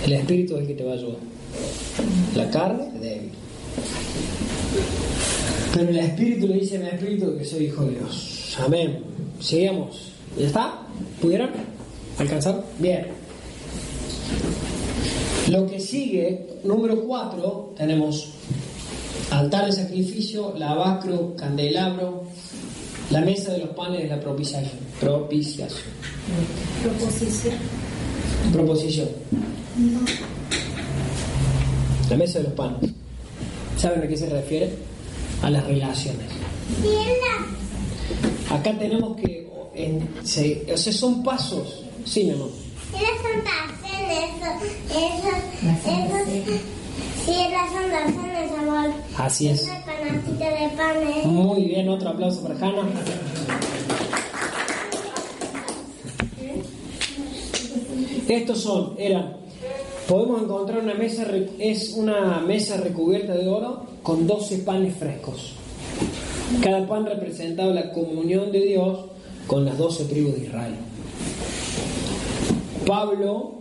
El 0.03 0.11
Espíritu 0.11 0.55
es 0.55 0.61
el 0.63 0.67
que 0.67 0.73
te 0.73 0.83
va 0.83 0.91
a 0.91 0.95
ayudar. 0.95 1.19
La 2.35 2.49
carne 2.49 2.87
es 2.93 3.01
débil. 3.01 3.31
Pero 5.73 5.89
el 5.89 5.99
Espíritu 5.99 6.47
le 6.47 6.55
dice 6.55 6.77
a 6.77 6.79
mi 6.81 6.87
Espíritu 6.87 7.37
que 7.37 7.45
soy 7.45 7.65
hijo 7.65 7.85
de 7.85 7.91
Dios. 7.91 8.57
Amén. 8.59 9.03
Sigamos. 9.39 10.11
¿Ya 10.37 10.47
está? 10.47 10.79
¿Pudieron 11.21 11.49
alcanzar? 12.17 12.63
Bien. 12.79 13.07
Lo 15.49 15.65
que 15.67 15.79
sigue, 15.79 16.47
número 16.63 17.03
4, 17.03 17.73
tenemos 17.77 18.33
altar 19.31 19.65
de 19.65 19.71
sacrificio, 19.71 20.53
lavacro, 20.57 21.35
candelabro, 21.35 22.23
la 23.09 23.21
mesa 23.21 23.53
de 23.53 23.59
los 23.59 23.69
panes 23.69 24.03
de 24.03 24.07
la 24.07 24.19
propiciación. 24.19 24.79
Propiciación. 24.99 25.79
Proposición. 26.83 27.55
Proposición. 28.53 29.09
La 32.09 32.17
mesa 32.17 32.39
de 32.39 32.43
los 32.45 32.53
panes. 32.53 32.91
¿Saben 33.77 34.03
a 34.03 34.07
qué 34.07 34.17
se 34.17 34.29
refiere? 34.29 34.90
A 35.41 35.49
las 35.49 35.65
relaciones. 35.65 36.27
Acá 38.49 38.77
tenemos 38.77 39.15
que, 39.17 39.49
en- 39.75 40.07
se- 40.23 40.65
o 40.71 40.77
sea, 40.77 40.93
son 40.93 41.23
pasos. 41.23 41.83
Sí, 42.05 42.25
mi 42.25 42.31
amor. 42.31 42.49
Las 42.93 43.01
santas 43.03 43.79
cenas, 43.81 44.23
eso, 44.89 45.29
eso, 45.89 46.17
sí, 47.25 47.35
las 47.51 47.71
santas 47.71 48.13
cenas, 48.13 48.59
amor. 48.59 48.91
Así 49.17 49.47
es. 49.47 49.63
Una 49.63 49.81
canastita 49.83 50.45
de 50.49 50.69
panes. 50.77 51.25
Muy 51.25 51.63
bien, 51.65 51.89
otro 51.89 52.09
aplauso 52.09 52.41
para 52.43 52.55
Hanna. 52.55 52.83
Estos 58.27 58.61
son, 58.61 58.95
eran, 58.97 59.35
podemos 60.11 60.41
encontrar 60.43 60.79
una 60.79 60.93
mesa, 60.93 61.25
es 61.57 61.93
una 61.93 62.41
mesa 62.41 62.75
recubierta 62.75 63.33
de 63.33 63.47
oro 63.47 63.83
con 64.03 64.27
12 64.27 64.57
panes 64.57 64.93
frescos. 64.97 65.53
Cada 66.61 66.85
pan 66.85 67.05
representaba 67.05 67.73
la 67.73 67.93
comunión 67.93 68.51
de 68.51 68.59
Dios 68.59 69.05
con 69.47 69.63
las 69.63 69.77
12 69.77 70.03
tribus 70.05 70.35
de 70.35 70.47
Israel. 70.47 70.75
Pablo 72.85 73.53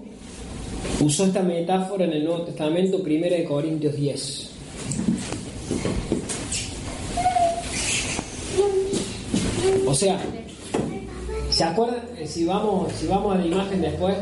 usó 1.01 1.27
esta 1.27 1.41
metáfora 1.41 2.07
en 2.07 2.15
el 2.15 2.25
Nuevo 2.25 2.43
Testamento, 2.43 2.97
1 2.97 3.09
de 3.09 3.45
Corintios 3.45 3.95
10. 3.95 4.51
O 9.87 9.95
sea, 9.95 10.21
¿se 11.51 11.63
acuerdan? 11.63 12.01
Eh, 12.19 12.27
Si 12.27 12.45
vamos, 12.45 12.93
si 12.95 13.07
vamos 13.07 13.37
a 13.37 13.39
la 13.39 13.47
imagen 13.47 13.83
después, 13.83 14.17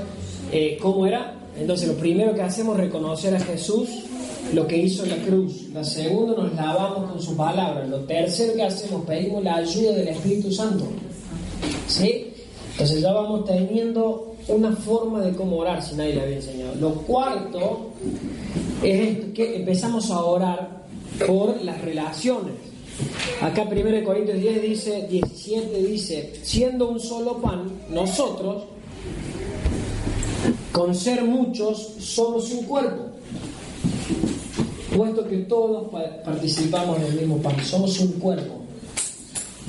eh, 0.52 0.78
¿cómo 0.82 1.06
era? 1.06 1.37
Entonces, 1.58 1.88
lo 1.88 1.94
primero 1.94 2.34
que 2.34 2.42
hacemos 2.42 2.78
es 2.78 2.84
reconocer 2.84 3.34
a 3.34 3.40
Jesús, 3.40 3.88
lo 4.52 4.66
que 4.66 4.78
hizo 4.78 5.04
en 5.04 5.10
la 5.10 5.16
cruz. 5.16 5.68
Lo 5.72 5.84
segundo, 5.84 6.36
nos 6.36 6.54
lavamos 6.54 7.10
con 7.10 7.22
su 7.22 7.36
palabra. 7.36 7.86
Lo 7.86 8.00
tercero 8.00 8.54
que 8.54 8.62
hacemos, 8.62 9.04
pedimos 9.04 9.42
la 9.42 9.56
ayuda 9.56 9.92
del 9.92 10.08
Espíritu 10.08 10.52
Santo. 10.52 10.86
¿Sí? 11.86 12.32
Entonces, 12.72 13.00
ya 13.00 13.12
vamos 13.12 13.44
teniendo 13.44 14.34
una 14.48 14.72
forma 14.72 15.20
de 15.20 15.34
cómo 15.34 15.58
orar 15.58 15.82
si 15.82 15.94
nadie 15.94 16.14
le 16.14 16.22
había 16.22 16.36
enseñado. 16.36 16.74
Lo 16.76 16.94
cuarto 16.94 17.90
es 18.82 19.32
que 19.34 19.56
empezamos 19.56 20.10
a 20.10 20.22
orar 20.24 20.84
por 21.26 21.62
las 21.62 21.80
relaciones. 21.82 22.54
Acá 23.40 23.62
1 23.70 24.04
Corintios 24.04 24.40
10 24.40 24.62
dice, 24.62 25.06
17 25.08 25.82
dice, 25.82 26.32
siendo 26.42 26.88
un 26.88 26.98
solo 26.98 27.38
pan, 27.38 27.70
nosotros, 27.90 28.64
con 30.72 30.94
ser 30.94 31.24
muchos, 31.24 31.94
somos 32.00 32.50
un 32.52 32.64
cuerpo. 32.64 33.04
Puesto 34.96 35.28
que 35.28 35.36
todos 35.38 35.90
pa- 35.90 36.22
participamos 36.24 37.00
del 37.00 37.14
mismo 37.14 37.38
pan, 37.38 37.54
somos 37.64 37.98
un 38.00 38.12
cuerpo. 38.12 38.54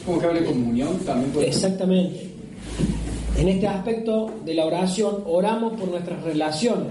Como 0.06 0.20
que 0.20 0.26
hable 0.28 0.46
comunión 0.46 0.98
también 1.00 1.32
puede 1.32 1.48
Exactamente. 1.48 2.30
En 3.38 3.48
este 3.48 3.68
aspecto 3.68 4.32
de 4.46 4.54
la 4.54 4.66
oración, 4.66 5.24
oramos 5.28 5.80
por 5.80 5.90
nuestras 5.90 6.24
relaciones 6.24 6.88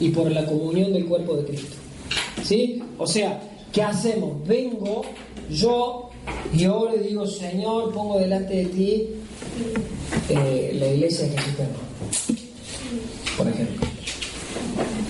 y 0.00 0.08
por 0.10 0.30
la 0.30 0.44
comunión 0.46 0.92
del 0.92 1.06
cuerpo 1.06 1.36
de 1.36 1.44
Cristo. 1.44 1.76
¿Sí? 2.42 2.82
O 2.98 3.06
sea, 3.06 3.40
¿qué 3.72 3.82
hacemos? 3.82 4.46
Vengo 4.46 5.02
yo 5.50 6.10
y 6.52 6.58
le 6.58 6.98
digo, 7.08 7.26
Señor, 7.26 7.92
pongo 7.92 8.18
delante 8.18 8.54
de 8.54 8.64
ti 8.66 9.06
eh, 10.28 10.76
la 10.78 10.86
iglesia 10.88 11.24
de 11.26 11.30
Jesucristo. 11.36 11.64
Por 13.42 13.50
ejemplo. 13.50 13.88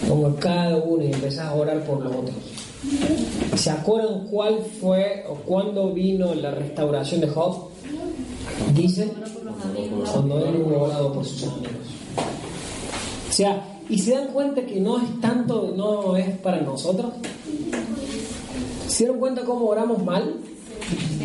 Pongo 0.08 0.26
a 0.28 0.36
cada 0.36 0.76
uno 0.78 1.04
y 1.04 1.12
empezás 1.12 1.48
a 1.48 1.54
orar 1.54 1.84
por 1.84 2.02
los 2.02 2.14
otros. 2.14 2.34
¿Se 3.56 3.70
acuerdan 3.70 4.26
cuál 4.30 4.60
fue 4.80 5.24
o 5.28 5.34
cuándo 5.34 5.92
vino 5.92 6.34
la 6.34 6.50
restauración 6.50 7.20
de 7.20 7.28
Job? 7.28 7.68
Dice 8.74 9.12
cuando 10.12 10.46
él 10.46 10.62
hubo 10.64 10.84
orado 10.84 11.12
por 11.12 11.26
sus 11.26 11.44
amigos. 11.44 11.72
O 13.28 13.32
sea, 13.32 13.80
y 13.90 13.98
se 13.98 14.12
dan 14.12 14.28
cuenta 14.28 14.64
que 14.64 14.80
no 14.80 14.96
es 14.96 15.20
tanto, 15.20 15.74
no 15.76 16.16
es 16.16 16.30
para 16.38 16.62
nosotros. 16.62 17.12
¿Se 18.88 19.04
dieron 19.04 19.18
cuenta 19.18 19.42
cómo 19.42 19.66
oramos 19.66 20.02
mal? 20.02 20.36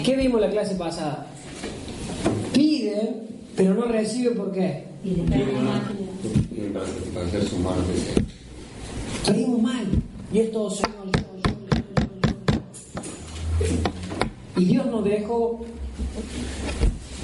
¿Qué 0.03 0.15
vimos 0.17 0.41
la 0.41 0.49
clase 0.49 0.75
pasada? 0.75 1.27
Piden, 2.53 3.27
pero 3.55 3.73
no 3.73 3.85
reciben, 3.85 4.35
¿por 4.35 4.51
qué? 4.51 4.87
Pedimos 9.25 9.61
mal. 9.61 9.85
Y 10.33 10.39
es 10.39 10.51
todo 10.51 10.69
Señor, 10.69 11.05
yo, 11.05 11.11
yo, 11.11 11.51
yo, 11.71 11.77
yo, 11.77 12.55
yo. 14.55 14.61
Y 14.61 14.65
Dios 14.65 14.85
nos 14.87 15.03
dejó 15.05 15.65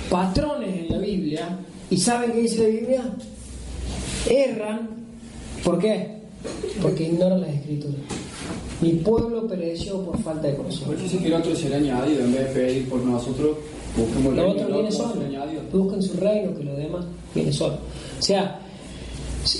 patrones 0.09 0.77
en 0.77 0.89
la 0.89 0.97
Biblia. 0.99 1.59
¿Y 1.89 1.97
saben 1.97 2.31
qué 2.31 2.41
dice 2.41 2.63
la 2.63 2.69
Biblia? 2.69 3.03
Erran. 4.29 4.89
¿Por 5.63 5.79
qué? 5.79 6.21
Porque 6.81 7.03
ignoran 7.03 7.41
las 7.41 7.49
escrituras. 7.49 8.22
Mi 8.81 8.91
pueblo 8.93 9.47
pereció 9.47 10.01
por 10.03 10.17
falta 10.21 10.47
de 10.47 10.53
Por 10.53 10.65
conocimiento. 10.65 11.19
que 11.19 11.27
el 11.27 11.33
otro 11.33 11.55
será 11.55 11.77
añadido, 11.77 12.23
en 12.23 12.33
vez 12.33 12.53
de 12.53 12.61
pedir 12.61 12.89
por 12.89 12.99
nosotros, 13.01 13.57
busquemos 13.97 14.35
Lo 14.35 14.43
reino, 14.43 14.61
otro 14.63 14.75
viene 14.75 14.91
solo. 14.91 15.13
Busquen 15.71 16.03
su 16.03 16.17
reino, 16.17 16.57
que 16.57 16.63
lo 16.63 16.75
demás 16.75 17.05
viene 17.33 17.51
solo. 17.53 17.77
O 18.19 18.21
sea, 18.21 18.59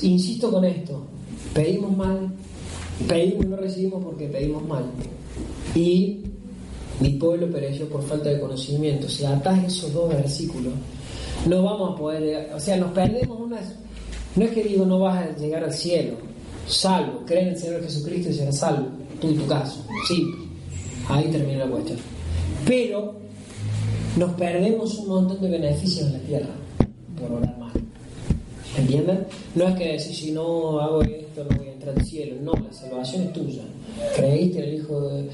insisto 0.02 0.52
con 0.52 0.66
esto. 0.66 1.04
Pedimos 1.54 1.96
mal, 1.96 2.32
pedimos 3.08 3.46
y 3.46 3.48
no 3.48 3.56
recibimos 3.58 4.04
porque 4.04 4.28
pedimos 4.28 4.68
mal. 4.68 4.86
Y 5.76 6.22
mi 7.00 7.10
pueblo 7.12 7.50
pereció 7.52 7.88
por 7.88 8.04
falta 8.04 8.30
de 8.30 8.40
conocimiento. 8.40 9.08
Si 9.08 9.26
atás 9.26 9.64
esos 9.64 9.94
dos 9.94 10.10
versículos, 10.10 10.74
no 11.48 11.64
vamos 11.64 11.94
a 11.94 11.96
poder, 11.98 12.52
o 12.56 12.60
sea, 12.60 12.78
nos 12.78 12.92
perdemos 12.92 13.40
unas... 13.40 13.76
No 14.36 14.46
es 14.46 14.52
que 14.52 14.64
digo 14.64 14.86
no 14.86 15.00
vas 15.00 15.28
a 15.28 15.36
llegar 15.36 15.64
al 15.64 15.74
cielo, 15.74 16.16
salvo, 16.68 17.22
cree 17.26 17.44
en 17.44 17.48
el 17.50 17.58
Señor 17.58 17.84
Jesucristo 17.84 18.30
y 18.30 18.34
serás 18.34 18.58
salvo, 18.58 18.88
tú 19.24 19.32
y 19.32 19.36
tu 19.36 19.48
caso, 19.48 19.86
sí, 20.06 20.28
ahí 21.08 21.30
termina 21.32 21.66
la 21.66 21.72
cuestión. 21.72 21.98
Pero 22.66 23.16
nos 24.18 24.34
perdemos 24.34 24.98
un 25.00 25.08
montón 25.08 25.42
de 25.42 25.50
beneficios 25.50 26.08
en 26.08 26.14
la 26.14 26.20
tierra 26.20 26.56
por 27.20 27.32
orar 27.32 27.58
mal. 27.58 27.72
¿Entienden? 28.78 29.26
No 29.56 29.68
es 29.68 29.76
que 29.76 29.94
decir 29.94 30.14
si 30.16 30.32
no 30.32 30.80
hago 30.80 31.02
esto 31.04 31.46
no 31.50 31.58
voy 31.58 31.68
a 31.68 31.72
entrar 31.72 31.98
al 31.98 32.06
cielo. 32.06 32.36
No, 32.42 32.52
la 32.54 32.74
salvación 32.74 33.24
es 33.24 33.34
tuya. 33.34 33.64
Creíste 34.16 34.60
en 34.60 34.64
el 34.66 34.74
Hijo 34.76 35.10
de 35.10 35.22
eh, 35.22 35.30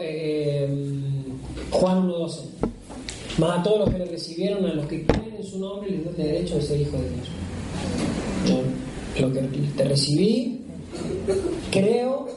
eh, 0.00 0.68
Juan 1.70 2.08
1.12. 2.08 2.40
Más 3.38 3.58
a 3.58 3.62
todos 3.62 3.80
los 3.80 3.90
que 3.90 3.98
le 3.98 4.04
recibieron, 4.04 4.64
a 4.66 4.74
los 4.74 4.86
que 4.86 5.04
creen 5.04 5.36
en 5.38 5.44
su 5.44 5.58
nombre, 5.58 5.90
les 5.90 6.06
el 6.06 6.16
derecho 6.16 6.56
de 6.56 6.62
ser 6.62 6.80
hijo 6.80 6.96
de 6.96 7.08
Dios. 7.08 7.28
Yo, 9.18 9.26
lo 9.26 9.32
que 9.32 9.40
te 9.76 9.84
recibí, 9.84 10.60
creo, 11.70 12.28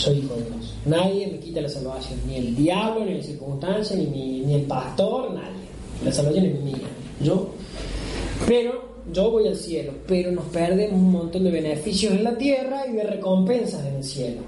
soy 0.00 0.18
hijo 0.18 0.34
de 0.34 0.42
Dios. 0.44 0.74
Nadie 0.86 1.26
me 1.28 1.38
quita 1.38 1.60
la 1.60 1.68
salvación, 1.68 2.18
ni 2.26 2.36
el 2.36 2.56
diablo, 2.56 3.04
ni 3.04 3.14
la 3.14 3.22
circunstancia, 3.22 3.96
ni, 3.96 4.06
mi- 4.06 4.40
ni 4.40 4.54
el 4.54 4.62
pastor, 4.62 5.32
nadie. 5.32 5.60
La 6.04 6.12
salvación 6.12 6.46
es 6.46 6.60
mía, 6.60 6.76
yo. 7.22 7.48
Pero 8.46 8.90
yo 9.12 9.30
voy 9.30 9.48
al 9.48 9.56
cielo, 9.56 9.92
pero 10.06 10.30
nos 10.32 10.44
perdemos 10.46 10.94
un 11.00 11.10
montón 11.12 11.44
de 11.44 11.50
beneficios 11.50 12.12
en 12.14 12.24
la 12.24 12.36
tierra 12.36 12.84
y 12.88 12.92
de 12.94 13.02
recompensas 13.04 13.84
en 13.86 13.96
el 13.96 14.04
cielo. 14.04 14.40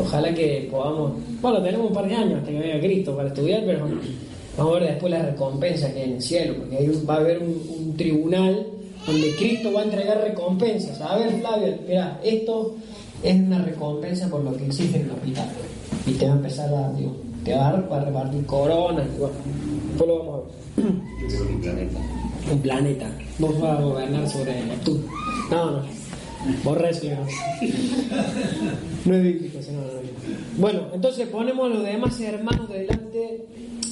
Ojalá 0.00 0.32
que 0.34 0.68
podamos, 0.70 1.12
bueno, 1.42 1.62
tenemos 1.62 1.88
un 1.88 1.94
par 1.94 2.08
de 2.08 2.14
años 2.14 2.38
hasta 2.38 2.50
que 2.50 2.58
venga 2.58 2.80
Cristo 2.80 3.14
para 3.14 3.28
estudiar, 3.28 3.62
pero 3.66 3.80
vamos 4.56 4.76
a 4.76 4.78
ver 4.80 4.88
después 4.90 5.12
las 5.12 5.24
recompensas 5.26 5.92
que 5.92 5.98
hay 6.00 6.04
en 6.10 6.16
el 6.16 6.22
cielo, 6.22 6.54
porque 6.58 6.76
ahí 6.78 6.90
va 7.08 7.14
a 7.14 7.18
haber 7.18 7.38
un, 7.40 7.62
un 7.78 7.96
tribunal 7.96 8.66
donde 9.06 9.30
Cristo 9.36 9.70
va 9.72 9.82
a 9.82 9.84
entregar 9.84 10.22
recompensas. 10.22 10.98
A 11.02 11.16
ver, 11.18 11.30
Flavio, 11.40 11.74
mira, 11.86 12.18
esto 12.24 12.74
es 13.24 13.36
una 13.36 13.62
recompensa 13.62 14.28
por 14.28 14.44
lo 14.44 14.54
que 14.56 14.66
hiciste 14.66 14.98
en 15.00 15.06
el 15.06 15.10
hospital. 15.12 15.48
Y 16.06 16.12
te 16.12 16.26
va 16.26 16.32
a 16.32 16.36
empezar 16.36 16.74
a, 16.74 16.92
digo, 16.92 17.16
te 17.44 17.54
va 17.54 17.70
a, 17.70 17.80
va 17.80 17.96
a 17.96 18.04
repartir 18.04 18.44
coronas, 18.46 19.06
y 19.16 19.18
bueno, 19.18 19.34
después 19.88 20.08
lo 20.08 20.18
vamos 20.18 20.34
a 20.34 20.82
ver. 20.82 20.90
Un 21.50 21.60
planeta. 21.60 21.98
Un 22.52 22.58
planeta. 22.60 23.10
Vos 23.38 23.60
vas 23.60 23.78
a 23.78 23.82
gobernar 23.82 24.28
sobre 24.28 24.64
Neptuno. 24.66 25.04
No, 25.50 25.70
no. 25.70 25.82
Borra 26.62 26.90
eso. 26.90 27.06
No, 27.06 27.24
no 29.06 29.14
es 29.14 29.22
bíblico, 29.22 29.58
no, 29.72 29.80
no. 29.80 30.58
Bueno, 30.58 30.80
entonces 30.92 31.26
ponemos 31.28 31.64
a 31.64 31.74
los 31.74 31.84
demás 31.84 32.20
hermanos 32.20 32.68
delante 32.68 33.46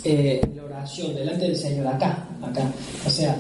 eh, 0.04 0.40
la 0.54 0.64
oración, 0.64 1.14
delante 1.14 1.46
del 1.46 1.56
Señor, 1.56 1.86
acá, 1.86 2.26
acá. 2.42 2.70
O 3.06 3.10
sea, 3.10 3.36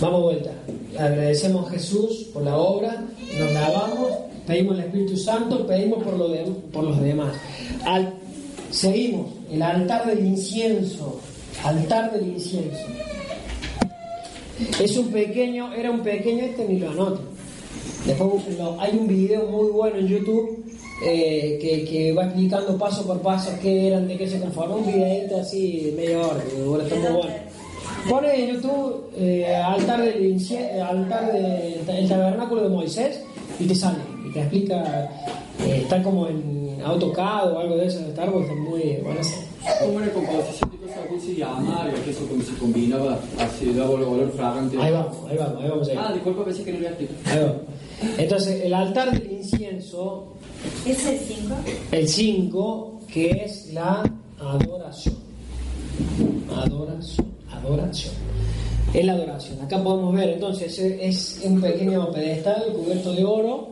vamos 0.00 0.22
vuelta. 0.22 0.50
Agradecemos 0.98 1.66
a 1.66 1.70
Jesús 1.70 2.26
por 2.32 2.42
la 2.42 2.56
obra, 2.56 3.04
nos 3.38 3.52
lavamos, 3.52 4.12
pedimos 4.46 4.78
el 4.78 4.84
Espíritu 4.84 5.16
Santo, 5.16 5.66
pedimos 5.66 6.02
por, 6.02 6.16
lo 6.16 6.28
de- 6.28 6.44
por 6.72 6.84
los 6.84 7.00
demás. 7.00 7.34
Seguimos, 8.70 9.28
el 9.50 9.62
altar 9.62 10.06
del 10.06 10.24
incienso, 10.26 11.20
altar 11.64 12.12
del 12.12 12.28
incienso. 12.28 12.84
Es 14.82 14.96
un 14.96 15.08
pequeño, 15.08 15.72
era 15.72 15.90
un 15.90 16.00
pequeño, 16.00 16.44
este 16.44 16.66
ni 16.66 16.78
lo 16.78 16.90
anoto. 16.90 17.20
Después 18.04 18.44
hay 18.80 18.96
un 18.98 19.06
video 19.06 19.46
muy 19.46 19.70
bueno 19.70 19.98
en 19.98 20.08
YouTube 20.08 20.64
eh, 21.04 21.84
que, 21.88 22.12
va 22.12 22.24
explicando 22.24 22.76
paso 22.76 23.06
por 23.06 23.20
paso 23.20 23.50
qué 23.62 23.88
eran, 23.88 24.06
de 24.08 24.16
qué 24.16 24.28
se 24.28 24.40
conforma. 24.40 24.76
Un 24.76 24.86
videito 24.86 25.40
así, 25.40 25.92
media 25.96 26.18
hora, 26.20 26.42
dura, 26.58 26.84
está 26.84 26.96
muy 26.96 27.12
bueno. 27.12 27.34
Pone 28.08 28.34
en 28.34 28.54
YouTube 28.54 29.10
eh, 29.16 29.54
altar 29.54 30.00
del 30.02 30.36
altar 30.82 31.32
del 31.32 31.88
el 31.88 32.08
tabernáculo 32.08 32.62
de 32.62 32.68
Moisés 32.70 33.20
y 33.58 33.66
te 33.66 33.74
sale 33.74 33.98
y 34.26 34.32
te 34.32 34.40
explica. 34.40 35.10
eh, 35.60 35.80
está 35.82 36.02
como 36.02 36.26
en 36.28 36.80
AutoCAD 36.84 37.52
o 37.52 37.58
algo 37.58 37.76
de 37.76 37.86
eso 37.86 37.98
de 38.00 38.08
Star 38.10 38.30
Wars, 38.30 38.48
es 38.48 38.56
muy 38.56 38.98
bueno. 39.02 39.20
Como 39.80 39.96
una 39.96 40.08
composición 40.10 40.70
de 40.70 40.76
cosas 40.78 41.10
dulces 41.10 41.36
y 41.38 41.42
amargas, 41.42 42.00
que 42.00 42.10
eso 42.10 42.26
como 42.26 42.42
se 42.42 42.54
combinaba, 42.54 43.18
así 43.38 43.68
el 43.68 43.80
olor 43.80 44.32
fragante. 44.32 44.78
Ahí 44.80 44.92
vamos, 44.92 45.16
ahí 45.28 45.36
vamos, 45.36 45.62
ahí 45.62 45.68
vamos. 45.68 45.88
ahí. 45.88 45.96
Ah, 45.98 46.12
disculpa, 46.14 46.44
pensé 46.44 46.64
que 46.64 46.70
no 46.72 46.76
había 46.78 46.90
escrito. 46.90 47.14
Ahí 47.26 47.38
va. 47.40 47.54
Entonces, 48.16 48.64
el 48.64 48.72
altar 48.74 49.10
del 49.12 49.32
incienso, 49.32 50.28
¿Es 50.86 51.04
el 51.06 51.18
5? 51.18 51.54
el 51.92 52.08
5, 52.08 53.00
que 53.12 53.30
es 53.44 53.72
la 53.74 54.02
adoración. 54.40 55.16
Adoración, 56.54 57.26
adoración. 57.58 58.14
Es 58.92 59.04
la 59.04 59.12
adoración. 59.12 59.60
Acá 59.60 59.82
podemos 59.82 60.14
ver, 60.14 60.30
entonces, 60.30 60.78
es 60.78 61.40
un 61.44 61.60
pequeño 61.60 62.10
pedestal 62.10 62.72
cubierto 62.74 63.12
de 63.12 63.24
oro, 63.24 63.68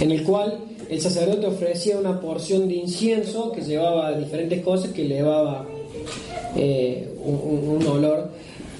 en 0.00 0.10
el 0.10 0.24
cual 0.24 0.58
el 0.88 1.00
sacerdote 1.00 1.46
ofrecía 1.46 1.98
una 1.98 2.20
porción 2.20 2.68
de 2.68 2.74
incienso 2.74 3.50
que 3.52 3.62
llevaba 3.62 4.16
diferentes 4.16 4.62
cosas, 4.62 4.92
que 4.92 5.04
elevaba 5.04 5.66
eh, 6.54 7.12
un, 7.24 7.84
olor. 7.86 8.30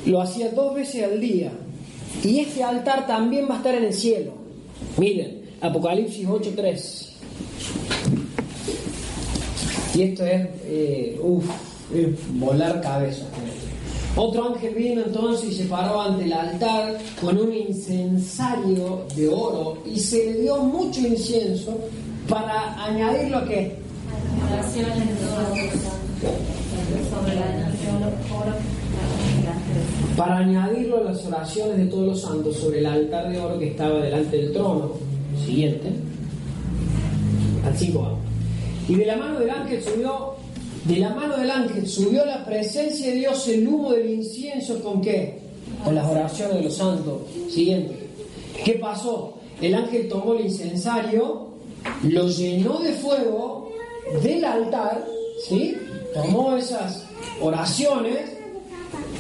Lo 0.07 0.21
hacía 0.21 0.51
dos 0.51 0.75
veces 0.75 1.05
al 1.05 1.21
día. 1.21 1.53
Y 2.23 2.41
este 2.41 2.63
altar 2.63 3.07
también 3.07 3.49
va 3.49 3.55
a 3.55 3.59
estar 3.59 3.75
en 3.75 3.85
el 3.85 3.95
cielo. 3.95 4.33
Miren, 4.97 5.43
Apocalipsis 5.61 6.27
8.3. 6.27 7.09
Y 9.95 10.03
esto 10.03 10.27
es, 10.27 10.49
eh, 10.67 11.19
uf, 11.23 11.47
volar 12.35 12.81
cabezas. 12.81 13.27
Otro 14.17 14.55
ángel 14.55 14.75
vino 14.75 15.03
entonces 15.05 15.51
y 15.51 15.55
se 15.55 15.65
paró 15.65 16.01
ante 16.01 16.25
el 16.25 16.33
altar 16.33 16.97
con 17.21 17.39
un 17.39 17.53
incensario 17.53 19.05
de 19.15 19.29
oro 19.29 19.77
y 19.85 19.99
se 19.99 20.25
le 20.25 20.41
dio 20.41 20.57
mucho 20.57 21.01
incienso 21.01 21.79
para 22.27 22.83
añadirlo 22.83 23.39
a 23.39 23.45
qué? 23.45 23.77
Oraciones 24.51 24.97
de 24.97 25.15
sobre 27.11 27.35
la 27.35 27.47
oro 28.35 28.57
Para 30.17 30.39
añadirlo 30.39 30.99
a 30.99 31.13
las 31.13 31.25
oraciones 31.27 31.77
de 31.77 31.87
todos 31.87 32.07
los 32.07 32.23
santos 32.23 32.57
sobre 32.57 32.79
el 32.79 32.87
altar 32.87 33.31
de 33.31 33.39
oro 33.39 33.59
que 33.59 33.69
estaba 33.69 34.01
delante 34.01 34.37
del 34.37 34.53
trono. 34.53 34.93
Siguiente. 35.45 35.91
Al 37.67 37.77
5 37.77 38.19
Y 38.89 38.95
de 38.95 39.07
la 39.07 39.17
mano 39.17 39.41
del 39.41 39.51
ángel 39.51 39.83
subió, 39.83 40.36
de 40.87 40.97
la 40.99 41.11
mano 41.11 41.37
del 41.37 41.51
ángel 41.51 41.87
subió 41.89 42.25
la 42.25 42.45
presencia 42.45 43.09
de 43.09 43.15
Dios 43.15 43.49
el 43.49 43.67
humo 43.67 43.93
del 43.93 44.09
incienso 44.09 44.81
con 44.83 45.01
qué? 45.01 45.39
Con 45.85 45.95
las 45.95 46.09
oraciones 46.09 46.57
de 46.57 46.63
los 46.63 46.77
santos. 46.77 47.23
Siguiente. 47.51 48.09
¿Qué 48.65 48.75
pasó? 48.75 49.35
El 49.61 49.75
ángel 49.75 50.09
tomó 50.09 50.35
el 50.35 50.47
incensario, 50.47 51.49
lo 52.05 52.29
llenó 52.29 52.79
de 52.79 52.93
fuego 52.93 53.73
del 54.23 54.45
altar, 54.45 55.05
¿sí? 55.49 55.77
Tomó 56.15 56.57
esas 56.57 57.05
oraciones, 57.41 58.31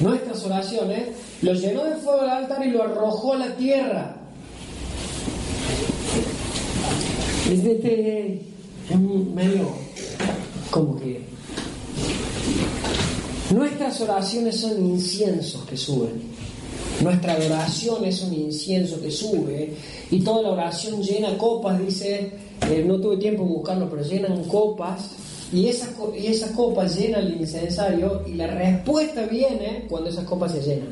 nuestras 0.00 0.44
oraciones, 0.44 1.08
lo 1.42 1.52
llenó 1.52 1.84
de 1.84 1.96
fuego 1.96 2.20
del 2.22 2.30
altar 2.30 2.66
y 2.66 2.70
lo 2.70 2.82
arrojó 2.82 3.32
a 3.32 3.38
la 3.38 3.56
tierra. 3.56 4.16
Es 7.50 7.62
de 7.62 7.72
este, 7.72 8.40
es 8.90 8.98
medio 8.98 9.70
como 10.70 10.96
que 10.98 11.36
nuestras 13.51 14.01
oraciones 14.01 14.57
son 14.61 14.84
inciensos 14.84 15.64
que 15.64 15.76
suben. 15.76 16.22
Nuestra 17.03 17.34
adoración 17.34 18.05
es 18.05 18.22
un 18.22 18.32
incienso 18.32 19.01
que 19.01 19.11
sube 19.11 19.74
y 20.11 20.20
toda 20.20 20.42
la 20.42 20.51
oración 20.51 21.03
llena 21.03 21.36
copas, 21.36 21.78
dice, 21.78 22.30
eh, 22.70 22.84
no 22.86 22.99
tuve 22.99 23.18
tiempo 23.18 23.42
de 23.42 23.51
buscarlo, 23.51 23.90
pero 23.90 24.03
llenan 24.03 24.42
copas 24.44 25.11
y 25.53 25.68
esas, 25.68 25.90
y 26.18 26.26
esas 26.26 26.53
copas 26.53 26.97
llenan 26.97 27.26
el 27.26 27.40
incensario 27.40 28.22
y 28.26 28.34
la 28.34 28.47
respuesta 28.47 29.26
viene 29.26 29.84
cuando 29.88 30.09
esas 30.09 30.24
copas 30.24 30.53
se 30.53 30.62
llenan. 30.62 30.88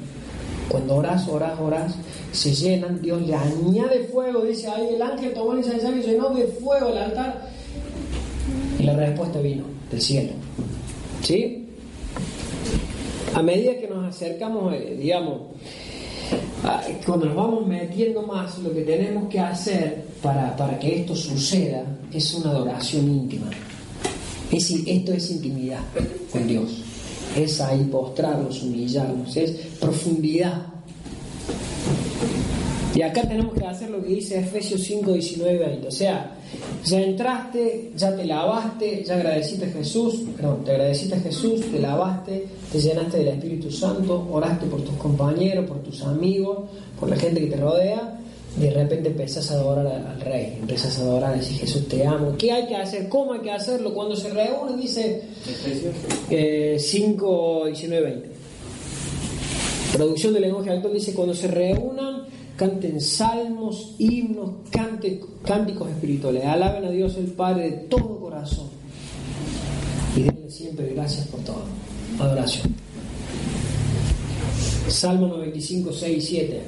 Cuando 0.69 0.97
oras, 0.97 1.27
oras, 1.29 1.59
oras, 1.59 1.95
se 2.33 2.55
llenan, 2.55 3.01
Dios 3.01 3.23
le 3.27 3.35
añade 3.35 4.05
fuego, 4.05 4.43
dice 4.43 4.69
ahí 4.69 4.89
el 4.95 5.03
ángel 5.03 5.33
tomó 5.33 5.53
el 5.53 5.59
incensario 5.59 6.03
y 6.03 6.07
llenó 6.07 6.31
de 6.31 6.47
fuego 6.47 6.91
el 6.91 6.99
altar 6.99 7.49
y 8.79 8.83
la 8.83 8.95
respuesta 8.95 9.41
vino 9.41 9.65
del 9.91 10.01
cielo. 10.01 10.33
¿Sí? 11.23 11.64
A 13.35 13.43
medida 13.43 13.76
que 13.78 13.89
nos 13.89 14.14
acercamos, 14.14 14.72
eh, 14.74 14.97
digamos, 14.99 15.41
cuando 17.05 17.26
nos 17.26 17.35
vamos 17.35 17.66
metiendo 17.66 18.22
más, 18.22 18.59
lo 18.61 18.72
que 18.72 18.82
tenemos 18.82 19.28
que 19.28 19.41
hacer 19.41 20.05
para, 20.22 20.57
para 20.57 20.78
que 20.78 21.01
esto 21.01 21.16
suceda 21.16 21.85
es 22.12 22.32
una 22.35 22.51
adoración 22.51 23.07
íntima. 23.09 23.51
Es, 24.53 24.70
esto 24.70 25.12
es 25.12 25.30
intimidad 25.32 25.80
con 26.30 26.47
Dios. 26.47 26.82
Es 27.37 27.61
ahí 27.61 27.85
postrarnos, 27.91 28.62
humillarnos, 28.62 29.37
es 29.37 29.51
profundidad. 29.80 30.66
Y 32.95 33.03
acá 33.03 33.23
tenemos 33.23 33.55
que 33.55 33.67
hacer 33.67 33.91
lo 33.91 34.01
que 34.01 34.09
dice 34.09 34.39
Efesios 34.39 34.81
5, 34.83 35.13
19, 35.13 35.59
20. 35.59 35.89
O 35.89 35.91
sea, 35.91 36.37
ya 36.85 37.01
entraste, 37.01 37.91
ya 37.97 38.15
te 38.15 38.25
lavaste, 38.25 39.03
ya 39.05 39.15
agradeciste 39.15 39.67
a 39.67 39.71
Jesús, 39.71 40.23
perdón, 40.37 40.65
te 40.65 40.71
agradeciste 40.71 41.17
a 41.17 41.21
Jesús, 41.21 41.61
te 41.73 41.81
lavaste, 41.81 42.47
te 42.71 42.81
llenaste 42.81 43.19
del 43.19 43.29
Espíritu 43.29 43.71
Santo, 43.73 44.29
oraste 44.31 44.67
por 44.67 44.83
tus 44.83 44.95
compañeros, 44.95 45.67
por 45.67 45.83
tus 45.83 46.03
amigos, 46.03 46.69
por 47.01 47.09
la 47.09 47.17
gente 47.17 47.41
que 47.41 47.47
te 47.47 47.57
rodea, 47.57 48.21
y 48.57 48.61
de 48.61 48.71
repente 48.71 49.09
empezás 49.09 49.51
a 49.51 49.55
adorar 49.55 49.87
al 49.89 50.21
Rey, 50.21 50.59
empezás 50.61 50.97
a 51.01 51.03
adorar, 51.03 51.33
a 51.33 51.37
decir 51.37 51.59
Jesús 51.59 51.89
te 51.89 52.07
amo. 52.07 52.37
¿Qué 52.39 52.53
hay 52.53 52.67
que 52.69 52.77
hacer? 52.77 53.09
¿Cómo 53.09 53.33
hay 53.33 53.41
que 53.41 53.51
hacerlo? 53.51 53.93
Cuando 53.93 54.15
se 54.15 54.31
reúnen, 54.31 54.81
dice 54.81 55.23
eh, 56.31 56.77
5, 56.79 57.65
19, 57.67 58.05
20. 58.05 58.29
Traducción 59.95 60.33
del 60.33 60.43
lenguaje 60.43 60.71
actual 60.71 60.95
dice, 60.95 61.13
cuando 61.13 61.35
se 61.35 61.49
reúnan, 61.49 62.14
canten 62.57 63.01
salmos, 63.01 63.95
himnos, 63.99 64.51
cánticos 64.71 65.91
espirituales, 65.91 66.45
alaben 66.45 66.85
a 66.85 66.91
Dios 66.91 67.17
el 67.17 67.27
Padre 67.27 67.71
de 67.71 67.77
todo 67.89 68.21
corazón 68.21 68.69
y 70.17 70.23
denle 70.23 70.51
siempre 70.51 70.93
gracias 70.95 71.27
por 71.29 71.41
todo. 71.41 71.65
Adoración. 72.19 72.75
Salmo 74.89 75.27
95, 75.29 75.93
6 75.93 76.17
y 76.17 76.21
7. 76.21 76.63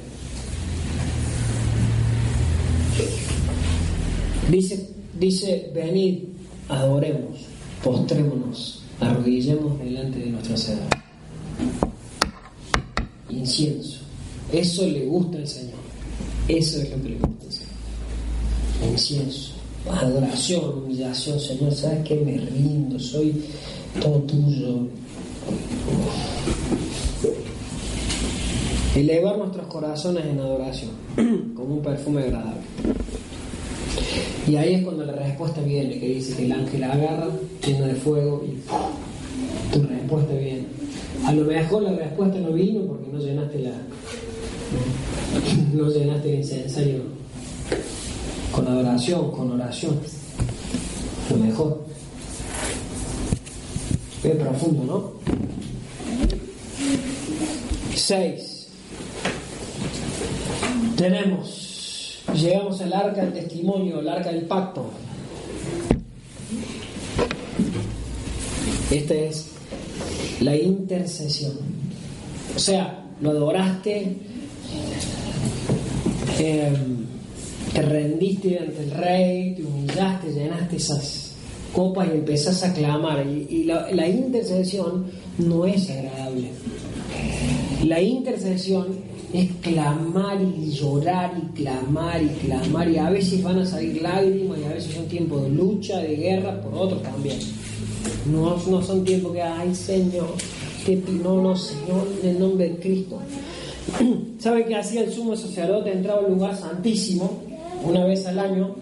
Dice, 4.51 4.89
dice, 5.19 5.71
venid, 5.73 6.23
adoremos, 6.69 7.39
postrémonos, 7.83 8.83
arrodillemos 8.99 9.79
delante 9.79 10.19
de 10.19 10.27
nuestro 10.27 10.55
Hacedor. 10.55 10.87
Incienso. 13.29 13.96
Eso 14.51 14.87
le 14.87 15.05
gusta 15.05 15.37
al 15.37 15.47
Señor. 15.47 15.79
Eso 16.47 16.81
es 16.81 16.89
lo 16.89 17.01
que 17.01 17.09
le 17.09 17.15
gusta 17.15 17.45
al 17.45 17.51
Señor. 17.51 18.91
Incienso. 18.91 19.51
Adoración, 19.89 20.83
humillación, 20.83 21.39
Señor. 21.39 21.73
¿Sabes 21.73 21.99
qué? 22.05 22.15
Me 22.15 22.37
rindo, 22.37 22.99
soy 22.99 23.43
todo 24.01 24.19
tuyo. 24.21 24.87
Elevar 28.95 29.37
nuestros 29.37 29.67
corazones 29.67 30.25
en 30.25 30.39
adoración, 30.39 30.91
como 31.55 31.75
un 31.75 31.81
perfume 31.81 32.23
agradable. 32.23 32.61
Y 34.47 34.55
ahí 34.55 34.75
es 34.75 34.83
cuando 34.83 35.05
la 35.05 35.13
respuesta 35.13 35.61
viene, 35.61 35.99
que 35.99 36.07
dice 36.07 36.35
que 36.35 36.45
el 36.45 36.51
ángel 36.53 36.83
agarra, 36.83 37.27
llena 37.65 37.87
de 37.87 37.95
fuego 37.95 38.43
y 38.45 39.73
tu 39.73 39.83
respuesta 39.83 40.33
viene. 40.33 40.65
A 41.25 41.33
lo 41.33 41.43
mejor 41.45 41.83
la 41.83 41.91
respuesta 41.91 42.39
no 42.39 42.53
vino 42.53 42.81
porque 42.85 43.11
no 43.11 43.19
llenaste 43.19 43.59
la 43.59 43.71
no 45.73 45.89
llenaste 45.89 46.33
el 46.33 46.39
incensario 46.39 47.17
con 48.51 48.67
adoración, 48.67 49.31
con 49.31 49.51
oración. 49.51 49.99
Lo 51.29 51.37
mejor. 51.37 51.85
Es 54.23 54.35
profundo, 54.35 54.83
¿no? 54.83 55.11
Seis. 57.95 58.67
Tenemos, 60.95 62.23
llegamos 62.33 62.81
al 62.81 62.93
arca 62.93 63.21
del 63.21 63.33
testimonio, 63.33 63.99
el 63.99 64.09
arca 64.09 64.31
del 64.31 64.45
pacto. 64.45 64.89
Esta 68.89 69.13
es 69.13 69.51
la 70.39 70.55
intercesión. 70.55 71.53
O 72.55 72.59
sea, 72.59 73.05
lo 73.21 73.29
adoraste, 73.31 74.17
eh, 76.39 76.71
te 77.73 77.81
rendiste 77.81 78.59
ante 78.59 78.83
el 78.83 78.91
rey, 78.91 79.53
te 79.55 79.63
humillaste, 79.63 80.33
llenaste 80.33 80.75
esas 80.77 81.31
copas 81.73 82.07
y 82.13 82.17
empezás 82.17 82.63
a 82.63 82.73
clamar. 82.73 83.25
Y, 83.27 83.47
y 83.55 83.63
la, 83.65 83.91
la 83.91 84.07
intercesión 84.07 85.05
no 85.37 85.65
es 85.65 85.89
agradable. 85.89 86.49
La 87.85 88.01
intercesión 88.01 88.87
es 89.33 89.49
clamar 89.61 90.37
y 90.41 90.71
llorar 90.71 91.33
y 91.37 91.53
clamar 91.55 92.23
y 92.23 92.27
clamar 92.45 92.89
y 92.89 92.97
a 92.97 93.09
veces 93.09 93.43
van 93.43 93.59
a 93.59 93.65
salir 93.65 94.01
lágrimas 94.01 94.57
y 94.59 94.63
a 94.63 94.69
veces 94.69 94.93
son 94.93 95.05
tiempos 95.07 95.43
de 95.43 95.49
lucha, 95.49 95.99
de 95.99 96.15
guerra, 96.15 96.61
por 96.61 96.73
otros 96.73 97.03
también. 97.03 97.37
No, 98.31 98.57
no 98.69 98.81
son 98.81 99.03
tiempos 99.03 99.33
que, 99.33 99.41
ay 99.41 99.75
Señor, 99.75 100.33
pi- 100.85 101.03
no, 101.21 101.41
no 101.41 101.55
Señor, 101.55 102.07
en 102.23 102.29
el 102.29 102.39
nombre 102.39 102.69
de 102.69 102.75
Cristo. 102.77 103.19
¿Sabe 104.39 104.65
qué 104.65 104.75
hacía 104.75 105.01
el 105.01 105.13
sumo 105.13 105.35
sacerdote? 105.35 105.91
Entraba 105.91 106.21
al 106.21 106.31
lugar 106.31 106.55
santísimo 106.55 107.41
una 107.83 108.05
vez 108.05 108.25
al 108.25 108.39
año 108.39 108.75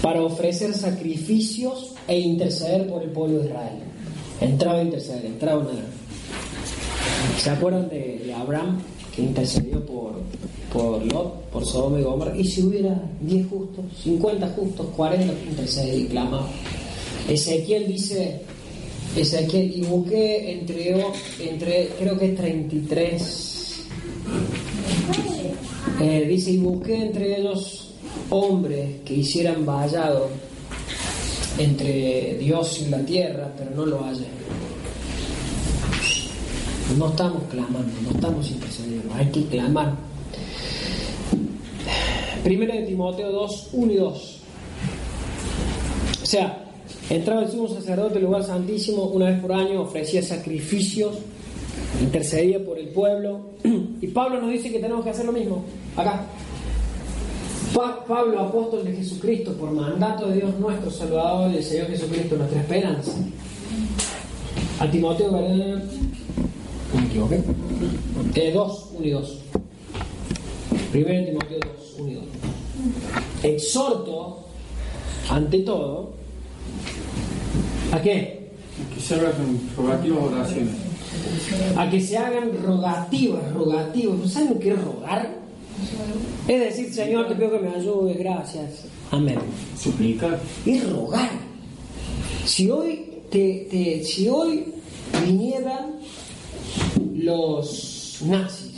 para 0.00 0.22
ofrecer 0.22 0.74
sacrificios 0.74 1.94
e 2.08 2.18
interceder 2.18 2.88
por 2.88 3.02
el 3.02 3.10
pueblo 3.10 3.38
de 3.38 3.46
Israel. 3.46 3.78
Entraba 4.40 4.78
a 4.78 4.82
interceder, 4.82 5.26
entraba 5.26 5.62
a 5.62 5.66
¿Se 7.40 7.50
acuerdan 7.50 7.88
de, 7.88 8.34
Abraham 8.36 8.78
que 9.14 9.22
intercedió 9.22 9.84
por, 9.84 10.14
por 10.72 11.04
Lot, 11.12 11.44
por 11.50 11.64
Sodoma 11.64 12.00
y 12.00 12.02
Gomorra? 12.02 12.36
Y 12.36 12.44
si 12.44 12.62
hubiera 12.62 13.00
10 13.20 13.46
justos, 13.48 13.84
50 14.02 14.48
justos, 14.48 14.86
40 14.96 15.32
interceder 15.48 15.98
y 15.98 16.04
clamar. 16.06 16.44
Ezequiel 17.28 17.86
dice, 17.86 18.40
Ezequiel, 19.16 19.76
y 19.76 19.82
busqué 19.82 20.52
entre, 20.52 20.94
entre 21.40 21.88
creo 21.98 22.18
que 22.18 22.26
es 22.26 22.36
33, 22.36 23.51
eh, 26.00 26.26
dice, 26.28 26.50
y 26.52 26.58
busqué 26.58 27.02
entre 27.02 27.38
ellos 27.38 27.90
hombres 28.30 29.00
que 29.04 29.14
hicieran 29.14 29.64
vallado 29.64 30.28
entre 31.58 32.38
Dios 32.38 32.80
y 32.80 32.90
la 32.90 33.04
tierra, 33.04 33.52
pero 33.56 33.70
no 33.72 33.86
lo 33.86 34.02
hallé. 34.02 34.26
No 36.98 37.08
estamos 37.08 37.42
clamando, 37.50 37.92
no 38.02 38.10
estamos 38.10 38.50
intercediendo, 38.50 39.14
hay 39.14 39.26
que 39.26 39.46
clamar. 39.46 39.94
Primero 42.42 42.74
de 42.74 42.82
Timoteo 42.82 43.30
2, 43.30 43.68
1 43.72 43.92
y 43.92 43.96
2. 43.96 44.38
O 46.22 46.26
sea, 46.26 46.64
entraba 47.08 47.42
el 47.42 47.50
sumo 47.50 47.68
sacerdote 47.68 48.18
al 48.18 48.24
lugar 48.24 48.44
santísimo 48.44 49.04
una 49.04 49.26
vez 49.26 49.40
por 49.40 49.52
año, 49.52 49.82
ofrecía 49.82 50.22
sacrificios, 50.22 51.14
intercedía 52.00 52.64
por 52.64 52.78
el 52.78 52.88
pueblo. 52.88 53.40
Y 54.00 54.06
Pablo 54.08 54.40
nos 54.40 54.50
dice 54.50 54.70
que 54.70 54.78
tenemos 54.78 55.04
que 55.04 55.10
hacer 55.10 55.24
lo 55.26 55.32
mismo, 55.32 55.64
acá. 55.96 56.26
Pa- 57.74 58.04
Pablo, 58.06 58.40
apóstol 58.40 58.84
de 58.84 58.92
Jesucristo, 58.94 59.52
por 59.54 59.70
mandato 59.72 60.28
de 60.28 60.36
Dios 60.36 60.58
nuestro 60.58 60.90
Salvador, 60.90 61.50
el 61.54 61.62
Señor 61.64 61.86
Jesucristo, 61.88 62.36
nuestra 62.36 62.60
esperanza. 62.60 63.12
A 64.80 64.90
Timoteo, 64.90 65.32
¿verdad? 65.32 65.82
¿No 66.94 67.00
me 67.00 67.06
equivoqué? 67.06 67.40
Eh, 68.34 68.50
2, 68.52 68.88
1 68.98 69.06
y 69.06 69.10
2. 69.10 69.38
Primero 70.90 71.24
Timoteo 71.26 71.58
2, 71.60 71.94
1 72.00 72.10
y 72.10 72.14
2. 72.14 72.24
Exhorto, 73.44 74.44
ante 75.30 75.58
todo, 75.60 76.10
¿a 77.92 78.00
qué? 78.02 78.50
Que 78.94 79.00
se 79.00 79.14
hagan 79.14 79.32
oraciones. 79.78 80.74
A 81.76 81.88
que 81.90 82.00
se 82.00 82.16
hagan 82.18 82.50
rogativas, 82.62 83.52
rogativas. 83.52 84.30
¿Saben 84.32 84.50
lo 84.50 84.58
que 84.58 84.70
es 84.72 84.82
rogar? 84.84 85.28
Es 86.48 86.60
decir, 86.60 86.92
Señor, 86.92 87.28
te 87.28 87.34
pido 87.34 87.50
que 87.52 87.58
me 87.58 87.74
ayudes, 87.74 88.18
gracias. 88.18 88.84
Amén. 89.10 89.38
Suplicar. 89.78 90.40
Es 90.66 90.88
rogar. 90.90 91.30
Si 92.44 92.70
hoy, 92.70 93.04
te, 93.30 93.66
te- 93.70 94.04
si 94.04 94.28
hoy 94.28 94.64
vinieran 95.26 95.96
los 97.14 98.18
nazis 98.26 98.70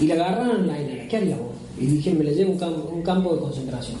y 0.00 0.06
le 0.06 0.14
agarraran 0.14 0.66
la 0.66 0.80
Inara, 0.80 1.08
¿qué 1.08 1.16
harías 1.16 1.38
vos? 1.38 1.48
Y 1.80 1.86
dije, 1.86 2.12
me 2.14 2.24
le 2.24 2.34
llevo 2.34 2.52
un 2.52 2.58
campo, 2.58 2.90
un 2.94 3.02
campo 3.02 3.34
de 3.34 3.40
concentración. 3.40 3.96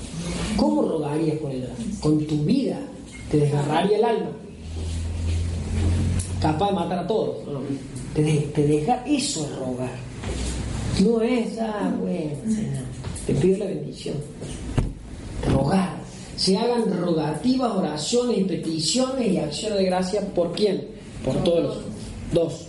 ¿Cómo 0.56 0.82
rogarías 0.82 1.36
por 1.38 1.50
ella? 1.50 1.68
Con 2.00 2.24
tu 2.26 2.36
vida 2.44 2.78
te 3.30 3.38
desgarraría 3.38 3.98
el 3.98 4.04
alma. 4.04 4.30
Capaz 6.44 6.68
de 6.68 6.74
matar 6.74 6.98
a 6.98 7.06
todos. 7.06 7.36
Te, 8.14 8.22
de- 8.22 8.40
te 8.54 8.66
deja, 8.66 9.02
eso 9.06 9.44
es 9.46 9.56
rogar. 9.58 9.90
No 11.02 11.22
es, 11.22 11.58
ah, 11.58 11.90
bueno, 11.98 12.32
te 13.26 13.32
pido 13.34 13.58
la 13.58 13.64
bendición. 13.64 14.14
Rogar. 15.50 15.96
Se 16.36 16.58
hagan 16.58 16.84
rogativas, 17.00 17.72
oraciones 17.72 18.38
y 18.38 18.44
peticiones 18.44 19.26
y 19.32 19.38
acciones 19.38 19.78
de 19.78 19.84
gracia. 19.86 20.20
¿Por 20.34 20.52
quién? 20.52 20.86
Por 21.24 21.42
todos 21.44 21.62
los 21.64 21.76
dos. 22.34 22.66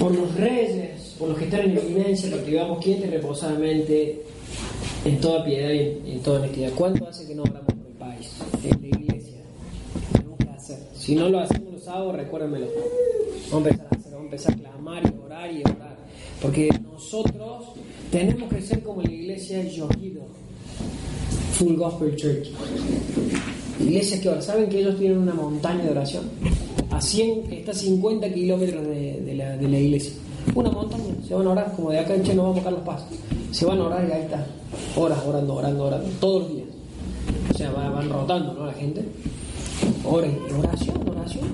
Por 0.00 0.12
los 0.16 0.34
reyes, 0.34 1.14
por 1.16 1.28
los 1.28 1.38
que 1.38 1.44
están 1.44 1.60
en 1.60 1.78
eminencia, 1.78 2.28
para 2.30 2.42
que 2.42 2.50
vivamos 2.50 2.82
quieten 2.82 3.08
reposadamente 3.10 4.20
en 5.04 5.20
toda 5.20 5.44
piedad 5.44 5.70
y 5.70 5.78
en, 5.78 6.00
en 6.06 6.20
toda 6.22 6.40
honestidad. 6.40 6.70
¿Cuánto 6.74 7.06
hace 7.06 7.24
que 7.26 7.34
no 7.36 7.42
oramos 7.42 7.62
por 7.66 7.86
el 7.86 7.94
país? 7.98 8.30
En 8.64 8.80
la 8.82 8.88
iglesia. 8.98 9.36
Tenemos 10.12 10.38
que 10.38 10.48
hacer. 10.50 10.78
Si 11.04 11.14
no 11.16 11.28
lo 11.28 11.40
hacemos 11.40 11.72
los 11.72 11.82
sábados, 11.82 12.14
recuérdenmelo. 12.16 12.66
Vamos 13.50 13.66
a 13.66 13.70
empezar 13.70 13.86
a 13.90 13.96
hacer, 13.96 14.12
vamos 14.12 14.20
a 14.20 14.24
empezar 14.24 14.52
a 14.54 14.56
clamar 14.56 15.02
y 15.04 15.24
orar 15.26 15.52
y 15.52 15.60
orar. 15.62 15.96
Porque 16.40 16.68
nosotros 16.92 17.64
tenemos 18.10 18.52
que 18.52 18.60
ser 18.62 18.82
como 18.82 19.02
la 19.02 19.10
iglesia 19.10 19.62
Yogido, 19.64 20.22
Full 21.54 21.74
Gospel 21.76 22.14
Church. 22.16 22.48
Iglesia 23.80 24.20
que 24.20 24.28
ahora, 24.28 24.42
¿saben 24.42 24.68
que 24.68 24.78
ellos 24.80 24.96
tienen 24.98 25.18
una 25.18 25.34
montaña 25.34 25.82
de 25.84 25.90
oración? 25.90 26.24
A 26.90 27.00
100, 27.00 27.52
está 27.52 27.72
a 27.72 27.74
50 27.74 28.32
kilómetros 28.32 28.86
de, 28.86 29.34
la, 29.36 29.56
de 29.56 29.68
la 29.68 29.78
iglesia. 29.78 30.12
Una 30.54 30.70
montaña, 30.70 31.04
se 31.26 31.34
van 31.34 31.46
a 31.46 31.50
orar, 31.50 31.72
como 31.74 31.90
de 31.90 31.98
acá 31.98 32.14
en 32.14 32.22
Cheno 32.22 32.42
vamos 32.44 32.58
a 32.60 32.62
Carlos 32.64 32.82
Paz. 32.84 33.04
Se 33.50 33.64
van 33.64 33.78
a 33.80 33.84
orar 33.86 34.06
y 34.08 34.12
ahí 34.12 34.22
está, 34.22 34.46
horas 34.96 35.18
orando, 35.26 35.54
orando, 35.54 35.84
orando, 35.84 36.08
todos 36.20 36.42
los 36.44 36.54
días. 36.54 36.66
O 37.52 37.58
sea, 37.58 37.70
va- 37.72 37.90
van 37.90 38.08
rotando, 38.08 38.52
¿no? 38.54 38.66
La 38.66 38.72
gente. 38.72 39.02
Oren, 40.04 40.38
oración, 40.58 41.08
oración. 41.08 41.44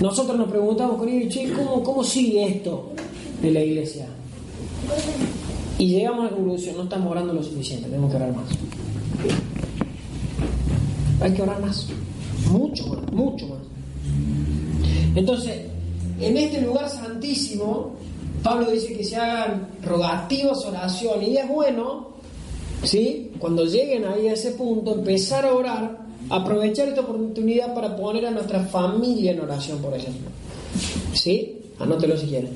Nosotros 0.00 0.36
nos 0.38 0.50
preguntamos 0.50 0.96
con 0.98 1.08
ellos, 1.08 1.32
che, 1.32 1.52
¿cómo, 1.52 1.82
¿cómo 1.82 2.02
sigue 2.02 2.46
esto 2.46 2.92
de 3.42 3.50
la 3.50 3.60
iglesia? 3.60 4.06
Y 5.78 5.88
llegamos 5.88 6.20
a 6.20 6.30
la 6.30 6.36
conclusión, 6.36 6.76
no 6.76 6.84
estamos 6.84 7.10
orando 7.10 7.32
lo 7.32 7.42
suficiente, 7.42 7.88
tenemos 7.88 8.10
que 8.10 8.16
orar 8.16 8.34
más. 8.34 8.48
Hay 11.20 11.32
que 11.32 11.42
orar 11.42 11.60
más, 11.60 11.86
mucho 12.50 12.86
más, 12.86 13.12
mucho 13.12 13.46
más. 13.48 13.58
Entonces, 15.14 15.66
en 16.20 16.36
este 16.36 16.60
lugar 16.62 16.88
santísimo, 16.88 17.92
Pablo 18.42 18.70
dice 18.70 18.94
que 18.94 19.04
se 19.04 19.16
hagan 19.16 19.68
rogativas, 19.82 20.64
oraciones, 20.64 21.28
y 21.28 21.36
es 21.36 21.48
bueno 21.48 22.10
¿Sí? 22.82 23.32
Cuando 23.38 23.64
lleguen 23.64 24.04
ahí 24.06 24.28
a 24.28 24.32
ese 24.32 24.52
punto, 24.52 24.94
empezar 24.94 25.44
a 25.44 25.54
orar, 25.54 25.98
aprovechar 26.30 26.88
esta 26.88 27.02
oportunidad 27.02 27.74
para 27.74 27.96
poner 27.96 28.26
a 28.26 28.30
nuestra 28.30 28.60
familia 28.64 29.32
en 29.32 29.40
oración, 29.40 29.78
por 29.78 29.94
ejemplo. 29.94 30.30
¿Sí? 31.12 31.58
Anótelo 31.78 32.16
si 32.16 32.26
quieren. 32.26 32.50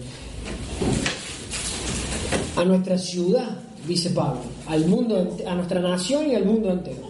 A 2.56 2.64
nuestra 2.64 2.96
ciudad, 2.98 3.58
dice 3.86 4.10
Pablo, 4.10 4.40
al 4.68 4.86
mundo, 4.86 5.36
a 5.46 5.54
nuestra 5.56 5.80
nación 5.80 6.30
y 6.30 6.34
al 6.36 6.44
mundo 6.44 6.70
entero. 6.70 7.02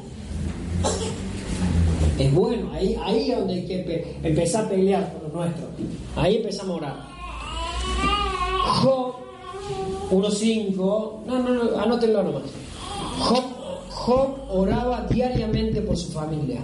Es 2.18 2.32
bueno, 2.32 2.70
ahí, 2.72 2.96
ahí 3.04 3.30
es 3.30 3.38
donde 3.38 3.54
hay 3.54 3.66
que 3.66 3.84
empe- 3.86 4.26
empezar 4.26 4.64
a 4.64 4.68
pelear 4.68 5.12
por 5.12 5.24
los 5.24 5.32
nuestros. 5.34 5.66
Ahí 6.16 6.36
empezamos 6.36 6.70
a 6.70 6.76
orar. 6.76 6.96
Job 8.82 9.14
1.5, 10.10 10.76
no, 11.26 11.38
no, 11.42 11.50
no, 11.54 11.78
anótenlo 11.80 12.22
nomás. 12.22 12.42
Job, 13.18 13.44
Job 14.04 14.36
oraba 14.50 15.06
diariamente 15.08 15.80
por 15.80 15.96
su 15.96 16.12
familia. 16.12 16.60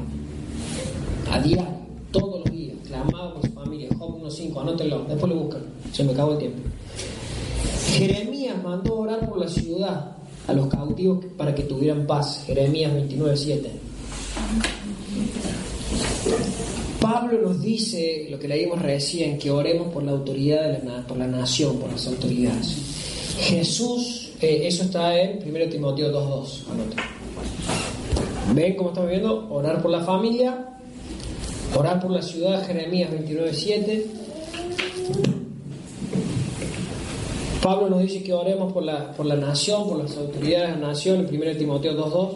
A 1.31 1.41
diario, 1.41 1.65
todos 2.11 2.41
los 2.45 2.55
días, 2.55 2.77
clamaba 2.87 3.33
por 3.33 3.47
su 3.47 3.53
familia. 3.55 3.89
Job 3.99 4.21
1.5, 4.21 4.61
anótenlo, 4.61 5.07
después 5.09 5.33
lo 5.33 5.39
buscan, 5.41 5.63
se 5.91 6.05
me 6.05 6.13
acabó 6.13 6.33
el 6.33 6.39
tiempo. 6.39 6.59
Jeremías 7.93 8.63
mandó 8.63 8.99
orar 8.99 9.27
por 9.27 9.39
la 9.39 9.49
ciudad 9.49 10.17
a 10.47 10.53
los 10.53 10.67
cautivos 10.67 11.25
para 11.39 11.55
que 11.55 11.63
tuvieran 11.63 12.07
paz. 12.07 12.45
Jeremías 12.45 12.93
29.7. 12.93 13.59
Pablo 17.01 17.41
nos 17.41 17.63
dice, 17.63 18.29
lo 18.31 18.39
que 18.39 18.49
leímos 18.49 18.83
recién, 18.83 19.39
que 19.39 19.51
oremos 19.51 19.91
por 19.91 20.03
la 20.03 20.13
autoridad 20.13 20.79
de 20.79 20.87
la, 20.87 21.07
por 21.07 21.17
la 21.17 21.27
nación, 21.27 21.79
por 21.79 21.91
las 21.91 22.07
autoridades. 22.07 22.77
Jesús, 23.39 24.33
eh, 24.43 24.61
eso 24.65 24.83
está 24.83 25.19
en 25.19 25.39
1 25.49 25.71
Timoteo 25.71 26.13
2.2, 26.13 26.71
anota. 26.71 27.20
¿Ven 28.55 28.77
cómo 28.77 28.91
estamos 28.91 29.11
viendo? 29.11 29.49
Orar 29.51 29.81
por 29.81 29.91
la 29.91 30.01
familia, 30.01 30.67
orar 31.77 32.01
por 32.01 32.11
la 32.11 32.21
ciudad, 32.21 32.67
Jeremías 32.67 33.11
29.7. 33.13 34.05
Pablo 37.63 37.91
nos 37.91 38.01
dice 38.01 38.23
que 38.23 38.33
oremos 38.33 38.73
por 38.73 38.83
la, 38.83 39.13
por 39.13 39.27
la 39.27 39.37
nación, 39.37 39.87
por 39.89 39.99
las 39.99 40.17
autoridades 40.17 40.75
de 40.75 40.81
la 40.81 40.89
nación, 40.89 41.29
en 41.29 41.43
1 41.43 41.57
Timoteo 41.57 41.93
2.2. 41.93 42.31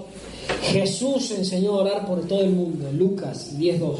Jesús 0.63 1.31
enseñó 1.31 1.75
a 1.75 1.83
orar 1.83 2.07
por 2.07 2.21
todo 2.29 2.43
el 2.43 2.51
mundo, 2.51 2.91
Lucas 2.93 3.57
10.2. 3.59 3.97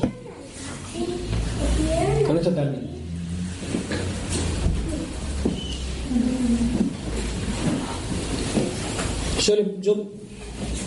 Con 2.27 2.37
esto 2.37 2.51
termino. 2.51 2.95
Yo, 9.41 9.55
yo 9.81 9.97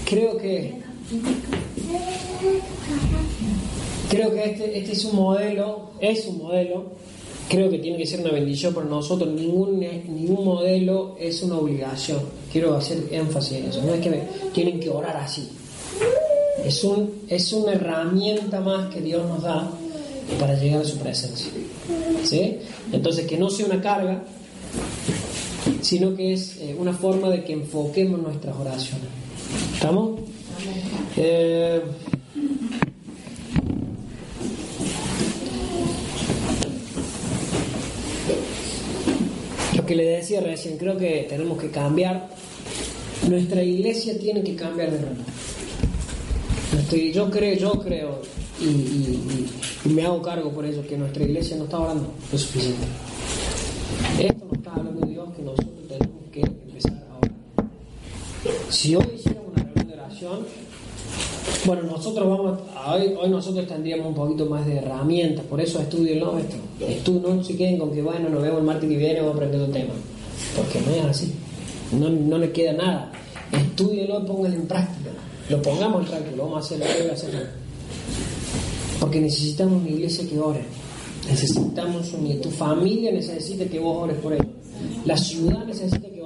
creo 0.07 0.37
que 0.37 0.75
creo 4.09 4.33
que 4.33 4.43
este, 4.45 4.79
este 4.79 4.91
es 4.93 5.05
un 5.05 5.15
modelo, 5.15 5.91
es 5.99 6.25
un 6.27 6.37
modelo, 6.37 6.85
creo 7.49 7.69
que 7.69 7.79
tiene 7.79 7.97
que 7.97 8.05
ser 8.05 8.21
una 8.21 8.31
bendición 8.31 8.73
para 8.73 8.85
nosotros, 8.87 9.29
ningún, 9.29 9.79
ningún 9.79 10.45
modelo 10.45 11.15
es 11.19 11.41
una 11.43 11.57
obligación, 11.57 12.21
quiero 12.51 12.75
hacer 12.75 13.03
énfasis 13.11 13.57
en 13.57 13.65
eso, 13.65 13.81
no 13.81 13.93
es 13.93 14.01
que 14.01 14.21
tienen 14.53 14.79
que 14.79 14.89
orar 14.89 15.17
así, 15.17 15.49
es, 16.63 16.83
un, 16.83 17.23
es 17.27 17.51
una 17.51 17.73
herramienta 17.73 18.61
más 18.61 18.93
que 18.93 19.01
Dios 19.01 19.27
nos 19.27 19.43
da 19.43 19.69
para 20.39 20.59
llegar 20.59 20.81
a 20.81 20.85
su 20.85 20.97
presencia. 20.97 21.49
¿sí? 22.23 22.57
Entonces, 22.91 23.25
que 23.25 23.37
no 23.37 23.49
sea 23.49 23.65
una 23.65 23.81
carga, 23.81 24.23
sino 25.81 26.15
que 26.15 26.33
es 26.33 26.57
eh, 26.57 26.75
una 26.77 26.93
forma 26.93 27.29
de 27.29 27.45
que 27.45 27.53
enfoquemos 27.53 28.19
nuestras 28.21 28.55
oraciones. 28.57 29.26
¿Estamos? 29.73 30.19
Eh, 31.15 31.81
lo 39.75 39.85
que 39.85 39.95
le 39.95 40.03
decía 40.03 40.41
recién, 40.41 40.77
creo 40.77 40.97
que 40.97 41.25
tenemos 41.29 41.57
que 41.57 41.69
cambiar. 41.69 42.29
Nuestra 43.27 43.63
iglesia 43.63 44.17
tiene 44.19 44.43
que 44.43 44.55
cambiar 44.55 44.91
de 44.91 44.97
rumbo. 44.99 45.23
Yo 47.13 47.29
creo, 47.29 47.55
yo 47.57 47.71
creo, 47.81 48.21
y, 48.61 49.89
me 49.89 50.05
hago 50.05 50.21
cargo 50.21 50.51
por 50.51 50.65
ello, 50.65 50.85
que 50.87 50.97
nuestra 50.97 51.23
iglesia 51.23 51.57
no 51.57 51.65
está 51.65 51.79
orando 51.79 52.13
lo 52.31 52.37
suficiente. 52.37 52.85
Esto 54.19 54.45
nos 54.45 54.57
está 54.57 54.73
hablando 54.73 55.05
Dios 55.05 55.29
que 55.35 55.41
nosotros 55.41 55.87
tenemos 55.87 56.31
que 56.31 56.41
empezar 56.41 56.93
a 57.11 57.17
orar. 57.17 57.31
Si 58.69 58.95
hoy 58.95 59.26
bueno, 61.65 61.83
nosotros 61.83 62.27
vamos, 62.29 62.59
a- 62.75 62.95
hoy, 62.95 63.13
hoy 63.19 63.29
nosotros 63.29 63.67
tendríamos 63.67 64.07
un 64.07 64.13
poquito 64.15 64.45
más 64.45 64.65
de 64.65 64.77
herramientas, 64.77 65.45
por 65.45 65.59
eso 65.61 65.79
estudienlo 65.81 66.37
esto. 66.37 66.55
Estu- 66.81 67.21
no 67.21 67.43
se 67.43 67.55
queden 67.57 67.77
con 67.77 67.91
que, 67.91 68.01
bueno, 68.01 68.29
nos 68.29 68.41
vemos 68.41 68.59
el 68.59 68.65
martes 68.65 68.89
que 68.89 68.97
viene, 68.97 69.19
vamos 69.19 69.33
a 69.33 69.37
aprender 69.37 69.61
un 69.61 69.71
tema. 69.71 69.93
Porque 70.55 70.79
no 70.81 70.95
es 70.95 71.05
así. 71.05 71.33
No, 71.93 72.09
no 72.09 72.37
le 72.37 72.51
queda 72.51 72.73
nada. 72.73 73.11
Estudienlo 73.51 74.21
y 74.21 74.25
pónganlo 74.25 74.57
en 74.57 74.67
práctica. 74.67 75.09
Lo 75.49 75.61
pongamos 75.61 76.01
en 76.03 76.07
práctica, 76.09 76.35
lo 76.35 76.43
vamos 76.43 76.57
a 76.57 76.65
hacer, 76.65 76.79
lo 76.79 76.85
voy 77.03 77.09
a 77.09 77.13
hacer. 77.13 77.49
Porque 78.99 79.19
necesitamos 79.21 79.81
una 79.81 79.89
iglesia 79.89 80.27
que 80.27 80.39
ore. 80.39 80.61
Necesitamos 81.29 82.13
unir. 82.13 82.41
Tu 82.41 82.49
familia 82.51 83.11
necesita 83.11 83.65
que 83.65 83.79
vos 83.79 84.03
ores 84.03 84.17
por 84.17 84.33
ellos. 84.33 84.47
La 85.05 85.17
ciudad 85.17 85.65
necesita 85.65 86.07
que 86.09 86.16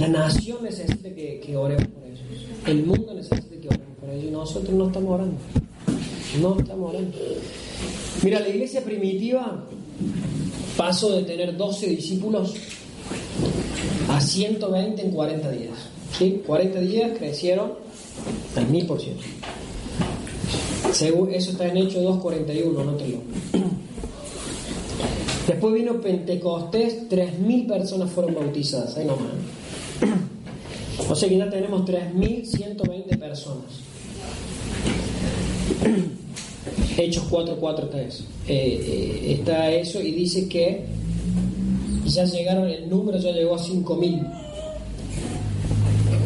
La 0.00 0.08
nación 0.08 0.62
necesita 0.62 1.10
que, 1.10 1.40
que 1.44 1.56
oremos 1.58 1.88
por 1.88 2.06
ellos. 2.06 2.20
El 2.66 2.86
mundo 2.86 3.12
necesita 3.12 3.54
que 3.60 3.68
oremos 3.68 3.98
por 4.00 4.08
ellos. 4.08 4.32
Nosotros 4.32 4.74
no 4.74 4.86
estamos 4.86 5.10
orando. 5.12 5.36
No 6.40 6.58
estamos 6.58 6.94
orando. 6.94 7.18
Mira, 8.22 8.40
la 8.40 8.48
iglesia 8.48 8.82
primitiva 8.82 9.62
pasó 10.78 11.14
de 11.16 11.24
tener 11.24 11.54
12 11.54 11.86
discípulos 11.88 12.54
a 14.08 14.18
120 14.22 15.02
en 15.02 15.10
40 15.10 15.50
días. 15.50 15.74
¿Sí? 16.18 16.42
40 16.46 16.80
días 16.80 17.18
crecieron 17.18 17.72
al 18.56 18.68
1000%. 18.72 19.16
Según, 20.94 21.30
eso 21.34 21.50
está 21.50 21.68
en 21.68 21.76
Hechos 21.76 22.02
2.41, 22.02 22.80
anótelo. 22.80 23.18
Después 25.46 25.74
vino 25.74 26.00
Pentecostés, 26.00 27.08
3.000 27.10 27.68
personas 27.68 28.10
fueron 28.10 28.34
bautizadas, 28.34 28.96
ahí 28.96 29.04
nomás. 29.04 29.59
O 31.08 31.14
sea 31.14 31.28
que 31.28 31.38
ya 31.38 31.50
tenemos 31.50 31.82
3.120 31.82 33.18
personas. 33.18 33.64
Hechos 36.96 37.24
4.4.3. 37.30 37.90
Eh, 37.98 38.24
eh, 38.48 39.36
está 39.38 39.70
eso 39.70 40.00
y 40.00 40.12
dice 40.12 40.48
que 40.48 40.84
ya 42.06 42.24
llegaron, 42.24 42.68
el 42.68 42.88
número 42.88 43.18
ya 43.18 43.32
llegó 43.32 43.54
a 43.54 43.58
5.000. 43.58 44.30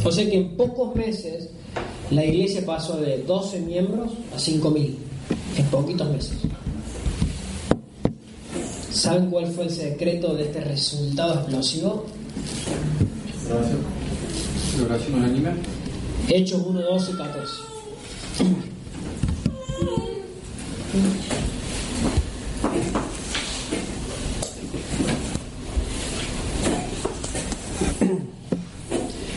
O 0.04 0.12
sea 0.12 0.28
que 0.28 0.36
en 0.36 0.56
pocos 0.56 0.94
meses 0.94 1.48
la 2.10 2.24
iglesia 2.24 2.64
pasó 2.66 2.96
de 2.98 3.18
12 3.18 3.60
miembros 3.60 4.12
a 4.34 4.38
5.000. 4.38 4.94
En 5.56 5.66
poquitos 5.66 6.10
meses. 6.10 6.38
¿Saben 8.90 9.30
cuál 9.30 9.46
fue 9.46 9.64
el 9.64 9.70
secreto 9.70 10.34
de 10.34 10.44
este 10.44 10.60
resultado 10.60 11.34
explosivo? 11.34 12.04
Oración. 13.50 13.78
La 14.78 14.84
oración 14.86 15.14
unánime. 15.14 15.50
Hechos 16.28 16.62
1, 16.66 16.80
12, 16.80 17.12
14. 17.16 17.52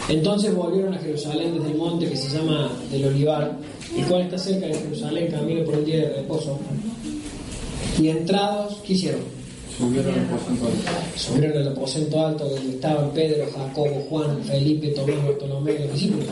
Entonces 0.10 0.56
volvieron 0.56 0.94
a 0.94 0.98
Jerusalén 1.00 1.56
desde 1.56 1.72
el 1.72 1.78
monte 1.78 2.10
que 2.10 2.16
se 2.16 2.38
llama 2.38 2.72
del 2.90 3.06
Olivar, 3.08 3.58
el 3.96 4.06
cual 4.06 4.22
está 4.22 4.38
cerca 4.38 4.68
de 4.68 4.74
Jerusalén, 4.76 5.30
camino 5.30 5.66
por 5.66 5.76
un 5.76 5.86
día 5.86 5.98
de 5.98 6.14
reposo. 6.16 6.58
Y 8.00 8.08
entrados, 8.08 8.78
¿qué 8.86 8.94
hicieron? 8.94 9.37
Subieron 9.78 10.12
al 10.12 10.26
aposento 10.26 10.66
alto. 10.66 10.92
Subieron 11.16 11.58
al 11.58 11.68
aposento 11.68 12.26
alto 12.26 12.50
donde 12.50 12.70
estaban 12.72 13.12
Pedro, 13.12 13.46
Jacobo, 13.56 14.06
Juan, 14.10 14.44
Felipe, 14.44 14.88
Tomás, 14.88 15.24
Bartolomé, 15.24 15.80
los 15.80 15.94
discípulos. 15.94 16.28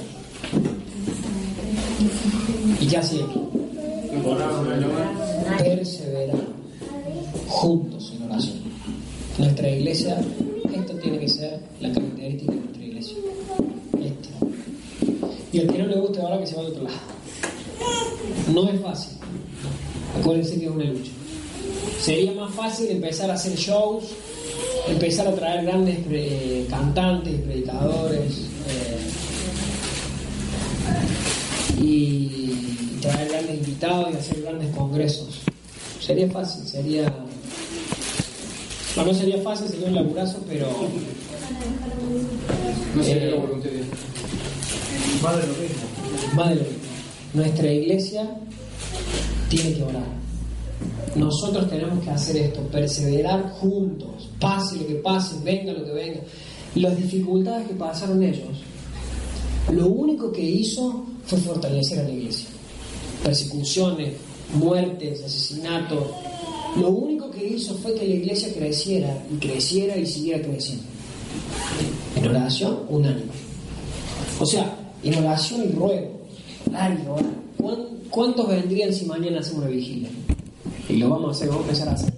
¿Y 2.81 2.87
qué 2.87 2.97
hacían? 2.97 3.27
Perseverar 5.59 6.37
juntos 7.47 8.13
en 8.15 8.23
oración. 8.23 8.57
Nuestra 9.37 9.69
iglesia, 9.69 10.17
esto 10.73 10.93
tiene 10.95 11.19
que 11.19 11.29
ser 11.29 11.59
la 11.81 11.91
característica 11.91 12.51
de 12.51 12.59
nuestra 12.59 12.83
iglesia. 12.83 13.17
Esto. 14.01 14.29
Y 15.53 15.59
al 15.59 15.67
que 15.67 15.77
no 15.77 15.87
le 15.87 15.99
guste 15.99 16.21
ahora 16.21 16.39
que 16.39 16.47
se 16.47 16.55
vaya 16.55 16.67
a 16.67 16.71
otro 16.71 16.83
lado. 16.83 16.97
No 18.53 18.69
es 18.69 18.81
fácil. 18.81 19.17
Acuérdense 20.19 20.59
que 20.59 20.65
es 20.65 20.71
una 20.71 20.85
lucha. 20.85 21.11
Sería 22.05 22.33
más 22.33 22.53
fácil 22.53 22.91
empezar 22.91 23.31
a 23.31 23.33
hacer 23.33 23.55
shows, 23.55 24.03
empezar 24.87 25.27
a 25.27 25.33
traer 25.33 25.65
grandes 25.65 25.97
eh, 26.11 26.67
cantantes, 26.69 27.41
predicadores 27.41 28.41
eh, 28.69 28.99
y 31.81 32.99
traer 33.01 33.29
grandes 33.29 33.57
invitados 33.57 34.13
y 34.13 34.17
hacer 34.17 34.41
grandes 34.43 34.75
congresos. 34.75 35.39
Sería 35.99 36.29
fácil, 36.29 36.67
sería... 36.67 37.11
No, 38.95 39.03
no 39.03 39.11
sería 39.11 39.41
fácil, 39.41 39.69
sería 39.69 39.87
un 39.87 39.95
laburazo, 39.95 40.43
pero... 40.47 40.67
No 42.95 43.03
sería 43.03 43.31
la 43.31 43.37
voluntad 43.37 43.69
Más 45.23 45.37
de 45.37 45.47
lo 45.47 45.53
mismo. 45.55 46.35
Más 46.35 46.49
de 46.49 46.55
lo 46.55 46.61
mismo. 46.61 46.77
Nuestra 47.33 47.73
iglesia 47.73 48.29
tiene 49.49 49.73
que 49.73 49.81
orar 49.81 50.24
nosotros 51.15 51.69
tenemos 51.69 52.03
que 52.03 52.09
hacer 52.09 52.35
esto, 52.37 52.61
perseverar 52.71 53.49
juntos, 53.53 54.29
pase 54.39 54.75
lo 54.77 54.87
que 54.87 54.95
pase, 54.95 55.35
venga 55.43 55.71
lo 55.73 55.85
que 55.85 55.91
venga. 55.91 56.19
Las 56.75 56.97
dificultades 56.97 57.67
que 57.67 57.73
pasaron 57.75 58.21
ellos, 58.21 58.49
lo 59.71 59.87
único 59.87 60.31
que 60.31 60.41
hizo 60.43 61.05
fue 61.25 61.37
fortalecer 61.39 61.99
a 61.99 62.03
la 62.03 62.11
iglesia. 62.11 62.49
Persecuciones, 63.23 64.13
muertes, 64.53 65.23
asesinatos. 65.23 66.03
Lo 66.79 66.89
único 66.89 67.31
que 67.31 67.47
hizo 67.47 67.73
fue 67.75 67.93
que 67.95 68.05
la 68.07 68.15
iglesia 68.15 68.49
creciera 68.53 69.17
y 69.33 69.37
creciera 69.37 69.95
y 69.97 70.05
siguiera 70.05 70.41
creciendo. 70.45 70.83
En 72.17 72.27
oración, 72.27 72.79
unánime. 72.89 73.31
O 74.39 74.45
sea, 74.45 74.75
en 75.01 75.15
oración 75.23 75.63
y 75.63 75.71
ruego. 75.73 76.11
Orar 76.69 76.99
y 77.03 77.07
orar. 77.07 77.25
¿Cuán- 77.57 77.85
¿Cuántos 78.09 78.47
vendrían 78.47 78.93
si 78.93 79.05
mañana 79.05 79.39
hacemos 79.39 79.61
una 79.63 79.71
vigilia? 79.71 80.09
Y 80.87 80.97
lo 80.97 81.09
vamos 81.09 81.29
a 81.29 81.31
hacer, 81.31 81.49
vamos 81.49 81.65
a 81.65 81.69
empezar 81.69 81.89
a 81.89 81.91
hacer. 81.93 82.13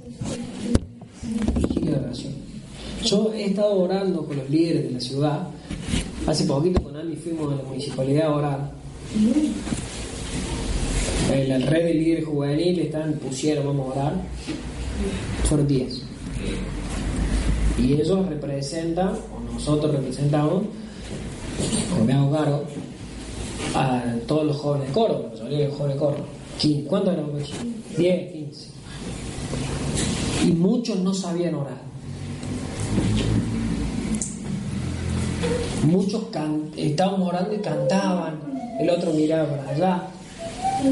Vigilia 1.56 1.92
de 1.92 2.00
oración. 2.06 2.34
Yo 3.04 3.32
he 3.34 3.46
estado 3.46 3.80
orando 3.80 4.26
con 4.26 4.38
los 4.38 4.50
líderes 4.50 4.84
de 4.84 4.92
la 4.92 5.00
ciudad. 5.00 5.48
Hace 6.26 6.46
poquito 6.46 6.82
con 6.84 6.96
Andy 6.96 7.16
fuimos 7.16 7.54
a 7.54 7.56
la 7.56 7.64
municipalidad 7.64 8.28
a 8.28 8.36
orar. 8.36 8.72
El 11.34 11.64
red 11.64 11.86
de 11.86 11.94
líderes 11.94 12.26
juveniles 12.26 12.86
están, 12.86 13.14
pusieron, 13.14 13.68
vamos 13.68 13.90
a 13.90 14.00
orar. 14.00 14.14
Fueron 15.46 15.68
10. 15.68 16.02
Y 17.80 17.94
ellos 17.94 18.28
representan, 18.28 19.10
o 19.10 19.54
nosotros 19.54 19.94
representamos, 19.94 20.64
o 22.00 22.04
me 22.04 22.14
hago 22.14 22.32
cargo, 22.32 22.64
a 23.76 24.04
todos 24.26 24.46
los 24.48 24.58
jóvenes 24.58 24.88
de 24.88 24.94
Córdoba, 24.94 25.30
la 25.34 25.44
mayoría 25.44 25.60
de 25.60 25.68
los 25.68 25.76
jóvenes 25.78 25.96
de 25.96 26.00
Córdoba. 26.00 26.26
¿Cuántos? 26.88 27.16
10, 27.98 28.32
15. 28.32 28.68
Y 30.48 30.52
muchos 30.52 31.00
no 31.00 31.14
sabían 31.14 31.56
orar. 31.56 31.82
Muchos 35.84 36.24
can- 36.32 36.70
estábamos 36.76 37.30
orando 37.30 37.54
y 37.54 37.60
cantaban, 37.60 38.40
el 38.80 38.90
otro 38.90 39.12
miraba 39.14 39.48
para 39.50 39.70
allá. 39.70 40.04
No. 40.84 40.92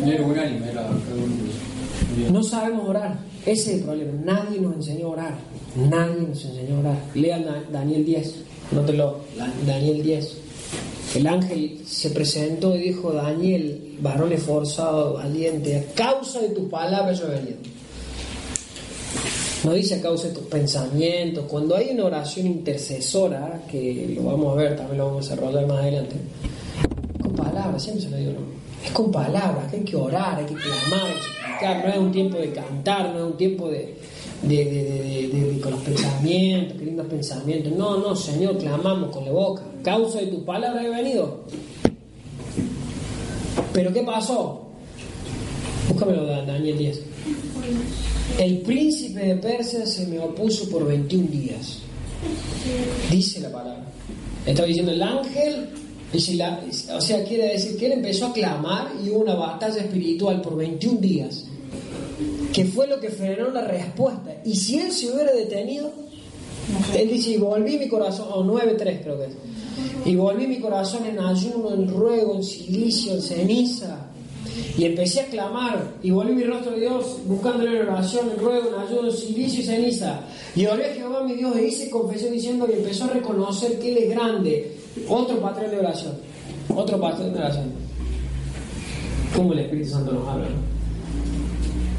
No 2.32 2.43
sabemos 2.43 2.88
orar. 2.89 3.18
Ese 3.45 3.74
es 3.74 3.78
el 3.80 3.84
problema. 3.84 4.12
Nadie 4.24 4.60
nos 4.60 4.76
enseñó 4.76 5.08
a 5.08 5.10
orar. 5.10 5.34
Nadie 5.76 6.22
nos 6.28 6.43
enseñó 6.45 6.78
a 6.78 6.80
orar. 6.80 6.97
Lean 7.14 7.43
Da- 7.45 7.64
Daniel 7.72 8.06
10. 8.06 8.36
Nótelo. 8.72 9.18
La- 9.38 9.51
Daniel 9.66 10.01
10. 10.01 10.38
El 11.16 11.28
ángel 11.28 11.80
se 11.88 12.09
presentó 12.09 12.76
y 12.76 12.80
dijo, 12.80 13.13
Daniel, 13.13 13.95
varón 14.01 14.34
esforzado, 14.34 15.13
valiente, 15.13 15.78
a 15.78 15.93
causa 15.93 16.41
de 16.41 16.49
tus 16.49 16.70
palabras 16.70 17.20
yo 17.20 17.28
he 17.28 17.36
venido. 17.36 17.57
No 19.63 19.74
dice 19.74 19.95
a 19.95 20.01
causa 20.01 20.28
de 20.28 20.34
tus 20.34 20.43
pensamientos. 20.43 21.45
Cuando 21.47 21.76
hay 21.76 21.91
una 21.91 22.03
oración 22.03 22.47
intercesora, 22.47 23.63
que 23.72 24.13
lo 24.13 24.24
vamos 24.24 24.53
a 24.53 24.61
ver, 24.61 24.76
también 24.76 24.97
lo 24.97 25.05
vamos 25.05 25.26
a 25.26 25.30
desarrollar 25.30 25.66
más 25.66 25.80
adelante, 25.80 26.16
con 27.22 27.34
palabras, 27.34 27.82
siempre 27.82 28.03
se 28.03 28.09
lo 28.11 28.18
digo, 28.18 28.32
¿no? 28.34 28.86
Es 28.86 28.91
con 28.91 29.09
palabras, 29.09 29.72
que 29.72 29.78
hay 29.78 29.84
que 29.84 29.95
orar, 29.95 30.38
hay 30.38 30.45
que 30.45 30.53
clamar, 30.53 31.07
hay 31.07 31.13
que 31.13 31.22
suplicar, 31.22 31.86
no 31.86 31.93
es 31.93 31.97
un 31.97 32.11
tiempo 32.11 32.38
de 32.38 32.51
cantar, 32.51 33.13
no 33.13 33.20
es 33.20 33.24
un 33.24 33.38
tiempo 33.38 33.70
de, 33.70 33.95
de, 34.44 34.56
de- 34.66 35.28
de- 35.32 35.60
con 35.62 35.72
los 35.72 35.82
pensamientos, 35.82 36.78
qué 36.78 36.86
lindos 36.86 37.08
pensamientos. 37.08 37.74
No, 37.76 37.98
no, 38.00 38.16
Señor, 38.16 38.58
clamamos 38.58 39.10
con 39.12 39.26
la 39.26 39.32
boca. 39.32 39.64
Causa 39.84 40.20
de 40.20 40.28
tus 40.28 40.44
palabras 40.44 40.84
he 40.86 40.90
venido. 40.90 41.44
Pero 43.74 43.92
¿qué 43.94 44.02
pasó? 44.04 44.62
Búscamelo, 45.90 46.26
Da- 46.26 46.46
Daniel 46.46 46.78
10. 46.78 47.02
El 48.40 48.58
príncipe 48.60 49.20
de 49.22 49.36
Persia 49.36 49.86
se 49.86 50.08
me 50.08 50.20
opuso 50.20 50.70
por 50.70 50.86
21 50.88 51.28
días. 51.30 51.80
Dice 53.12 53.40
la 53.42 53.52
palabra. 53.52 53.86
Estaba 54.46 54.68
diciendo 54.68 54.92
el 54.92 55.02
ángel, 55.02 55.70
dice 56.14 56.36
la- 56.36 56.62
o 56.96 57.02
sea, 57.02 57.24
quiere 57.24 57.54
decir 57.54 57.78
que 57.78 57.88
él 57.88 57.92
empezó 57.94 58.28
a 58.28 58.34
clamar 58.34 58.92
y 59.04 59.10
hubo 59.10 59.20
una 59.20 59.36
batalla 59.36 59.78
espiritual 59.82 60.42
por 60.42 60.56
21 60.58 61.00
días, 61.00 61.46
que 62.56 62.64
fue 62.64 62.88
lo 62.88 63.01
que 63.01 63.10
frenó 63.10 63.49
la 63.49 63.62
respuesta. 63.66 64.34
Y 64.45 64.56
si 64.56 64.80
él 64.80 64.89
se 64.89 65.12
hubiera 65.12 65.34
detenido, 65.34 65.91
él 66.97 67.10
dice, 67.10 67.32
y 67.32 67.38
volví 67.38 67.78
mi 67.78 67.89
corazón, 67.89 68.30
o 68.32 68.45
9.3 68.45 69.03
creo 69.03 69.18
que 69.18 69.26
es, 69.26 69.34
y 70.06 70.16
volví 70.16 70.47
mi 70.47 70.60
corazón 70.62 71.06
en 71.06 71.20
ayuno, 71.20 71.74
en 71.74 71.89
ruego, 71.89 72.36
en 72.36 72.43
silicio, 72.43 73.14
en 73.14 73.22
ceniza. 73.22 74.08
Y 74.78 74.86
empecé 74.86 75.22
a 75.22 75.26
clamar 75.26 75.95
y 76.01 76.12
volví 76.12 76.34
mi 76.34 76.43
rostro 76.43 76.72
a 76.72 76.76
Dios 76.76 77.18
buscándole 77.26 77.78
en 77.78 77.88
oración, 77.88 78.30
en 78.32 78.39
ruego, 78.39 78.70
en 78.70 78.76
ayuno, 78.76 79.10
en 79.10 79.18
silicio 79.18 79.60
y 79.62 79.66
ceniza. 79.66 80.22
Y 80.56 80.66
oré 80.66 80.91
a 80.91 80.93
Jehová 80.93 81.24
mi 81.24 81.34
Dios 81.34 81.58
e 81.58 81.68
hice 81.68 81.89
confesión 81.89 82.32
diciendo 82.32 82.68
y 82.70 82.78
empezó 82.78 83.06
a 83.06 83.08
reconocer 83.08 83.80
que 83.80 83.91
Él 83.91 83.97
es 83.97 84.10
grande. 84.12 84.78
Otro 85.10 85.41
patrón 85.41 85.72
de 85.72 85.80
oración. 85.80 86.14
Otro 86.74 87.01
patrón 87.01 87.34
de 87.34 87.39
oración. 87.39 87.74
¿Cómo 89.36 89.51
el 89.51 89.60
Espíritu 89.60 89.89
Santo 89.89 90.14
nos 90.14 90.28
habla? 90.28 90.47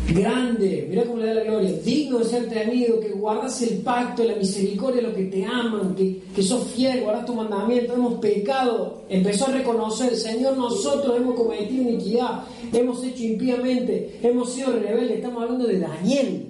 Grande, 0.09 0.87
mira 0.89 1.05
cómo 1.05 1.19
le 1.19 1.27
da 1.27 1.35
la 1.35 1.43
gloria, 1.43 1.73
digno 1.85 2.19
de 2.19 2.25
ser 2.27 2.49
temido, 2.49 3.01
que 3.01 3.11
guardas 3.11 3.61
el 3.63 3.79
pacto, 3.79 4.23
la 4.23 4.37
misericordia 4.37 5.03
de 5.03 5.09
los 5.09 5.17
que 5.17 5.25
te 5.25 5.45
aman, 5.45 5.97
que, 5.97 6.23
que 6.35 6.43
sos 6.43 6.69
fiel, 6.69 7.03
guardas 7.03 7.27
tu 7.27 7.35
mandamiento, 7.35 7.95
hemos 7.95 8.15
pecado, 8.15 9.03
empezó 9.09 9.49
a 9.49 9.53
reconocer, 9.53 10.15
Señor, 10.17 10.57
nosotros 10.57 11.17
hemos 11.17 11.35
cometido 11.35 11.83
iniquidad, 11.83 12.45
hemos 12.73 13.03
hecho 13.03 13.25
impíamente, 13.25 14.21
hemos 14.23 14.53
sido 14.53 14.73
rebeldes, 14.73 15.17
estamos 15.17 15.43
hablando 15.43 15.67
de 15.67 15.81
Daniel, 15.81 16.47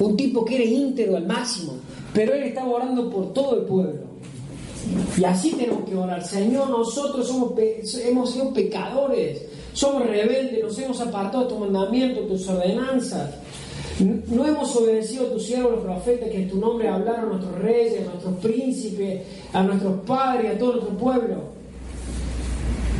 un 0.00 0.16
tipo 0.16 0.44
que 0.44 0.56
era 0.56 0.64
íntegro 0.64 1.16
al 1.16 1.26
máximo, 1.26 1.74
pero 2.12 2.34
él 2.34 2.42
estaba 2.42 2.70
orando 2.70 3.08
por 3.08 3.32
todo 3.32 3.56
el 3.56 3.66
pueblo. 3.66 4.10
Y 5.16 5.24
así 5.24 5.52
tenemos 5.52 5.88
que 5.88 5.94
orar. 5.94 6.24
Señor, 6.24 6.70
nosotros 6.70 7.26
somos 7.26 7.52
hemos 8.04 8.30
sido 8.30 8.52
pecadores, 8.52 9.42
somos 9.80 10.06
rebeldes, 10.06 10.62
nos 10.62 10.78
hemos 10.78 11.00
apartado 11.00 11.44
de 11.44 11.54
tu 11.54 11.58
mandamiento, 11.58 12.20
tus 12.26 12.46
ordenanzas. 12.48 13.30
No 13.98 14.46
hemos 14.46 14.76
obedecido 14.76 15.26
a 15.26 15.32
tus 15.32 15.46
siervos 15.46 15.72
los 15.72 15.84
profetas 15.84 16.28
que 16.28 16.42
en 16.42 16.50
tu 16.50 16.58
nombre 16.58 16.86
hablaron 16.86 17.24
a 17.24 17.36
nuestros 17.36 17.58
reyes, 17.60 18.02
a 18.02 18.10
nuestros 18.10 18.34
príncipes, 18.42 19.22
a 19.54 19.62
nuestros 19.62 20.00
padres, 20.02 20.54
a 20.54 20.58
todo 20.58 20.72
nuestro 20.72 20.98
pueblo. 20.98 21.36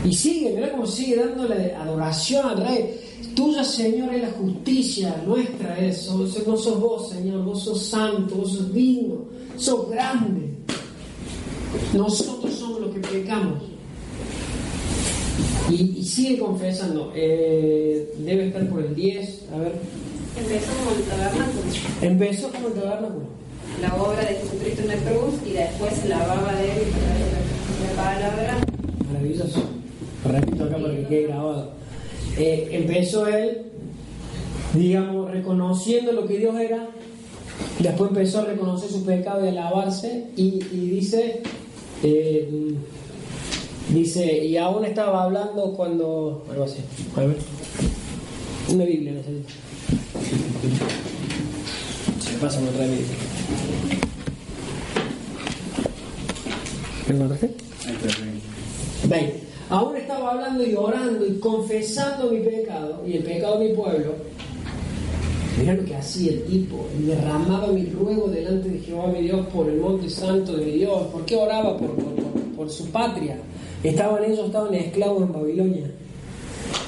Y 0.06 0.14
sigue, 0.14 0.52
mira 0.54 0.70
cómo 0.70 0.86
sigue 0.86 1.16
dándole 1.16 1.74
adoración 1.74 2.48
al 2.48 2.66
rey. 2.66 2.98
Tuya, 3.36 3.62
Señor, 3.62 4.14
es 4.14 4.22
la 4.22 4.30
justicia, 4.30 5.22
nuestra 5.26 5.78
es. 5.78 6.10
No 6.10 6.56
sos 6.56 6.80
vos, 6.80 7.10
Señor, 7.10 7.44
vos 7.44 7.62
sos 7.62 7.82
santo, 7.82 8.36
vos 8.36 8.52
sos 8.52 8.72
digno, 8.72 9.26
sos 9.58 9.90
grande. 9.90 10.54
Nosotros 11.92 12.54
somos 12.54 12.80
los 12.80 12.94
que 12.94 13.00
pecamos. 13.00 13.69
Y, 15.70 15.98
y 15.98 16.04
sigue 16.04 16.38
confesando. 16.38 17.12
eh, 17.14 18.12
debe 18.18 18.48
estar 18.48 18.66
por 18.68 18.80
el 18.82 18.94
10. 18.94 19.44
A 19.54 19.58
ver. 19.58 19.72
Empezó 20.38 20.70
como 20.78 20.96
el 20.96 21.02
tabernáculo, 21.04 21.62
Empezó 22.02 22.52
como 22.52 22.68
el 22.68 22.74
tabernáculo. 22.74 23.24
la 23.82 23.94
obra 23.96 24.20
de 24.20 24.34
Jesucristo 24.36 24.82
en 24.82 24.88
la 24.88 24.94
cruz 24.96 25.34
y 25.46 25.52
después 25.52 26.08
la 26.08 26.18
baba 26.18 26.54
de 26.54 26.64
él 26.72 26.78
de 26.78 27.96
la 27.96 28.02
palabra. 28.02 28.58
Maravilloso. 29.12 29.62
Repito 30.24 30.64
acá 30.64 30.76
para 30.78 30.94
que 30.96 31.06
quede 31.06 31.22
grabado. 31.28 31.72
Eh, 32.38 32.68
empezó 32.72 33.26
él, 33.26 33.62
digamos, 34.74 35.30
reconociendo 35.30 36.12
lo 36.12 36.26
que 36.26 36.38
Dios 36.38 36.58
era. 36.60 36.88
Después 37.80 38.10
empezó 38.10 38.40
a 38.40 38.44
reconocer 38.44 38.90
su 38.90 39.04
pecado 39.04 39.44
y 39.44 39.48
alabarse. 39.48 40.26
Y, 40.36 40.60
y 40.72 40.90
dice. 40.90 41.42
eh, 42.02 42.74
dice, 43.92 44.44
y 44.44 44.56
aún 44.56 44.84
estaba 44.84 45.24
hablando 45.24 45.72
cuando. 45.74 46.44
Algo 46.50 46.64
así. 46.64 46.78
A 47.16 47.20
ver. 47.20 47.36
Una 48.68 48.84
Biblia 48.84 49.12
necesito. 49.12 49.48
Se 52.24 52.32
me 52.32 52.38
pasa 52.38 52.60
otra 52.60 52.84
Biblia. 52.86 53.06
¿Me 57.08 57.14
encontraste? 57.14 57.50
20. 59.08 59.40
Aún 59.70 59.96
estaba 59.96 60.32
hablando 60.32 60.64
y 60.64 60.74
orando 60.74 61.26
y 61.26 61.38
confesando 61.38 62.30
mi 62.30 62.40
pecado 62.40 63.02
y 63.06 63.14
el 63.14 63.22
pecado 63.22 63.58
de 63.58 63.68
mi 63.68 63.74
pueblo. 63.74 64.14
Mira 65.58 65.74
lo 65.74 65.84
que 65.84 65.94
hacía 65.96 66.32
el 66.32 66.42
tipo. 66.44 66.86
Derramaba 67.00 67.68
mi 67.68 67.84
ruego 67.86 68.28
delante 68.28 68.68
de 68.68 68.78
Jehová 68.80 69.08
mi 69.08 69.22
Dios 69.22 69.46
por 69.48 69.68
el 69.68 69.78
monte 69.78 70.08
santo 70.08 70.56
de 70.56 70.64
mi 70.64 70.72
Dios. 70.72 71.02
¿Por 71.12 71.24
qué 71.24 71.36
oraba? 71.36 71.76
Por, 71.76 71.90
por- 71.94 72.14
por- 72.14 72.42
por 72.56 72.70
su 72.70 72.86
patria. 72.90 73.36
Estaban 73.82 74.24
ellos, 74.24 74.46
estaban 74.46 74.74
esclavos 74.74 75.22
en 75.22 75.32
Babilonia. 75.32 75.90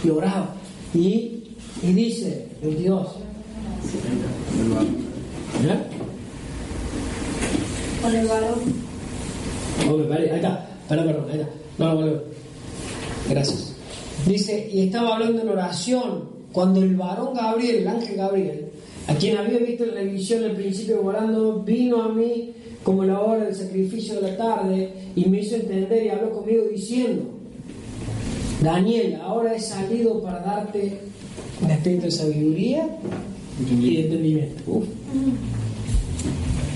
y 0.04 0.10
oraba. 0.10 0.54
Y, 0.94 1.42
y 1.82 1.92
dice, 1.92 2.48
22. 2.62 3.08
¿Ya? 5.66 5.86
Con 8.02 8.14
el 8.14 8.26
varón. 8.26 8.58
Ahí 10.12 10.30
está, 10.34 10.68
perdón, 10.88 11.06
perdón, 11.06 11.26
ahí 11.30 11.40
está. 11.40 11.48
No, 11.78 11.86
no, 11.86 11.96
vuelvo. 11.96 12.22
Gracias. 13.28 13.74
Dice, 14.26 14.68
y 14.72 14.82
estaba 14.82 15.14
hablando 15.14 15.42
en 15.42 15.48
oración, 15.48 16.28
cuando 16.52 16.82
el 16.82 16.96
varón 16.96 17.34
Gabriel, 17.34 17.76
el 17.76 17.88
ángel 17.88 18.16
Gabriel, 18.16 18.66
a 19.08 19.14
quien 19.14 19.36
había 19.36 19.58
visto 19.58 19.84
en 19.84 19.94
la 19.94 20.02
visión 20.02 20.44
al 20.44 20.52
principio 20.52 21.02
volando, 21.02 21.62
vino 21.62 22.02
a 22.02 22.08
mí 22.08 22.52
como 22.82 23.04
la 23.04 23.20
hora 23.20 23.44
del 23.44 23.54
sacrificio 23.54 24.20
de 24.20 24.32
la 24.32 24.36
tarde 24.36 24.92
y 25.14 25.24
me 25.26 25.40
hizo 25.40 25.56
entender 25.56 26.04
y 26.04 26.08
habló 26.08 26.30
conmigo 26.32 26.64
diciendo, 26.72 27.24
Daniel, 28.62 29.18
ahora 29.22 29.54
he 29.54 29.60
salido 29.60 30.22
para 30.22 30.40
darte 30.40 30.98
un 31.60 31.70
espíritu 31.70 32.04
de 32.04 32.10
sabiduría 32.10 32.98
y 33.60 33.94
de 33.94 34.02
entendimiento. 34.02 34.82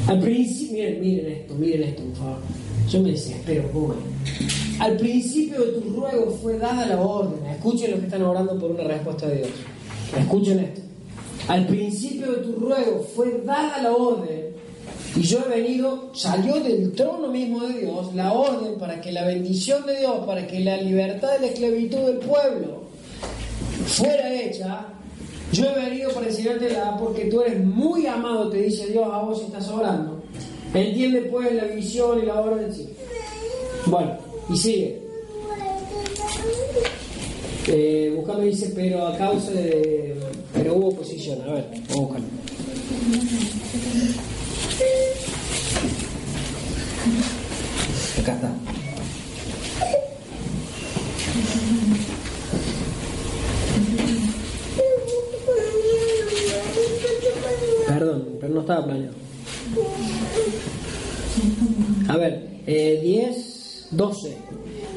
Al 0.06 0.20
principio, 0.20 0.76
miren, 0.76 1.00
miren 1.00 1.32
esto, 1.32 1.54
miren 1.54 1.82
esto, 1.82 2.02
por 2.02 2.16
favor. 2.16 2.38
Yo 2.88 3.00
me 3.00 3.10
desespero, 3.10 3.70
¿cómo 3.72 3.94
es? 3.94 4.80
Al 4.80 4.96
principio 4.96 5.64
de 5.64 5.72
tu 5.72 5.90
ruego 5.90 6.38
fue 6.40 6.58
dada 6.58 6.86
la 6.86 7.00
orden. 7.00 7.44
Escuchen 7.50 7.90
los 7.90 8.00
que 8.00 8.06
están 8.06 8.22
orando 8.22 8.58
por 8.58 8.70
una 8.70 8.84
respuesta 8.84 9.26
de 9.26 9.38
Dios. 9.38 9.50
Escuchen 10.16 10.60
esto. 10.60 10.82
Al 11.48 11.66
principio 11.66 12.32
de 12.32 12.38
tu 12.38 12.52
ruego 12.52 13.04
fue 13.14 13.42
dada 13.44 13.82
la 13.82 13.92
orden. 13.92 14.45
Y 15.16 15.22
yo 15.22 15.38
he 15.46 15.48
venido, 15.48 16.10
salió 16.12 16.60
del 16.60 16.92
trono 16.92 17.28
mismo 17.28 17.66
de 17.66 17.80
Dios 17.80 18.14
la 18.14 18.32
orden 18.32 18.78
para 18.78 19.00
que 19.00 19.12
la 19.12 19.24
bendición 19.24 19.86
de 19.86 19.98
Dios, 19.98 20.26
para 20.26 20.46
que 20.46 20.60
la 20.60 20.76
libertad 20.76 21.32
de 21.32 21.40
la 21.40 21.46
esclavitud 21.46 21.98
del 21.98 22.18
pueblo 22.18 22.82
fuera 23.86 24.32
hecha. 24.34 24.86
Yo 25.52 25.64
he 25.64 25.74
venido 25.74 26.10
para 26.10 26.26
enseñártela 26.26 26.98
porque 26.98 27.26
tú 27.26 27.40
eres 27.40 27.64
muy 27.64 28.06
amado, 28.06 28.50
te 28.50 28.58
dice 28.58 28.88
Dios 28.88 29.08
a 29.10 29.18
vos 29.18 29.38
si 29.38 29.46
estás 29.46 29.68
orando. 29.68 30.22
Entiende 30.74 31.22
pues 31.22 31.52
la 31.54 31.64
visión 31.64 32.22
y 32.22 32.26
la 32.26 32.40
orden 32.40 32.66
en 32.66 32.74
sí. 32.74 32.88
Bueno, 33.86 34.18
y 34.50 34.56
sigue. 34.56 35.02
Eh, 37.68 38.22
dice, 38.42 38.72
pero 38.74 39.06
a 39.06 39.16
causa 39.16 39.50
de. 39.50 40.14
Pero 40.52 40.74
hubo 40.74 40.88
oposición. 40.88 41.40
A 41.42 41.54
ver, 41.54 41.64
vamos 41.88 41.90
a 41.90 42.00
buscarlo. 42.00 42.26
Acá 48.20 48.32
está. 48.34 48.50
Perdón, 57.88 58.28
pero 58.40 58.54
no 58.54 58.60
estaba 58.60 58.84
planeado. 58.84 59.14
A 62.08 62.16
ver, 62.16 62.48
eh, 62.66 63.00
10, 63.02 63.88
12. 63.92 64.36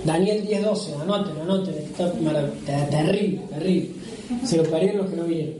Daniel 0.05 0.45
10, 0.45 0.63
12. 0.63 0.95
Anoten, 0.95 1.41
anoten. 1.41 1.75
Está 1.75 2.11
terrible, 2.89 3.41
terrible. 3.49 3.89
Se 4.45 4.57
lo 4.57 4.63
perdieron 4.63 4.97
los 4.97 5.09
que 5.09 5.15
no 5.15 5.23
vinieron. 5.23 5.53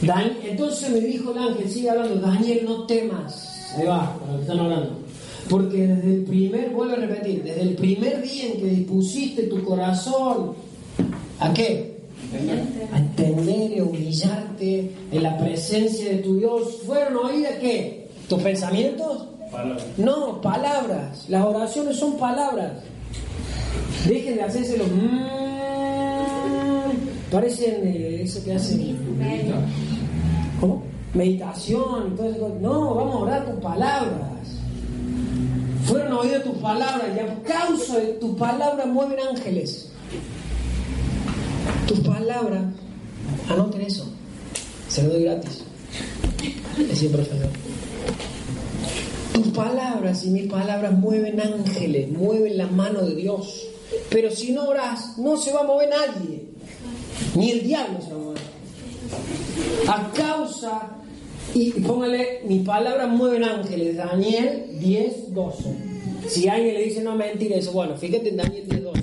Dan- 0.06 0.36
entonces 0.44 0.90
me 0.90 1.00
dijo 1.00 1.32
el 1.32 1.38
ángel, 1.38 1.70
sigue 1.70 1.90
hablando, 1.90 2.14
Daniel, 2.16 2.62
no 2.64 2.84
temas. 2.86 3.72
Ahí 3.76 3.86
va, 3.86 4.16
para 4.18 4.32
los 4.32 4.36
que 4.36 4.42
están 4.42 4.58
hablando. 4.60 4.90
Porque 5.48 5.86
desde 5.86 6.14
el 6.14 6.24
primer, 6.24 6.70
vuelvo 6.70 6.92
a 6.94 6.96
repetir, 6.96 7.42
desde 7.42 7.62
el 7.62 7.74
primer 7.74 8.22
día 8.22 8.46
en 8.46 8.60
que 8.60 8.66
dispusiste 8.66 9.42
tu 9.44 9.62
corazón, 9.64 10.52
¿a 11.40 11.52
qué? 11.52 11.90
a 12.92 12.98
entender 12.98 13.72
y 13.72 13.78
a 13.80 13.84
humillarte 13.84 14.90
en 15.10 15.22
la 15.22 15.36
presencia 15.36 16.10
de 16.10 16.18
tu 16.18 16.36
Dios, 16.38 16.82
¿fueron 16.86 17.16
oídas 17.26 17.54
qué? 17.60 18.08
¿Tus 18.28 18.40
pensamientos? 18.42 19.26
No, 19.96 20.40
palabras. 20.40 21.24
Las 21.28 21.44
oraciones 21.44 21.96
son 21.96 22.16
palabras. 22.16 22.72
Dejen 24.06 24.36
de 24.36 24.42
hacerse 24.42 24.78
los... 24.78 24.86
mm, 24.88 25.59
parecen 27.30 27.86
eh, 27.86 28.22
eso 28.22 28.44
que 28.44 28.54
hacen... 28.54 28.98
Meditación 31.12 32.14
todo 32.16 32.30
eso. 32.30 32.56
No, 32.60 32.94
vamos 32.94 33.14
a 33.16 33.18
orar 33.18 33.44
con 33.44 33.60
palabras. 33.60 34.30
Fueron 35.84 36.12
oídas 36.12 36.44
tus 36.44 36.56
palabras 36.58 37.08
y 37.16 37.18
a 37.18 37.42
causa 37.42 37.98
de 37.98 38.12
tus 38.14 38.36
palabras 38.36 38.86
mueven 38.86 39.18
ángeles. 39.28 39.90
Tus 41.88 42.00
palabras, 42.00 42.62
anoten 43.48 43.80
eso, 43.80 44.06
se 44.88 45.02
lo 45.02 45.14
doy 45.14 45.24
gratis. 45.24 45.64
El 46.78 47.08
profesor. 47.08 47.48
Tus 49.32 49.48
palabras 49.48 50.24
y 50.24 50.30
mis 50.30 50.48
palabras 50.48 50.92
mueven 50.92 51.40
ángeles, 51.40 52.08
mueven 52.12 52.56
la 52.56 52.68
mano 52.68 53.00
de 53.00 53.16
Dios. 53.16 53.66
Pero 54.10 54.30
si 54.30 54.52
no 54.52 54.68
oras, 54.68 55.18
no 55.18 55.36
se 55.36 55.52
va 55.52 55.60
a 55.60 55.64
mover 55.64 55.88
nadie. 55.88 56.39
Ni 57.34 57.50
el 57.50 57.62
diablo 57.62 57.98
se 58.00 58.12
va 58.12 58.20
a. 58.34 58.50
A 59.88 60.12
causa, 60.12 60.96
y 61.54 61.72
póngale, 61.72 62.42
mis 62.46 62.64
palabras 62.66 63.08
mueven 63.08 63.44
ángeles. 63.44 63.96
Daniel 63.96 64.66
10, 64.78 65.34
12. 65.34 65.76
Si 66.28 66.48
alguien 66.48 66.74
le 66.74 66.84
dice 66.84 67.02
no 67.02 67.16
mentira, 67.16 67.56
eso, 67.56 67.72
bueno, 67.72 67.96
fíjate 67.96 68.28
en 68.28 68.36
Daniel 68.36 68.68
10, 68.68 68.82
12. 68.84 69.02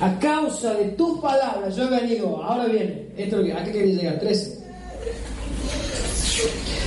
A 0.00 0.18
causa 0.18 0.74
de 0.74 0.86
tus 0.90 1.20
palabras, 1.20 1.74
yo 1.76 1.84
he 1.84 2.00
venido, 2.00 2.42
ahora 2.42 2.66
viene, 2.66 3.06
esto 3.16 3.42
que, 3.42 3.52
¿a 3.52 3.64
qué 3.64 3.72
quería 3.72 3.94
llegar? 3.94 4.20
13. 4.20 4.58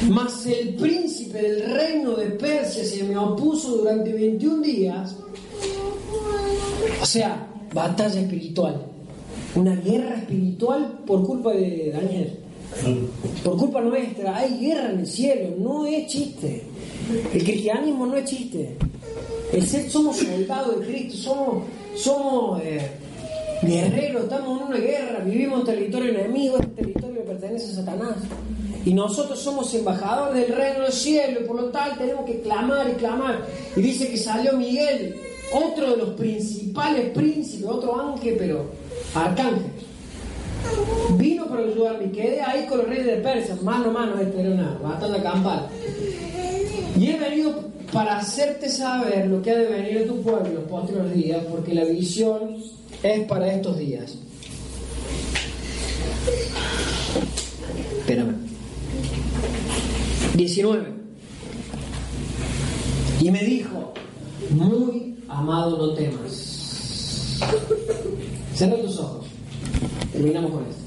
Mas 0.09 0.45
el 0.45 0.75
príncipe 0.75 1.41
del 1.41 1.73
reino 1.73 2.11
de 2.15 2.27
Persia 2.31 2.83
se 2.83 3.03
me 3.03 3.17
opuso 3.17 3.77
durante 3.77 4.11
21 4.13 4.61
días. 4.61 5.15
O 7.01 7.05
sea, 7.05 7.47
batalla 7.73 8.19
espiritual. 8.19 8.90
Una 9.55 9.75
guerra 9.75 10.15
espiritual 10.15 10.99
por 11.05 11.25
culpa 11.25 11.51
de 11.51 11.91
Daniel. 11.91 12.37
Por 13.43 13.57
culpa 13.57 13.81
nuestra. 13.81 14.37
Hay 14.37 14.57
guerra 14.59 14.91
en 14.91 14.99
el 14.99 15.07
cielo. 15.07 15.55
No 15.57 15.85
es 15.85 16.07
chiste. 16.07 16.63
El 17.33 17.43
cristianismo 17.43 18.05
no 18.05 18.15
es 18.15 18.25
chiste. 18.25 18.77
El 19.51 19.67
ser, 19.67 19.89
somos 19.89 20.17
soldados 20.17 20.79
de 20.79 20.85
Cristo. 20.85 21.17
Somos, 21.17 21.63
somos 21.95 22.61
eh, 22.63 22.91
guerreros. 23.61 24.23
Estamos 24.23 24.61
en 24.61 24.67
una 24.67 24.77
guerra. 24.77 25.19
Vivimos 25.25 25.59
en 25.59 25.65
territorio 25.65 26.11
enemigo. 26.11 26.57
Este 26.57 26.83
territorio 26.83 27.25
pertenece 27.25 27.71
a 27.71 27.75
Satanás. 27.75 28.15
Y 28.85 28.93
nosotros 28.93 29.37
somos 29.37 29.73
embajadores 29.73 30.47
del 30.47 30.57
reino 30.57 30.83
del 30.83 30.93
cielo. 30.93 31.45
Por 31.45 31.57
lo 31.57 31.65
tal 31.65 31.97
tenemos 31.97 32.25
que 32.25 32.39
clamar 32.39 32.89
y 32.89 32.93
clamar. 32.93 33.45
Y 33.75 33.81
dice 33.81 34.09
que 34.09 34.17
salió 34.17 34.53
Miguel. 34.53 35.13
Otro 35.53 35.91
de 35.91 35.97
los 35.97 36.09
principales 36.11 37.09
príncipes. 37.09 37.67
Otro 37.67 37.99
ángel, 37.99 38.35
pero 38.39 38.69
arcángel. 39.13 39.71
Vino 41.17 41.47
para 41.47 41.63
ayudarme 41.63 42.05
y 42.05 42.09
quedé 42.09 42.41
ahí 42.41 42.65
con 42.67 42.79
los 42.79 42.87
reyes 42.87 43.05
de 43.05 43.15
Persia, 43.17 43.57
mano 43.61 43.89
a 43.89 43.93
mano, 43.93 44.19
esta 44.19 44.39
era 44.39 44.51
una 44.51 44.77
batalla 44.81 45.21
campal. 45.21 45.67
Y 46.97 47.07
he 47.09 47.17
venido 47.17 47.71
para 47.91 48.17
hacerte 48.19 48.69
saber 48.69 49.27
lo 49.27 49.41
que 49.41 49.51
ha 49.51 49.57
de 49.57 49.67
venir 49.67 49.97
a 49.99 50.07
tu 50.07 50.21
pueblo 50.21 50.45
en 50.45 50.55
los 50.55 50.63
posteriores 50.65 51.13
días, 51.13 51.43
porque 51.49 51.73
la 51.73 51.83
visión 51.83 52.57
es 53.03 53.25
para 53.27 53.51
estos 53.53 53.77
días. 53.77 54.17
Espérame. 57.99 58.35
19. 60.35 60.85
Y 63.19 63.31
me 63.31 63.43
dijo, 63.43 63.93
muy 64.51 65.17
amado 65.27 65.77
no 65.77 65.93
temas. 65.93 67.39
Cierra 68.61 68.79
tus 68.79 68.99
ojos. 68.99 69.25
Terminamos 70.11 70.51
con 70.51 70.63
esto. 70.67 70.83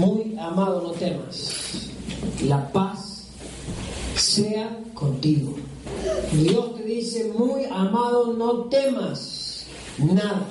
Muy 0.00 0.38
amado, 0.38 0.80
no 0.80 0.92
temas. 0.92 1.90
La 2.46 2.72
paz 2.72 3.24
sea 4.16 4.74
contigo. 4.94 5.54
Dios 6.32 6.76
te 6.76 6.84
dice, 6.84 7.30
muy 7.36 7.66
amado, 7.66 8.32
no 8.32 8.70
temas 8.70 9.66
nada. 9.98 10.46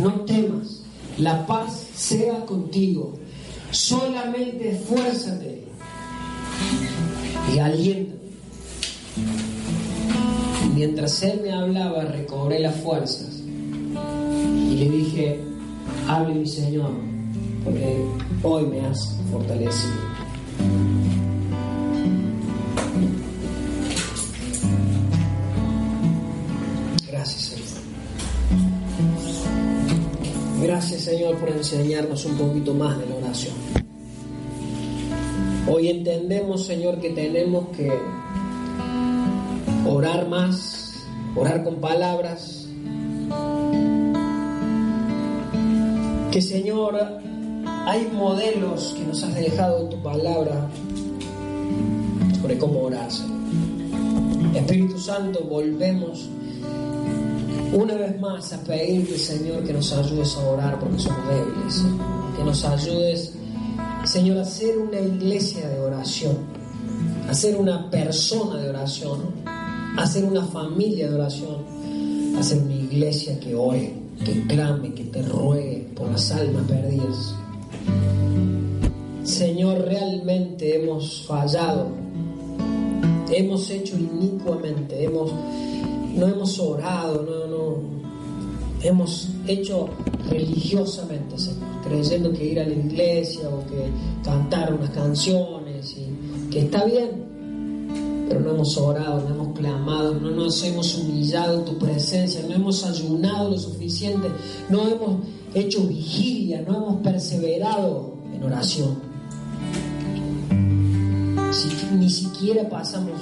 No 0.00 0.12
temas. 0.22 0.80
La 1.18 1.46
paz 1.46 1.84
sea 1.94 2.46
contigo. 2.46 3.18
Solamente 3.70 4.76
esfuérzate 4.76 5.62
y 7.54 7.58
aliéntate. 7.58 8.16
Mientras 10.74 11.22
él 11.22 11.40
me 11.42 11.52
hablaba, 11.52 12.06
recobré 12.06 12.60
las 12.60 12.76
fuerzas 12.76 13.35
y 14.70 14.76
le 14.76 14.90
dije, 14.90 15.40
hable 16.08 16.34
mi 16.34 16.46
Señor, 16.46 16.90
porque 17.64 18.04
hoy 18.42 18.66
me 18.66 18.80
has 18.80 19.18
fortalecido. 19.30 19.94
Gracias, 27.08 27.42
Señor. 27.42 27.66
Gracias 30.62 31.02
Señor 31.02 31.36
por 31.36 31.50
enseñarnos 31.50 32.24
un 32.24 32.36
poquito 32.36 32.74
más 32.74 32.98
de 32.98 33.06
la 33.06 33.14
oración. 33.16 33.54
Hoy 35.68 35.88
entendemos 35.88 36.66
Señor 36.66 37.00
que 37.00 37.10
tenemos 37.10 37.68
que 37.76 37.92
orar 39.86 40.28
más, 40.28 41.06
orar 41.34 41.62
con 41.64 41.76
palabras. 41.76 42.65
Que 46.36 46.42
Señor, 46.42 46.94
hay 47.86 48.10
modelos 48.12 48.94
que 48.94 49.06
nos 49.06 49.22
has 49.22 49.34
dejado 49.36 49.84
en 49.84 49.88
tu 49.88 50.02
palabra. 50.02 50.68
Sobre 52.38 52.58
cómo 52.58 52.80
orar. 52.80 53.08
Espíritu 54.54 54.98
Santo, 54.98 55.40
volvemos 55.48 56.28
una 57.72 57.94
vez 57.94 58.20
más 58.20 58.52
a 58.52 58.62
pedirte, 58.64 59.16
Señor, 59.16 59.64
que 59.64 59.72
nos 59.72 59.90
ayudes 59.94 60.36
a 60.36 60.46
orar 60.46 60.78
porque 60.78 60.98
somos 60.98 61.26
débiles. 61.26 61.82
Que 62.36 62.44
nos 62.44 62.64
ayudes, 62.66 63.32
Señor, 64.04 64.36
a 64.36 64.44
ser 64.44 64.76
una 64.76 65.00
iglesia 65.00 65.66
de 65.66 65.80
oración, 65.80 66.36
a 67.30 67.32
ser 67.32 67.56
una 67.56 67.90
persona 67.90 68.60
de 68.60 68.68
oración, 68.68 69.20
a 69.96 70.06
ser 70.06 70.26
una 70.26 70.44
familia 70.44 71.08
de 71.08 71.14
oración, 71.14 72.36
a 72.38 72.42
ser 72.42 72.58
una 72.58 72.74
iglesia 72.74 73.40
que 73.40 73.54
ore, 73.54 73.94
que 74.22 74.46
clame, 74.46 74.92
que 74.92 75.04
te 75.04 75.22
ruegue 75.22 75.85
por 75.96 76.10
las 76.10 76.30
almas 76.30 76.62
perdidas. 76.68 77.34
Señor, 79.24 79.78
realmente 79.80 80.76
hemos 80.76 81.24
fallado, 81.26 81.88
hemos 83.32 83.70
hecho 83.70 83.96
inicuamente, 83.96 85.02
hemos, 85.02 85.32
no 86.14 86.26
hemos 86.28 86.60
orado, 86.60 87.22
no, 87.22 87.46
no, 87.46 87.76
hemos 88.82 89.28
hecho 89.48 89.88
religiosamente, 90.28 91.38
Señor, 91.38 91.82
creyendo 91.82 92.32
que 92.32 92.44
ir 92.44 92.60
a 92.60 92.66
la 92.66 92.74
iglesia 92.74 93.48
o 93.48 93.66
que 93.66 93.90
cantar 94.22 94.74
unas 94.74 94.90
canciones, 94.90 95.96
y 95.96 96.50
que 96.50 96.60
está 96.60 96.84
bien, 96.84 98.26
pero 98.28 98.40
no 98.40 98.50
hemos 98.50 98.76
orado, 98.76 99.28
no 99.28 99.34
hemos 99.34 99.58
clamado, 99.58 100.14
no 100.14 100.30
nos 100.30 100.62
hemos 100.62 100.96
humillado 100.96 101.58
en 101.58 101.64
tu 101.64 101.78
presencia, 101.78 102.42
no 102.46 102.54
hemos 102.54 102.84
ayunado 102.84 103.50
lo 103.50 103.58
suficiente, 103.58 104.28
no 104.68 104.88
hemos 104.88 105.16
hecho 105.56 105.86
vigilia, 105.86 106.62
no 106.62 106.76
hemos 106.76 106.96
perseverado 107.02 108.14
en 108.32 108.42
oración. 108.42 108.98
Ni 111.98 112.10
siquiera 112.10 112.68
pasamos 112.68 113.20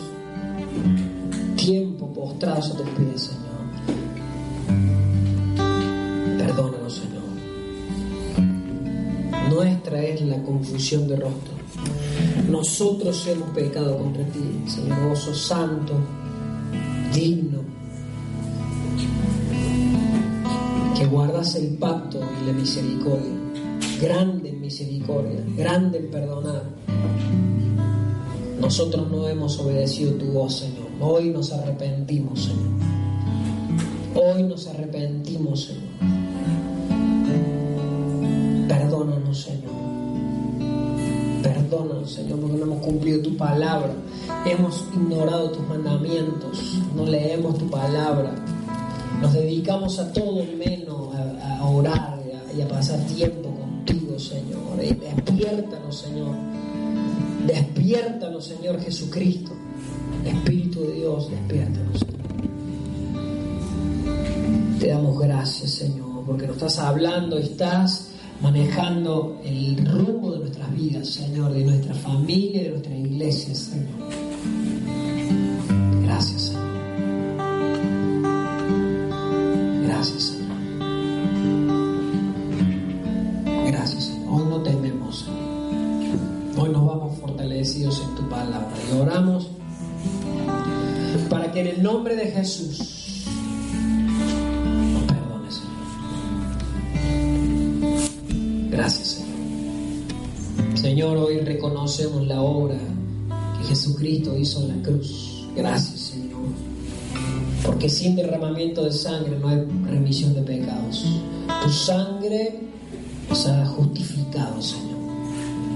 tiempo 1.57 2.13
postrados 2.13 2.73
a 2.73 2.77
tus 2.77 2.89
pies, 2.91 3.31
Señor. 3.31 3.45
Perdónanos, 6.39 6.93
Señor. 6.93 7.23
Nuestra 9.55 10.03
es 10.03 10.21
la 10.23 10.43
confusión 10.43 11.07
de 11.07 11.17
rostro. 11.17 11.55
Nosotros 12.51 13.27
hemos 13.29 13.51
pecado 13.51 13.97
contra 13.97 14.25
ti, 14.25 14.41
Señor. 14.67 15.09
Vos 15.09 15.21
santo, 15.39 15.95
digno, 17.15 17.61
guardas 21.15 21.55
el 21.55 21.69
pacto 21.77 22.19
y 22.43 22.47
la 22.47 22.53
misericordia. 22.53 23.31
Grande 24.01 24.49
en 24.49 24.61
misericordia, 24.61 25.45
grande 25.57 25.99
en 25.99 26.11
perdonar. 26.11 26.65
Nosotros 28.61 29.09
no 29.13 29.29
hemos 29.29 29.61
obedecido 29.61 30.15
tu 30.15 30.27
voz, 30.33 30.59
Señor. 30.59 30.89
Hoy 31.01 31.31
nos 31.31 31.53
arrepentimos, 31.53 32.47
Señor. 32.47 32.67
Hoy 34.17 34.43
nos 34.43 34.67
arrepentimos, 34.67 35.67
Señor. 35.67 35.85
Perdónanos, 38.67 39.41
Señor. 39.41 39.73
Perdónanos, 41.45 42.11
Señor, 42.11 42.41
porque 42.41 42.57
no 42.57 42.65
hemos 42.65 42.85
cumplido 42.85 43.23
tu 43.23 43.37
palabra. 43.37 43.95
Hemos 44.47 44.85
ignorado 44.93 45.51
tus 45.53 45.65
mandamientos. 45.69 46.81
No 46.97 47.07
leemos 47.07 47.57
tu 47.57 47.71
palabra. 47.71 48.35
Nos 49.21 49.33
dedicamos 49.33 49.99
a 49.99 50.13
todo 50.13 50.45
menos 50.59 51.15
a, 51.15 51.65
orar 51.65 52.21
y 52.27 52.61
a, 52.61 52.65
y 52.65 52.69
pasar 52.69 53.01
tiempo 53.07 53.51
contigo, 53.51 54.19
Señor. 54.19 54.83
Y 54.83 54.95
despiértanos, 54.95 55.99
Señor. 55.99 56.37
Despiértanos, 57.47 58.45
Señor 58.45 58.81
Jesucristo. 58.81 59.53
Espíritu 60.25 60.81
de 60.81 60.93
Dios, 60.95 61.31
despiértanos. 61.31 61.99
Señor. 61.99 62.25
Te 64.79 64.89
damos 64.89 65.19
gracias, 65.19 65.71
Señor, 65.71 66.25
porque 66.27 66.47
nos 66.47 66.57
estás 66.57 66.79
hablando, 66.79 67.39
estás 67.39 68.11
manejando 68.43 69.41
el 69.45 69.77
rumbo 69.87 70.33
de 70.33 70.39
nuestras 70.41 70.75
vidas, 70.75 71.09
Señor, 71.09 71.53
de 71.53 71.65
nuestra 71.65 71.95
familia, 71.95 72.65
de 72.65 72.71
nuestra 72.71 72.97
iglesia, 72.97 73.55
Señor. 73.55 73.89
Gracias, 76.03 76.43
Señor. 76.43 76.54
Jesús 92.35 93.25
nos 94.93 95.03
perdone, 95.05 95.51
Señor. 95.51 95.91
Gracias, 98.71 99.09
Señor. 99.09 100.77
Señor, 100.77 101.17
hoy 101.17 101.39
reconocemos 101.41 102.27
la 102.27 102.41
obra 102.41 102.77
que 103.59 103.69
Jesucristo 103.69 104.37
hizo 104.37 104.63
en 104.63 104.69
la 104.69 104.83
cruz. 104.83 105.47
Gracias, 105.55 106.01
Señor. 106.01 106.41
Porque 107.65 107.89
sin 107.89 108.17
derramamiento 108.17 108.83
de 108.85 108.93
sangre 108.93 109.39
no 109.39 109.49
hay 109.49 109.65
remisión 109.87 110.35
de 110.35 110.43
pecados. 110.43 111.05
Tu 111.63 111.71
sangre 111.71 112.59
nos 113.29 113.47
ha 113.47 113.65
justificado, 113.65 114.61
Señor. 114.61 114.99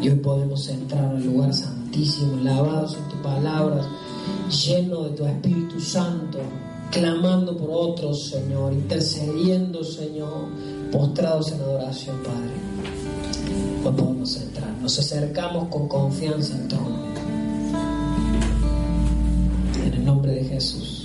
Y 0.03 0.09
hoy 0.09 0.17
podemos 0.17 0.69
entrar 0.69 1.05
al 1.05 1.25
lugar 1.25 1.55
santísimo, 1.55 2.37
lavados 2.43 2.97
en 2.97 3.09
tu 3.09 3.23
palabra, 3.23 3.89
lleno 4.51 5.05
de 5.05 5.11
tu 5.11 5.27
Espíritu 5.27 5.81
Santo, 5.81 6.39
clamando 6.91 7.57
por 7.57 7.71
otros, 7.71 8.29
Señor, 8.29 8.73
intercediendo, 8.73 9.85
Señor, 9.85 10.49
postrados 10.91 11.53
en 11.53 11.61
adoración, 11.61 12.17
Padre. 12.23 12.51
Hoy 13.85 13.93
podemos 13.93 14.37
entrar, 14.37 14.71
nos 14.81 14.99
acercamos 14.99 15.69
con 15.69 15.89
confianza 15.89 16.55
al 16.55 16.69
trono. 16.69 17.09
En 19.85 19.95
el 19.95 20.05
nombre 20.05 20.33
de 20.33 20.45
Jesús. 20.45 20.98